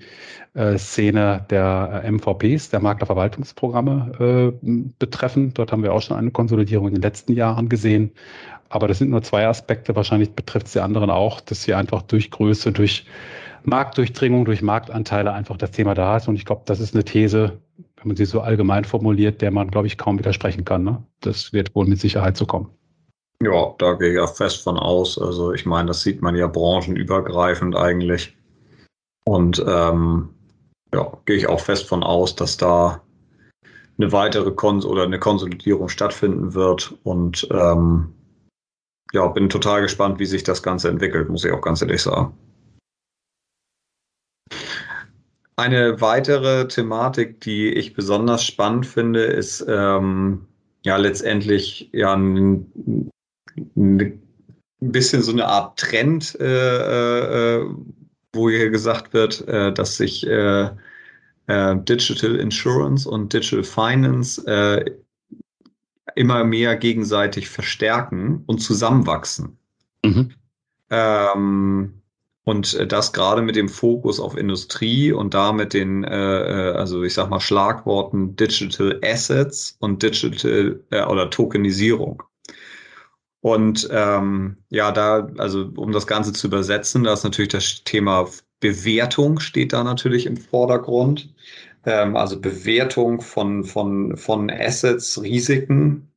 äh, 0.54 0.78
Szene 0.78 1.44
der 1.50 2.04
äh, 2.04 2.12
MVPs, 2.12 2.70
der 2.70 2.82
Maklerverwaltungsprogramme 2.82 4.54
betreffen. 5.00 5.56
Dort 5.56 5.72
haben 5.72 5.82
wir 5.82 5.92
auch 5.92 6.04
schon 6.04 6.18
eine 6.18 6.30
Konsolidierung 6.30 6.90
in 6.90 6.94
den 6.94 7.02
letzten 7.02 7.34
Jahren 7.34 7.68
gesehen. 7.68 8.12
Aber 8.70 8.88
das 8.88 9.00
sind 9.00 9.10
nur 9.10 9.24
zwei 9.24 9.48
Aspekte. 9.48 9.96
Wahrscheinlich 9.96 10.34
betrifft 10.34 10.68
es 10.68 10.74
die 10.74 10.82
anderen 10.82 11.10
auch, 11.10 11.42
dass 11.42 11.66
hier 11.66 11.80
einfach 11.80 12.04
durch 12.04 12.30
Größe, 12.30 12.72
durch 12.72 13.08
Marktdurchdringung, 13.64 14.46
durch 14.46 14.62
Marktanteile 14.62 15.34
einfach 15.34 15.58
das 15.58 15.72
Thema 15.72 15.96
da 15.96 16.18
ist. 16.18 16.28
Und 16.28 16.36
ich 16.36 16.46
glaube, 16.46 16.62
das 16.66 16.80
ist 16.80 16.94
eine 16.94 17.06
These, 17.06 17.60
wenn 17.98 18.10
man 18.10 18.18
sie 18.18 18.26
so 18.26 18.42
allgemein 18.42 18.84
formuliert, 18.84 19.42
der 19.42 19.50
man, 19.50 19.72
glaube 19.72 19.88
ich, 19.88 19.98
kaum 19.98 20.20
widersprechen 20.20 20.64
kann. 20.64 20.84
Ne? 20.84 21.02
Das 21.22 21.54
wird 21.54 21.74
wohl 21.74 21.88
mit 21.88 22.00
Sicherheit 22.00 22.38
so 22.38 22.46
kommen. 22.46 22.70
Ja, 23.42 23.76
da 23.78 23.94
gehe 23.94 24.10
ich 24.10 24.16
ja 24.16 24.28
fest 24.28 24.64
von 24.64 24.78
aus. 24.78 25.20
Also 25.20 25.54
ich 25.54 25.66
meine, 25.66 25.88
das 25.88 26.02
sieht 26.02 26.22
man 26.22 26.36
ja 26.36 26.48
branchenübergreifend 26.48 27.76
eigentlich. 27.76 28.36
Und 29.26 29.64
ähm, 29.68 30.30
ja, 30.94 31.18
gehe 31.26 31.36
ich 31.36 31.48
auch 31.48 31.60
fest 31.60 31.88
von 31.88 32.04
aus, 32.04 32.36
dass 32.36 32.58
da 32.58 33.02
eine 33.98 34.12
weitere 34.12 34.52
Kons 34.52 34.86
oder 34.86 35.04
eine 35.04 35.20
Konsolidierung 35.20 35.90
stattfinden 35.90 36.54
wird. 36.54 36.98
Und 37.04 37.48
ähm, 37.52 38.14
ja, 39.12 39.28
bin 39.28 39.50
total 39.50 39.82
gespannt, 39.82 40.20
wie 40.20 40.26
sich 40.26 40.44
das 40.44 40.64
Ganze 40.64 40.90
entwickelt, 40.90 41.30
muss 41.30 41.46
ich 41.46 41.52
auch 41.52 41.62
ganz 41.62 41.82
ehrlich 41.82 42.02
sagen. 42.02 42.38
Eine 45.58 46.02
weitere 46.02 46.68
Thematik, 46.68 47.40
die 47.42 47.70
ich 47.70 47.94
besonders 47.94 48.44
spannend 48.44 48.86
finde, 48.86 49.24
ist 49.24 49.66
ähm, 49.68 50.48
ja 50.84 50.98
letztendlich 50.98 51.90
ja 51.94 52.14
ein, 52.14 53.10
ein, 53.58 54.22
bisschen 54.80 55.22
so 55.22 55.32
eine 55.32 55.48
Art 55.48 55.80
Trend, 55.80 56.38
äh, 56.40 57.58
äh, 57.58 57.66
wo 58.34 58.50
hier 58.50 58.70
gesagt 58.70 59.14
wird, 59.14 59.48
äh, 59.48 59.74
dass 59.74 59.98
sich 59.98 60.28
äh, 60.28 60.70
äh, 61.48 61.76
Digital 61.78 62.36
Insurance 62.36 63.10
und 63.10 63.34
Digital 63.34 63.64
Finance 63.64 64.46
äh, 64.46 64.92
immer 66.16 66.44
mehr 66.44 66.76
gegenseitig 66.76 67.50
verstärken 67.50 68.44
und 68.46 68.60
zusammenwachsen. 68.60 69.58
Mhm. 70.04 70.34
Ähm, 70.90 72.02
und 72.46 72.92
das 72.92 73.12
gerade 73.12 73.42
mit 73.42 73.56
dem 73.56 73.70
Fokus 73.70 74.20
auf 74.20 74.38
Industrie 74.38 75.12
und 75.12 75.34
da 75.34 75.52
mit 75.52 75.74
den, 75.74 76.04
äh, 76.04 76.74
also 76.76 77.04
ich 77.04 77.16
sag 77.16 77.30
mal 77.30 77.40
Schlagworten 77.40 78.36
Digital 78.36 79.00
Assets 79.04 79.76
und 79.80 80.04
Digital 80.04 80.80
äh, 80.92 81.04
oder 81.06 81.32
Tokenisierung. 81.32 82.22
Und 83.46 83.88
ähm, 83.92 84.58
ja, 84.72 84.92
da, 84.92 85.30
also 85.38 85.70
um 85.76 85.92
das 85.92 86.08
Ganze 86.08 86.34
zu 86.34 86.48
übersetzen, 86.48 87.04
da 87.04 87.14
ist 87.14 87.24
natürlich 87.24 87.52
das 87.52 87.84
Thema 87.84 88.28
Bewertung 88.60 89.40
steht 89.40 89.72
da 89.72 89.84
natürlich 89.84 90.26
im 90.26 90.36
Vordergrund. 90.36 91.32
Ähm, 91.86 92.16
also 92.16 92.42
Bewertung 92.42 93.22
von, 93.22 93.64
von, 93.64 94.18
von 94.18 94.50
Assets, 94.50 95.22
Risiken. 95.22 96.12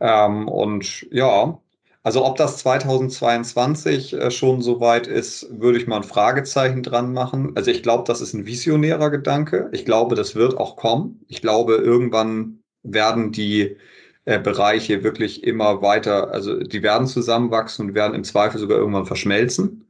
Ähm, 0.00 0.48
und 0.48 1.06
ja, 1.10 1.58
also 2.02 2.26
ob 2.26 2.36
das 2.36 2.58
2022 2.58 4.12
äh, 4.12 4.30
schon 4.30 4.60
soweit 4.60 5.06
ist, 5.06 5.48
würde 5.58 5.78
ich 5.78 5.86
mal 5.86 5.96
ein 5.96 6.02
Fragezeichen 6.02 6.82
dran 6.82 7.14
machen. 7.14 7.52
Also 7.56 7.70
ich 7.70 7.82
glaube, 7.82 8.04
das 8.06 8.20
ist 8.20 8.34
ein 8.34 8.44
visionärer 8.44 9.08
Gedanke. 9.08 9.70
Ich 9.72 9.86
glaube, 9.86 10.14
das 10.14 10.34
wird 10.34 10.58
auch 10.58 10.76
kommen. 10.76 11.24
Ich 11.28 11.40
glaube, 11.40 11.76
irgendwann 11.76 12.58
werden 12.82 13.32
die 13.32 13.78
äh, 14.26 14.40
Bereiche 14.40 15.04
wirklich 15.04 15.44
immer 15.44 15.82
weiter, 15.82 16.32
also 16.32 16.58
die 16.60 16.82
werden 16.82 17.06
zusammenwachsen 17.06 17.88
und 17.88 17.94
werden 17.94 18.14
im 18.14 18.24
Zweifel 18.24 18.58
sogar 18.58 18.78
irgendwann 18.78 19.06
verschmelzen. 19.06 19.88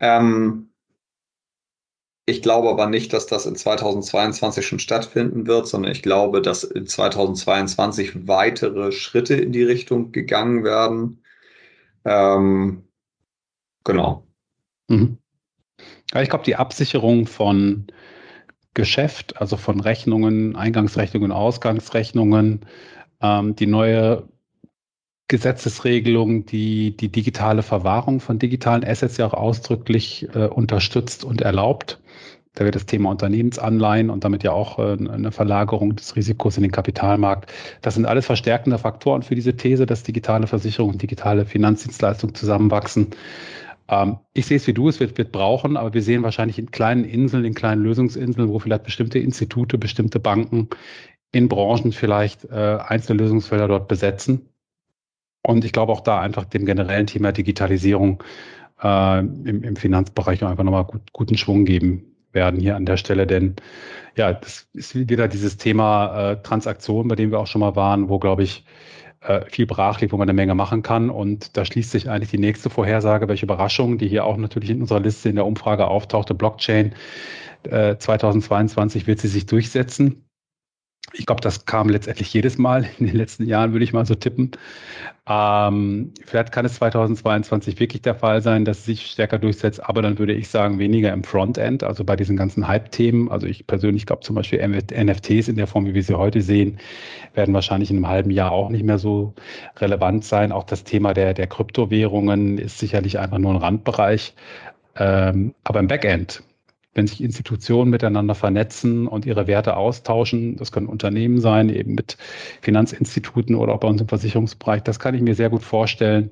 Ähm, 0.00 0.68
ich 2.26 2.42
glaube 2.42 2.68
aber 2.68 2.88
nicht, 2.88 3.12
dass 3.12 3.26
das 3.26 3.46
in 3.46 3.54
2022 3.54 4.66
schon 4.66 4.80
stattfinden 4.80 5.46
wird, 5.46 5.68
sondern 5.68 5.92
ich 5.92 6.02
glaube, 6.02 6.42
dass 6.42 6.64
in 6.64 6.86
2022 6.86 8.26
weitere 8.28 8.92
Schritte 8.92 9.34
in 9.34 9.52
die 9.52 9.62
Richtung 9.62 10.10
gegangen 10.12 10.64
werden. 10.64 11.22
Ähm, 12.04 12.82
genau. 13.84 14.26
Mhm. 14.88 15.18
Ich 16.20 16.28
glaube, 16.28 16.44
die 16.44 16.56
Absicherung 16.56 17.26
von 17.26 17.86
Geschäft, 18.74 19.40
also 19.40 19.56
von 19.56 19.80
Rechnungen, 19.80 20.56
Eingangsrechnungen, 20.56 21.32
Ausgangsrechnungen, 21.32 22.66
ähm, 23.20 23.56
die 23.56 23.66
neue 23.66 24.28
Gesetzesregelung, 25.28 26.46
die 26.46 26.96
die 26.96 27.12
digitale 27.12 27.62
Verwahrung 27.62 28.20
von 28.20 28.38
digitalen 28.38 28.82
Assets 28.82 29.18
ja 29.18 29.26
auch 29.26 29.34
ausdrücklich 29.34 30.26
äh, 30.34 30.46
unterstützt 30.46 31.22
und 31.24 31.42
erlaubt. 31.42 32.00
Da 32.54 32.64
wird 32.64 32.74
das 32.74 32.86
Thema 32.86 33.10
Unternehmensanleihen 33.10 34.10
und 34.10 34.24
damit 34.24 34.42
ja 34.42 34.52
auch 34.52 34.78
äh, 34.78 34.92
eine 34.92 35.30
Verlagerung 35.30 35.94
des 35.96 36.16
Risikos 36.16 36.56
in 36.56 36.62
den 36.62 36.72
Kapitalmarkt. 36.72 37.52
Das 37.82 37.94
sind 37.94 38.06
alles 38.06 38.26
verstärkende 38.26 38.78
Faktoren 38.78 39.22
für 39.22 39.34
diese 39.34 39.54
These, 39.54 39.84
dass 39.84 40.02
digitale 40.02 40.46
Versicherung 40.46 40.92
und 40.92 41.02
digitale 41.02 41.44
Finanzdienstleistungen 41.44 42.34
zusammenwachsen. 42.34 43.08
Ähm, 43.88 44.16
ich 44.32 44.46
sehe 44.46 44.56
es 44.56 44.66
wie 44.66 44.72
du, 44.72 44.88
es 44.88 44.98
wird, 44.98 45.18
wird 45.18 45.30
brauchen, 45.30 45.76
aber 45.76 45.92
wir 45.92 46.02
sehen 46.02 46.22
wahrscheinlich 46.22 46.58
in 46.58 46.70
kleinen 46.70 47.04
Inseln, 47.04 47.44
in 47.44 47.54
kleinen 47.54 47.82
Lösungsinseln, 47.82 48.48
wo 48.48 48.58
vielleicht 48.58 48.84
bestimmte 48.84 49.18
Institute, 49.18 49.76
bestimmte 49.76 50.18
Banken 50.18 50.68
in 51.32 51.48
Branchen 51.48 51.92
vielleicht 51.92 52.44
äh, 52.44 52.78
einzelne 52.80 53.22
Lösungsfelder 53.22 53.68
dort 53.68 53.88
besetzen. 53.88 54.48
Und 55.42 55.64
ich 55.64 55.72
glaube 55.72 55.92
auch 55.92 56.00
da 56.00 56.20
einfach 56.20 56.44
dem 56.44 56.66
generellen 56.66 57.06
Thema 57.06 57.32
Digitalisierung 57.32 58.22
äh, 58.82 59.20
im, 59.20 59.62
im 59.62 59.76
Finanzbereich 59.76 60.42
einfach 60.44 60.64
nochmal 60.64 60.84
gut, 60.84 61.12
guten 61.12 61.36
Schwung 61.36 61.64
geben 61.64 62.16
werden 62.32 62.60
hier 62.60 62.76
an 62.76 62.86
der 62.86 62.96
Stelle. 62.96 63.26
Denn 63.26 63.56
ja, 64.16 64.32
das 64.32 64.68
ist 64.72 64.94
wieder 64.94 65.28
dieses 65.28 65.56
Thema 65.56 66.32
äh, 66.32 66.42
Transaktion, 66.42 67.08
bei 67.08 67.14
dem 67.14 67.30
wir 67.30 67.38
auch 67.40 67.46
schon 67.46 67.60
mal 67.60 67.76
waren, 67.76 68.08
wo, 68.08 68.18
glaube 68.18 68.42
ich, 68.42 68.64
äh, 69.20 69.44
viel 69.46 69.66
brach 69.66 70.00
liegt, 70.00 70.12
wo 70.12 70.16
man 70.16 70.28
eine 70.28 70.36
Menge 70.36 70.54
machen 70.54 70.82
kann. 70.82 71.10
Und 71.10 71.56
da 71.56 71.64
schließt 71.64 71.90
sich 71.90 72.08
eigentlich 72.08 72.30
die 72.30 72.38
nächste 72.38 72.70
Vorhersage, 72.70 73.28
welche 73.28 73.46
Überraschung, 73.46 73.98
die 73.98 74.08
hier 74.08 74.24
auch 74.24 74.36
natürlich 74.36 74.70
in 74.70 74.80
unserer 74.80 75.00
Liste 75.00 75.28
in 75.28 75.36
der 75.36 75.46
Umfrage 75.46 75.86
auftauchte, 75.88 76.34
Blockchain. 76.34 76.94
Äh, 77.64 77.96
2022 77.96 79.06
wird 79.06 79.20
sie 79.20 79.28
sich 79.28 79.46
durchsetzen. 79.46 80.27
Ich 81.12 81.26
glaube, 81.26 81.40
das 81.40 81.64
kam 81.64 81.88
letztendlich 81.88 82.32
jedes 82.32 82.58
Mal 82.58 82.88
in 82.98 83.06
den 83.06 83.16
letzten 83.16 83.46
Jahren, 83.46 83.72
würde 83.72 83.84
ich 83.84 83.92
mal 83.92 84.04
so 84.04 84.14
tippen. 84.14 84.50
Ähm, 85.26 86.12
vielleicht 86.24 86.52
kann 86.52 86.64
es 86.64 86.74
2022 86.76 87.78
wirklich 87.80 88.02
der 88.02 88.14
Fall 88.14 88.40
sein, 88.42 88.64
dass 88.64 88.78
es 88.78 88.84
sich 88.86 89.06
stärker 89.06 89.38
durchsetzt, 89.38 89.82
aber 89.84 90.00
dann 90.02 90.18
würde 90.18 90.32
ich 90.32 90.48
sagen, 90.48 90.78
weniger 90.78 91.12
im 91.12 91.24
Frontend, 91.24 91.82
also 91.82 92.04
bei 92.04 92.16
diesen 92.16 92.36
ganzen 92.36 92.66
Hype-Themen. 92.68 93.30
Also 93.30 93.46
ich 93.46 93.66
persönlich 93.66 94.06
glaube 94.06 94.22
zum 94.22 94.36
Beispiel 94.36 94.60
NFTs 94.60 95.48
in 95.48 95.56
der 95.56 95.66
Form, 95.66 95.86
wie 95.86 95.94
wir 95.94 96.02
sie 96.02 96.14
heute 96.14 96.42
sehen, 96.42 96.78
werden 97.34 97.54
wahrscheinlich 97.54 97.90
in 97.90 97.96
einem 97.96 98.08
halben 98.08 98.30
Jahr 98.30 98.52
auch 98.52 98.70
nicht 98.70 98.84
mehr 98.84 98.98
so 98.98 99.34
relevant 99.76 100.24
sein. 100.24 100.52
Auch 100.52 100.64
das 100.64 100.84
Thema 100.84 101.14
der, 101.14 101.34
der 101.34 101.46
Kryptowährungen 101.46 102.58
ist 102.58 102.78
sicherlich 102.78 103.18
einfach 103.18 103.38
nur 103.38 103.52
ein 103.52 103.58
Randbereich. 103.58 104.34
Ähm, 104.96 105.54
aber 105.64 105.80
im 105.80 105.88
Backend, 105.88 106.42
wenn 106.98 107.06
sich 107.06 107.22
Institutionen 107.22 107.90
miteinander 107.90 108.34
vernetzen 108.34 109.06
und 109.06 109.24
ihre 109.24 109.46
Werte 109.46 109.76
austauschen, 109.76 110.56
das 110.56 110.72
können 110.72 110.88
Unternehmen 110.88 111.40
sein, 111.40 111.68
eben 111.68 111.94
mit 111.94 112.18
Finanzinstituten 112.60 113.54
oder 113.54 113.72
auch 113.72 113.78
bei 113.78 113.86
uns 113.86 114.00
im 114.00 114.08
Versicherungsbereich, 114.08 114.82
das 114.82 114.98
kann 114.98 115.14
ich 115.14 115.22
mir 115.22 115.36
sehr 115.36 115.48
gut 115.48 115.62
vorstellen. 115.62 116.30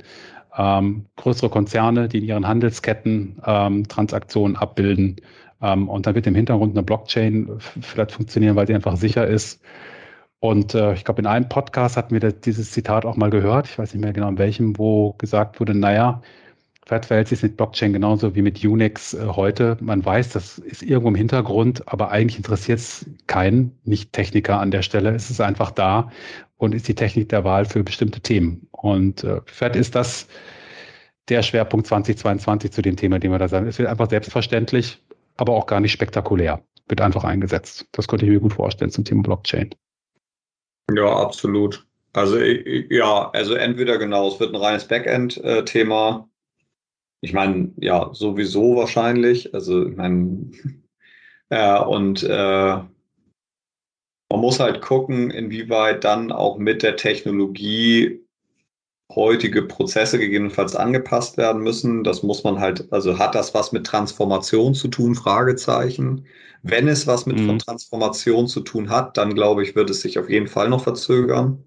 Ähm, 0.59 1.07
größere 1.15 1.51
Konzerne, 1.51 2.09
die 2.09 2.19
in 2.19 2.25
ihren 2.25 2.49
Handelsketten 2.49 3.41
ähm, 3.47 3.87
Transaktionen 3.87 4.57
abbilden. 4.57 5.17
Ähm, 5.63 5.89
und 5.89 6.07
dann 6.07 6.17
wird 6.17 6.27
im 6.27 6.35
Hintergrund 6.35 6.75
eine 6.75 6.83
Blockchain 6.83 7.49
vielleicht 7.81 8.11
funktionieren, 8.11 8.57
weil 8.57 8.67
sie 8.67 8.75
einfach 8.75 8.97
sicher 8.97 9.25
ist. 9.25 9.63
Und 10.41 10.75
äh, 10.75 10.95
ich 10.95 11.05
glaube, 11.05 11.21
in 11.21 11.27
einem 11.27 11.49
Podcast 11.49 11.97
hatten 11.97 12.13
wir 12.13 12.21
das, 12.21 12.41
dieses 12.41 12.73
Zitat 12.73 13.05
auch 13.07 13.17
mal 13.17 13.31
gehört, 13.31 13.69
ich 13.69 13.79
weiß 13.79 13.95
nicht 13.95 14.03
mehr 14.03 14.13
genau 14.13 14.31
in 14.31 14.39
welchem, 14.39 14.77
wo 14.79 15.13
gesagt 15.13 15.61
wurde, 15.61 15.75
naja, 15.77 16.23
Sich 16.89 17.43
mit 17.43 17.57
Blockchain 17.57 17.93
genauso 17.93 18.37
wie 18.37 18.43
mit 18.43 18.65
Unix 18.65 19.13
äh, 19.13 19.27
heute. 19.27 19.77
Man 19.81 20.05
weiß, 20.05 20.29
das 20.31 20.59
ist 20.59 20.85
irgendwo 20.85 21.09
im 21.09 21.17
Hintergrund, 21.17 21.83
aber 21.89 22.13
eigentlich 22.13 22.37
interessiert 22.37 22.79
es 22.79 23.07
keinen 23.27 23.77
Nicht-Techniker 23.85 24.61
an 24.61 24.71
der 24.71 24.83
Stelle. 24.83 25.13
Es 25.13 25.29
ist 25.29 25.41
einfach 25.41 25.73
da 25.73 26.13
und 26.59 26.77
ist 26.77 26.87
die 26.87 26.95
Technik 26.95 27.29
der 27.31 27.43
Wahl 27.43 27.65
für 27.65 27.83
bestimmte 27.83 28.21
Themen. 28.21 28.69
Und 28.71 29.25
äh, 29.25 29.41
vielleicht 29.47 29.75
ist 29.75 29.97
das 29.97 30.29
der 31.29 31.43
Schwerpunkt 31.43 31.89
2022 31.89 32.71
zu 32.71 32.83
dem 32.83 32.95
Thema, 32.95 33.19
den 33.19 33.33
wir 33.33 33.41
da 33.41 33.49
sagen. 33.49 33.67
Es 33.67 33.81
wird 33.81 33.89
einfach 33.89 34.09
selbstverständlich, 34.09 35.03
aber 35.37 35.55
auch 35.55 35.67
gar 35.67 35.81
nicht 35.81 35.93
spektakulär. 35.93 36.63
Wird 36.87 37.01
einfach 37.01 37.25
eingesetzt. 37.25 37.87
Das 37.91 38.07
könnte 38.07 38.27
ich 38.27 38.31
mir 38.31 38.39
gut 38.39 38.53
vorstellen 38.53 38.93
zum 38.93 39.05
Thema 39.05 39.23
Blockchain. 39.23 39.71
Ja, 40.95 41.17
absolut. 41.17 41.85
Also 42.13 42.39
ja, 42.39 43.29
also 43.33 43.55
entweder 43.55 43.99
genau, 43.99 44.29
es 44.29 44.39
wird 44.39 44.55
ein 44.55 44.61
reines 44.61 44.87
Backend-Thema 44.87 46.29
ich 47.21 47.33
meine, 47.33 47.73
ja, 47.79 48.11
sowieso 48.13 48.77
wahrscheinlich. 48.77 49.55
Also, 49.55 49.87
ich 49.87 49.97
meine, 49.97 50.51
äh, 51.51 51.79
und 51.85 52.23
äh, 52.23 52.81
man 54.29 54.41
muss 54.41 54.61
halt 54.61 54.83
gucken, 54.83 55.31
inwieweit 55.31 56.05
dann 56.05 56.33
auch 56.33 56.59
mit 56.59 56.83
der 56.83 56.97
Technologie 56.97 58.21
heutige 59.15 59.63
Prozesse 59.63 60.19
gegebenenfalls 60.19 60.75
angepasst 60.75 61.37
werden 61.37 61.63
müssen. 61.63 62.03
Das 62.03 62.23
muss 62.25 62.43
man 62.43 62.59
halt, 62.59 62.93
also 62.93 63.19
hat 63.19 63.35
das 63.37 63.55
was 63.55 63.71
mit 63.73 63.87
Transformation 63.87 64.75
zu 64.75 64.89
tun? 64.89 65.15
Fragezeichen. 65.15 66.27
Wenn 66.63 66.89
es 66.89 67.07
was 67.07 67.25
mit 67.27 67.39
mhm. 67.39 67.59
Transformation 67.61 68.49
zu 68.49 68.61
tun 68.61 68.91
hat, 68.91 69.17
dann 69.17 69.35
glaube 69.35 69.63
ich, 69.63 69.77
wird 69.77 69.91
es 69.91 70.01
sich 70.01 70.19
auf 70.19 70.29
jeden 70.29 70.49
Fall 70.49 70.69
noch 70.69 70.83
verzögern 70.83 71.63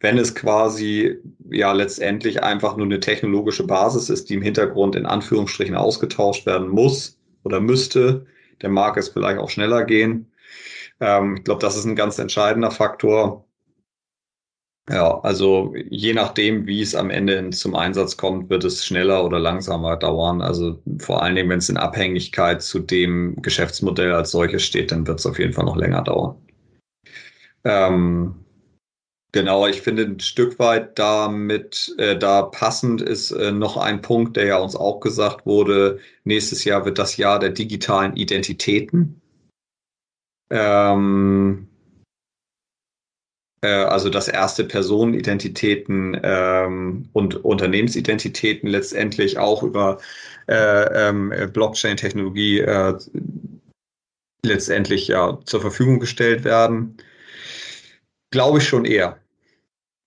wenn 0.00 0.18
es 0.18 0.34
quasi 0.34 1.18
ja 1.50 1.72
letztendlich 1.72 2.42
einfach 2.42 2.76
nur 2.76 2.86
eine 2.86 3.00
technologische 3.00 3.66
Basis 3.66 4.10
ist, 4.10 4.28
die 4.28 4.34
im 4.34 4.42
Hintergrund 4.42 4.94
in 4.94 5.06
Anführungsstrichen 5.06 5.74
ausgetauscht 5.74 6.46
werden 6.46 6.68
muss 6.68 7.18
oder 7.44 7.60
müsste, 7.60 8.26
dann 8.58 8.72
mag 8.72 8.96
es 8.96 9.08
vielleicht 9.08 9.38
auch 9.38 9.50
schneller 9.50 9.84
gehen. 9.84 10.30
Ähm, 11.00 11.36
ich 11.36 11.44
glaube, 11.44 11.60
das 11.60 11.76
ist 11.76 11.84
ein 11.84 11.96
ganz 11.96 12.18
entscheidender 12.18 12.70
Faktor. 12.70 13.46
Ja, 14.88 15.18
also 15.22 15.74
je 15.90 16.14
nachdem, 16.14 16.66
wie 16.66 16.80
es 16.80 16.94
am 16.94 17.10
Ende 17.10 17.50
zum 17.50 17.74
Einsatz 17.74 18.16
kommt, 18.16 18.50
wird 18.50 18.62
es 18.62 18.86
schneller 18.86 19.24
oder 19.24 19.40
langsamer 19.40 19.96
dauern. 19.96 20.40
Also 20.40 20.80
vor 20.98 21.22
allen 21.22 21.34
Dingen, 21.34 21.48
wenn 21.50 21.58
es 21.58 21.68
in 21.68 21.76
Abhängigkeit 21.76 22.62
zu 22.62 22.78
dem 22.78 23.34
Geschäftsmodell 23.42 24.12
als 24.12 24.30
solches 24.30 24.62
steht, 24.62 24.92
dann 24.92 25.06
wird 25.06 25.18
es 25.18 25.26
auf 25.26 25.40
jeden 25.40 25.54
Fall 25.54 25.64
noch 25.64 25.76
länger 25.76 26.02
dauern. 26.02 26.36
Ähm, 27.64 28.45
Genau, 29.36 29.66
ich 29.66 29.82
finde 29.82 30.04
ein 30.04 30.18
Stück 30.18 30.58
weit 30.58 30.98
damit 30.98 31.94
äh, 31.98 32.16
da 32.16 32.40
passend 32.40 33.02
ist 33.02 33.32
äh, 33.32 33.52
noch 33.52 33.76
ein 33.76 34.00
Punkt, 34.00 34.34
der 34.38 34.46
ja 34.46 34.56
uns 34.56 34.74
auch 34.74 34.98
gesagt 35.00 35.44
wurde. 35.44 35.98
Nächstes 36.24 36.64
Jahr 36.64 36.86
wird 36.86 36.98
das 36.98 37.18
Jahr 37.18 37.38
der 37.38 37.50
digitalen 37.50 38.16
Identitäten. 38.16 39.20
Ähm, 40.48 41.68
äh, 43.60 43.68
also 43.68 44.08
das 44.08 44.28
erste 44.28 44.64
Personenidentitäten 44.64 46.18
ähm, 46.22 47.10
und 47.12 47.44
Unternehmensidentitäten 47.44 48.70
letztendlich 48.70 49.36
auch 49.36 49.62
über 49.62 49.98
äh, 50.48 51.08
ähm, 51.08 51.30
Blockchain-Technologie 51.52 52.60
äh, 52.60 52.98
letztendlich 54.42 55.08
ja 55.08 55.38
zur 55.44 55.60
Verfügung 55.60 56.00
gestellt 56.00 56.44
werden. 56.44 56.96
Glaube 58.30 58.58
ich 58.60 58.66
schon 58.66 58.86
eher. 58.86 59.20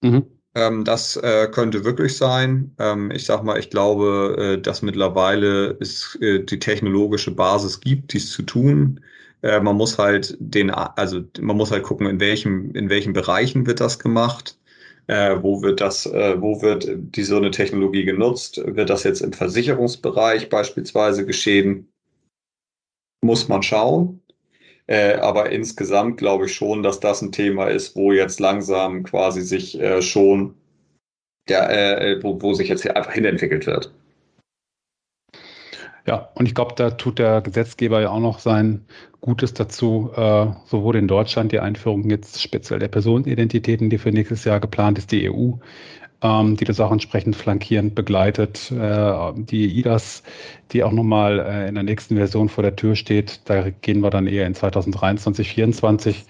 Mhm. 0.01 0.25
Ähm, 0.55 0.83
das 0.83 1.15
äh, 1.17 1.47
könnte 1.51 1.83
wirklich 1.85 2.17
sein. 2.17 2.75
Ähm, 2.79 3.11
ich 3.11 3.25
sag 3.25 3.43
mal, 3.43 3.59
ich 3.59 3.69
glaube, 3.69 4.55
äh, 4.57 4.61
dass 4.61 4.81
mittlerweile 4.81 5.77
es 5.79 6.17
äh, 6.21 6.39
die 6.43 6.59
technologische 6.59 7.31
Basis 7.31 7.79
gibt, 7.81 8.13
dies 8.13 8.31
zu 8.31 8.41
tun. 8.43 8.99
Äh, 9.41 9.59
man 9.61 9.75
muss 9.77 9.97
halt 9.97 10.35
den, 10.39 10.71
also 10.71 11.21
man 11.39 11.55
muss 11.57 11.71
halt 11.71 11.83
gucken, 11.83 12.07
in 12.07 12.19
welchem, 12.19 12.71
in 12.75 12.89
welchen 12.89 13.13
Bereichen 13.13 13.67
wird 13.67 13.79
das 13.79 13.99
gemacht. 13.99 14.57
Äh, 15.07 15.37
wo 15.41 15.61
wird 15.61 15.81
das, 15.81 16.05
äh, 16.05 16.39
wo 16.41 16.61
wird 16.61 16.87
die 16.95 17.23
so 17.23 17.37
eine 17.37 17.51
Technologie 17.51 18.05
genutzt? 18.05 18.61
Wird 18.65 18.89
das 18.89 19.03
jetzt 19.03 19.21
im 19.21 19.33
Versicherungsbereich 19.33 20.49
beispielsweise 20.49 21.25
geschehen? 21.25 21.91
Muss 23.23 23.47
man 23.47 23.63
schauen. 23.63 24.18
Äh, 24.89 25.19
aber 25.19 25.51
insgesamt 25.51 26.17
glaube 26.17 26.47
ich 26.47 26.55
schon, 26.55 26.81
dass 26.81 26.99
das 26.99 27.21
ein 27.21 27.31
Thema 27.31 27.67
ist, 27.67 27.95
wo 27.95 28.11
jetzt 28.11 28.39
langsam 28.39 29.03
quasi 29.03 29.41
sich 29.43 29.79
äh, 29.79 30.01
schon, 30.01 30.55
der, 31.47 32.01
äh, 32.01 32.23
wo, 32.23 32.41
wo 32.41 32.55
sich 32.55 32.69
jetzt 32.69 32.89
einfach 32.89 33.13
hinentwickelt 33.13 33.67
wird. 33.67 33.93
Ja, 36.07 36.29
und 36.33 36.47
ich 36.47 36.55
glaube, 36.55 36.73
da 36.75 36.89
tut 36.89 37.19
der 37.19 37.41
Gesetzgeber 37.41 38.01
ja 38.01 38.09
auch 38.09 38.19
noch 38.19 38.39
sein 38.39 38.83
Gutes 39.21 39.53
dazu. 39.53 40.09
Äh, 40.15 40.47
so 40.65 40.81
wurde 40.81 40.97
in 40.97 41.07
Deutschland 41.07 41.51
die 41.51 41.59
Einführung 41.59 42.09
jetzt 42.09 42.41
speziell 42.41 42.79
der 42.79 42.87
Personenidentitäten, 42.87 43.91
die 43.91 43.99
für 43.99 44.11
nächstes 44.11 44.43
Jahr 44.43 44.59
geplant 44.59 44.97
ist, 44.97 45.11
die 45.11 45.29
EU 45.29 45.51
ähm, 46.21 46.57
die 46.57 46.65
das 46.65 46.79
auch 46.79 46.91
entsprechend 46.91 47.35
flankierend 47.35 47.95
begleitet. 47.95 48.71
Äh, 48.71 49.33
die 49.35 49.79
IDAS, 49.79 50.23
die 50.71 50.83
auch 50.83 50.91
nochmal 50.91 51.39
äh, 51.39 51.67
in 51.69 51.75
der 51.75 51.83
nächsten 51.83 52.15
Version 52.15 52.49
vor 52.49 52.63
der 52.63 52.75
Tür 52.75 52.95
steht, 52.95 53.41
da 53.45 53.69
gehen 53.69 54.01
wir 54.01 54.09
dann 54.09 54.27
eher 54.27 54.45
in 54.45 54.55
2023, 54.55 55.47
2024. 55.47 56.25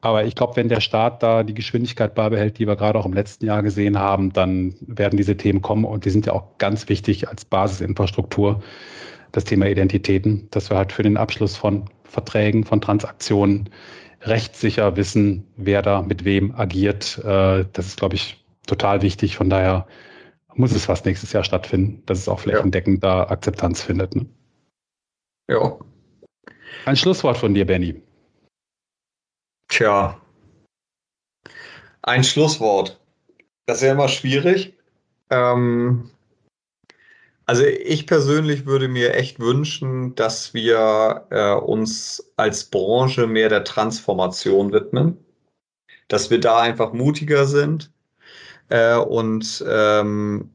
Aber 0.00 0.24
ich 0.24 0.34
glaube, 0.36 0.56
wenn 0.56 0.68
der 0.68 0.80
Staat 0.80 1.22
da 1.22 1.42
die 1.42 1.54
Geschwindigkeit 1.54 2.14
beibehält, 2.14 2.58
die 2.58 2.66
wir 2.66 2.76
gerade 2.76 2.98
auch 2.98 3.06
im 3.06 3.12
letzten 3.12 3.46
Jahr 3.46 3.62
gesehen 3.62 3.98
haben, 3.98 4.32
dann 4.32 4.74
werden 4.80 5.16
diese 5.16 5.36
Themen 5.36 5.60
kommen 5.60 5.84
und 5.84 6.04
die 6.04 6.10
sind 6.10 6.26
ja 6.26 6.34
auch 6.34 6.56
ganz 6.58 6.88
wichtig 6.88 7.28
als 7.28 7.44
Basisinfrastruktur, 7.44 8.62
das 9.32 9.44
Thema 9.44 9.66
Identitäten, 9.66 10.48
dass 10.52 10.70
wir 10.70 10.76
halt 10.76 10.92
für 10.92 11.02
den 11.02 11.16
Abschluss 11.16 11.56
von 11.56 11.84
Verträgen, 12.04 12.64
von 12.64 12.80
Transaktionen 12.80 13.68
rechtssicher 14.22 14.96
wissen, 14.96 15.44
wer 15.56 15.82
da 15.82 16.02
mit 16.02 16.24
wem 16.24 16.54
agiert. 16.54 17.18
Äh, 17.24 17.64
das 17.72 17.86
ist, 17.88 17.98
glaube 17.98 18.14
ich, 18.14 18.38
total 18.68 19.02
wichtig. 19.02 19.36
Von 19.36 19.50
daher 19.50 19.86
muss 20.54 20.72
es 20.72 20.86
fast 20.86 21.06
nächstes 21.06 21.32
Jahr 21.32 21.44
stattfinden, 21.44 22.02
dass 22.06 22.18
es 22.18 22.28
auch 22.28 22.40
flächendeckend 22.40 23.02
ja. 23.02 23.24
da 23.24 23.30
Akzeptanz 23.30 23.82
findet. 23.82 24.14
Ne? 24.14 24.26
Ja. 25.48 25.78
Ein 26.84 26.96
Schlusswort 26.96 27.36
von 27.36 27.54
dir, 27.54 27.66
Benny. 27.66 28.02
Tja. 29.68 30.20
Ein 32.02 32.24
Schlusswort. 32.24 33.00
Das 33.66 33.78
ist 33.78 33.84
ja 33.84 33.92
immer 33.92 34.08
schwierig. 34.08 34.78
Ähm, 35.30 36.10
also 37.44 37.64
ich 37.64 38.06
persönlich 38.06 38.66
würde 38.66 38.88
mir 38.88 39.14
echt 39.14 39.40
wünschen, 39.40 40.14
dass 40.14 40.54
wir 40.54 41.26
äh, 41.30 41.52
uns 41.54 42.32
als 42.36 42.64
Branche 42.64 43.26
mehr 43.26 43.48
der 43.48 43.64
Transformation 43.64 44.72
widmen, 44.72 45.18
dass 46.08 46.30
wir 46.30 46.40
da 46.40 46.60
einfach 46.60 46.92
mutiger 46.92 47.46
sind, 47.46 47.90
äh, 48.68 48.96
und 48.96 49.64
ähm, 49.68 50.50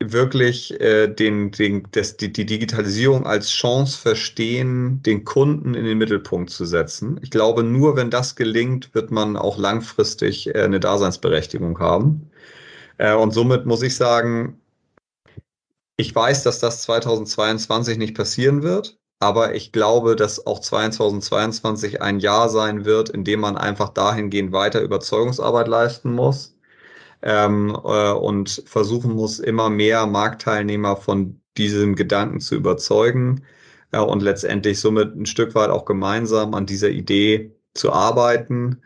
wirklich 0.00 0.78
äh, 0.80 1.08
den, 1.08 1.50
den, 1.50 1.86
das, 1.92 2.16
die, 2.16 2.32
die 2.32 2.46
Digitalisierung 2.46 3.26
als 3.26 3.50
Chance 3.50 3.98
verstehen, 3.98 5.02
den 5.02 5.24
Kunden 5.24 5.74
in 5.74 5.84
den 5.84 5.98
Mittelpunkt 5.98 6.50
zu 6.50 6.64
setzen. 6.64 7.18
Ich 7.22 7.30
glaube, 7.30 7.62
nur 7.62 7.96
wenn 7.96 8.10
das 8.10 8.36
gelingt, 8.36 8.94
wird 8.94 9.10
man 9.10 9.36
auch 9.36 9.58
langfristig 9.58 10.54
äh, 10.54 10.62
eine 10.62 10.80
Daseinsberechtigung 10.80 11.78
haben. 11.78 12.30
Äh, 12.98 13.14
und 13.14 13.32
somit 13.32 13.66
muss 13.66 13.82
ich 13.82 13.96
sagen, 13.96 14.60
ich 15.96 16.14
weiß, 16.14 16.42
dass 16.42 16.58
das 16.58 16.82
2022 16.82 17.98
nicht 17.98 18.16
passieren 18.16 18.62
wird, 18.62 18.98
aber 19.20 19.54
ich 19.54 19.72
glaube, 19.72 20.16
dass 20.16 20.44
auch 20.46 20.60
2022 20.60 22.02
ein 22.02 22.18
Jahr 22.18 22.48
sein 22.48 22.84
wird, 22.84 23.10
in 23.10 23.24
dem 23.24 23.40
man 23.40 23.56
einfach 23.56 23.90
dahingehend 23.90 24.52
weiter 24.52 24.80
Überzeugungsarbeit 24.80 25.68
leisten 25.68 26.12
muss 26.12 26.53
ähm, 27.24 27.70
äh, 27.84 28.12
und 28.12 28.62
versuchen 28.66 29.14
muss, 29.14 29.40
immer 29.40 29.70
mehr 29.70 30.06
Marktteilnehmer 30.06 30.96
von 30.96 31.40
diesem 31.56 31.96
Gedanken 31.96 32.40
zu 32.40 32.54
überzeugen 32.54 33.44
äh, 33.92 33.98
und 33.98 34.22
letztendlich 34.22 34.80
somit 34.80 35.16
ein 35.16 35.26
Stück 35.26 35.54
weit 35.54 35.70
auch 35.70 35.86
gemeinsam 35.86 36.54
an 36.54 36.66
dieser 36.66 36.90
Idee 36.90 37.52
zu 37.74 37.92
arbeiten. 37.92 38.82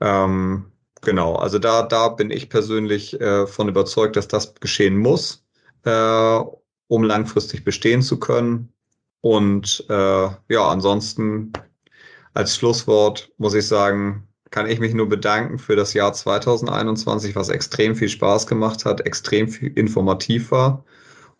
Ähm, 0.00 0.66
genau, 1.02 1.36
also 1.36 1.58
da, 1.58 1.82
da 1.82 2.08
bin 2.08 2.30
ich 2.30 2.50
persönlich 2.50 3.20
äh, 3.20 3.46
von 3.46 3.68
überzeugt, 3.68 4.16
dass 4.16 4.28
das 4.28 4.54
geschehen 4.56 4.98
muss, 4.98 5.44
äh, 5.84 6.40
um 6.88 7.04
langfristig 7.04 7.64
bestehen 7.64 8.02
zu 8.02 8.18
können. 8.18 8.72
Und 9.20 9.84
äh, 9.88 10.28
ja, 10.48 10.68
ansonsten 10.68 11.52
als 12.34 12.56
Schlusswort 12.56 13.32
muss 13.38 13.54
ich 13.54 13.66
sagen, 13.66 14.27
kann 14.50 14.68
ich 14.68 14.80
mich 14.80 14.94
nur 14.94 15.08
bedanken 15.08 15.58
für 15.58 15.76
das 15.76 15.94
Jahr 15.94 16.12
2021, 16.12 17.36
was 17.36 17.48
extrem 17.48 17.94
viel 17.94 18.08
Spaß 18.08 18.46
gemacht 18.46 18.84
hat, 18.84 19.00
extrem 19.02 19.48
viel 19.48 19.72
informativ 19.72 20.50
war 20.50 20.84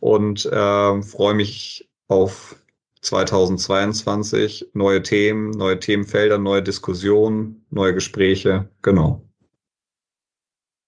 und 0.01 0.47
äh, 0.47 1.03
freue 1.03 1.35
mich 1.35 1.89
auf 2.09 2.57
2022, 3.01 4.71
neue 4.75 5.03
Themen, 5.03 5.51
neue 5.51 5.79
Themenfelder, 5.79 6.39
neue 6.39 6.63
Diskussionen, 6.63 7.65
neue 7.71 7.95
Gespräche. 7.95 8.69
Genau. 8.83 9.23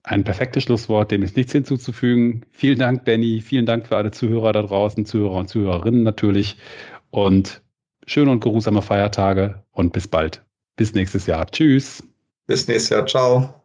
Ein 0.03 0.25
perfektes 0.25 0.65
Schlusswort, 0.65 1.11
dem 1.11 1.23
ist 1.23 1.37
nichts 1.37 1.53
hinzuzufügen. 1.53 2.47
Vielen 2.51 2.79
Dank, 2.79 3.05
Benny. 3.05 3.43
Vielen 3.43 3.67
Dank 3.67 3.87
für 3.87 3.97
alle 3.97 4.11
Zuhörer 4.11 4.53
da 4.53 4.63
draußen, 4.63 5.05
Zuhörer 5.05 5.37
und 5.37 5.49
Zuhörerinnen 5.49 6.03
natürlich. 6.03 6.57
Und 7.11 7.63
schöne 8.07 8.31
und 8.31 8.41
geruhsame 8.41 8.83
Feiertage 8.83 9.63
und 9.73 9.93
bis 9.93 10.09
bald. 10.09 10.45
Bis 10.77 10.95
nächstes 10.95 11.27
Jahr. 11.27 11.47
Tschüss. 11.47 12.03
Bis 12.51 12.67
nächstes 12.67 12.89
Jahr. 12.89 13.07
Ciao. 13.07 13.60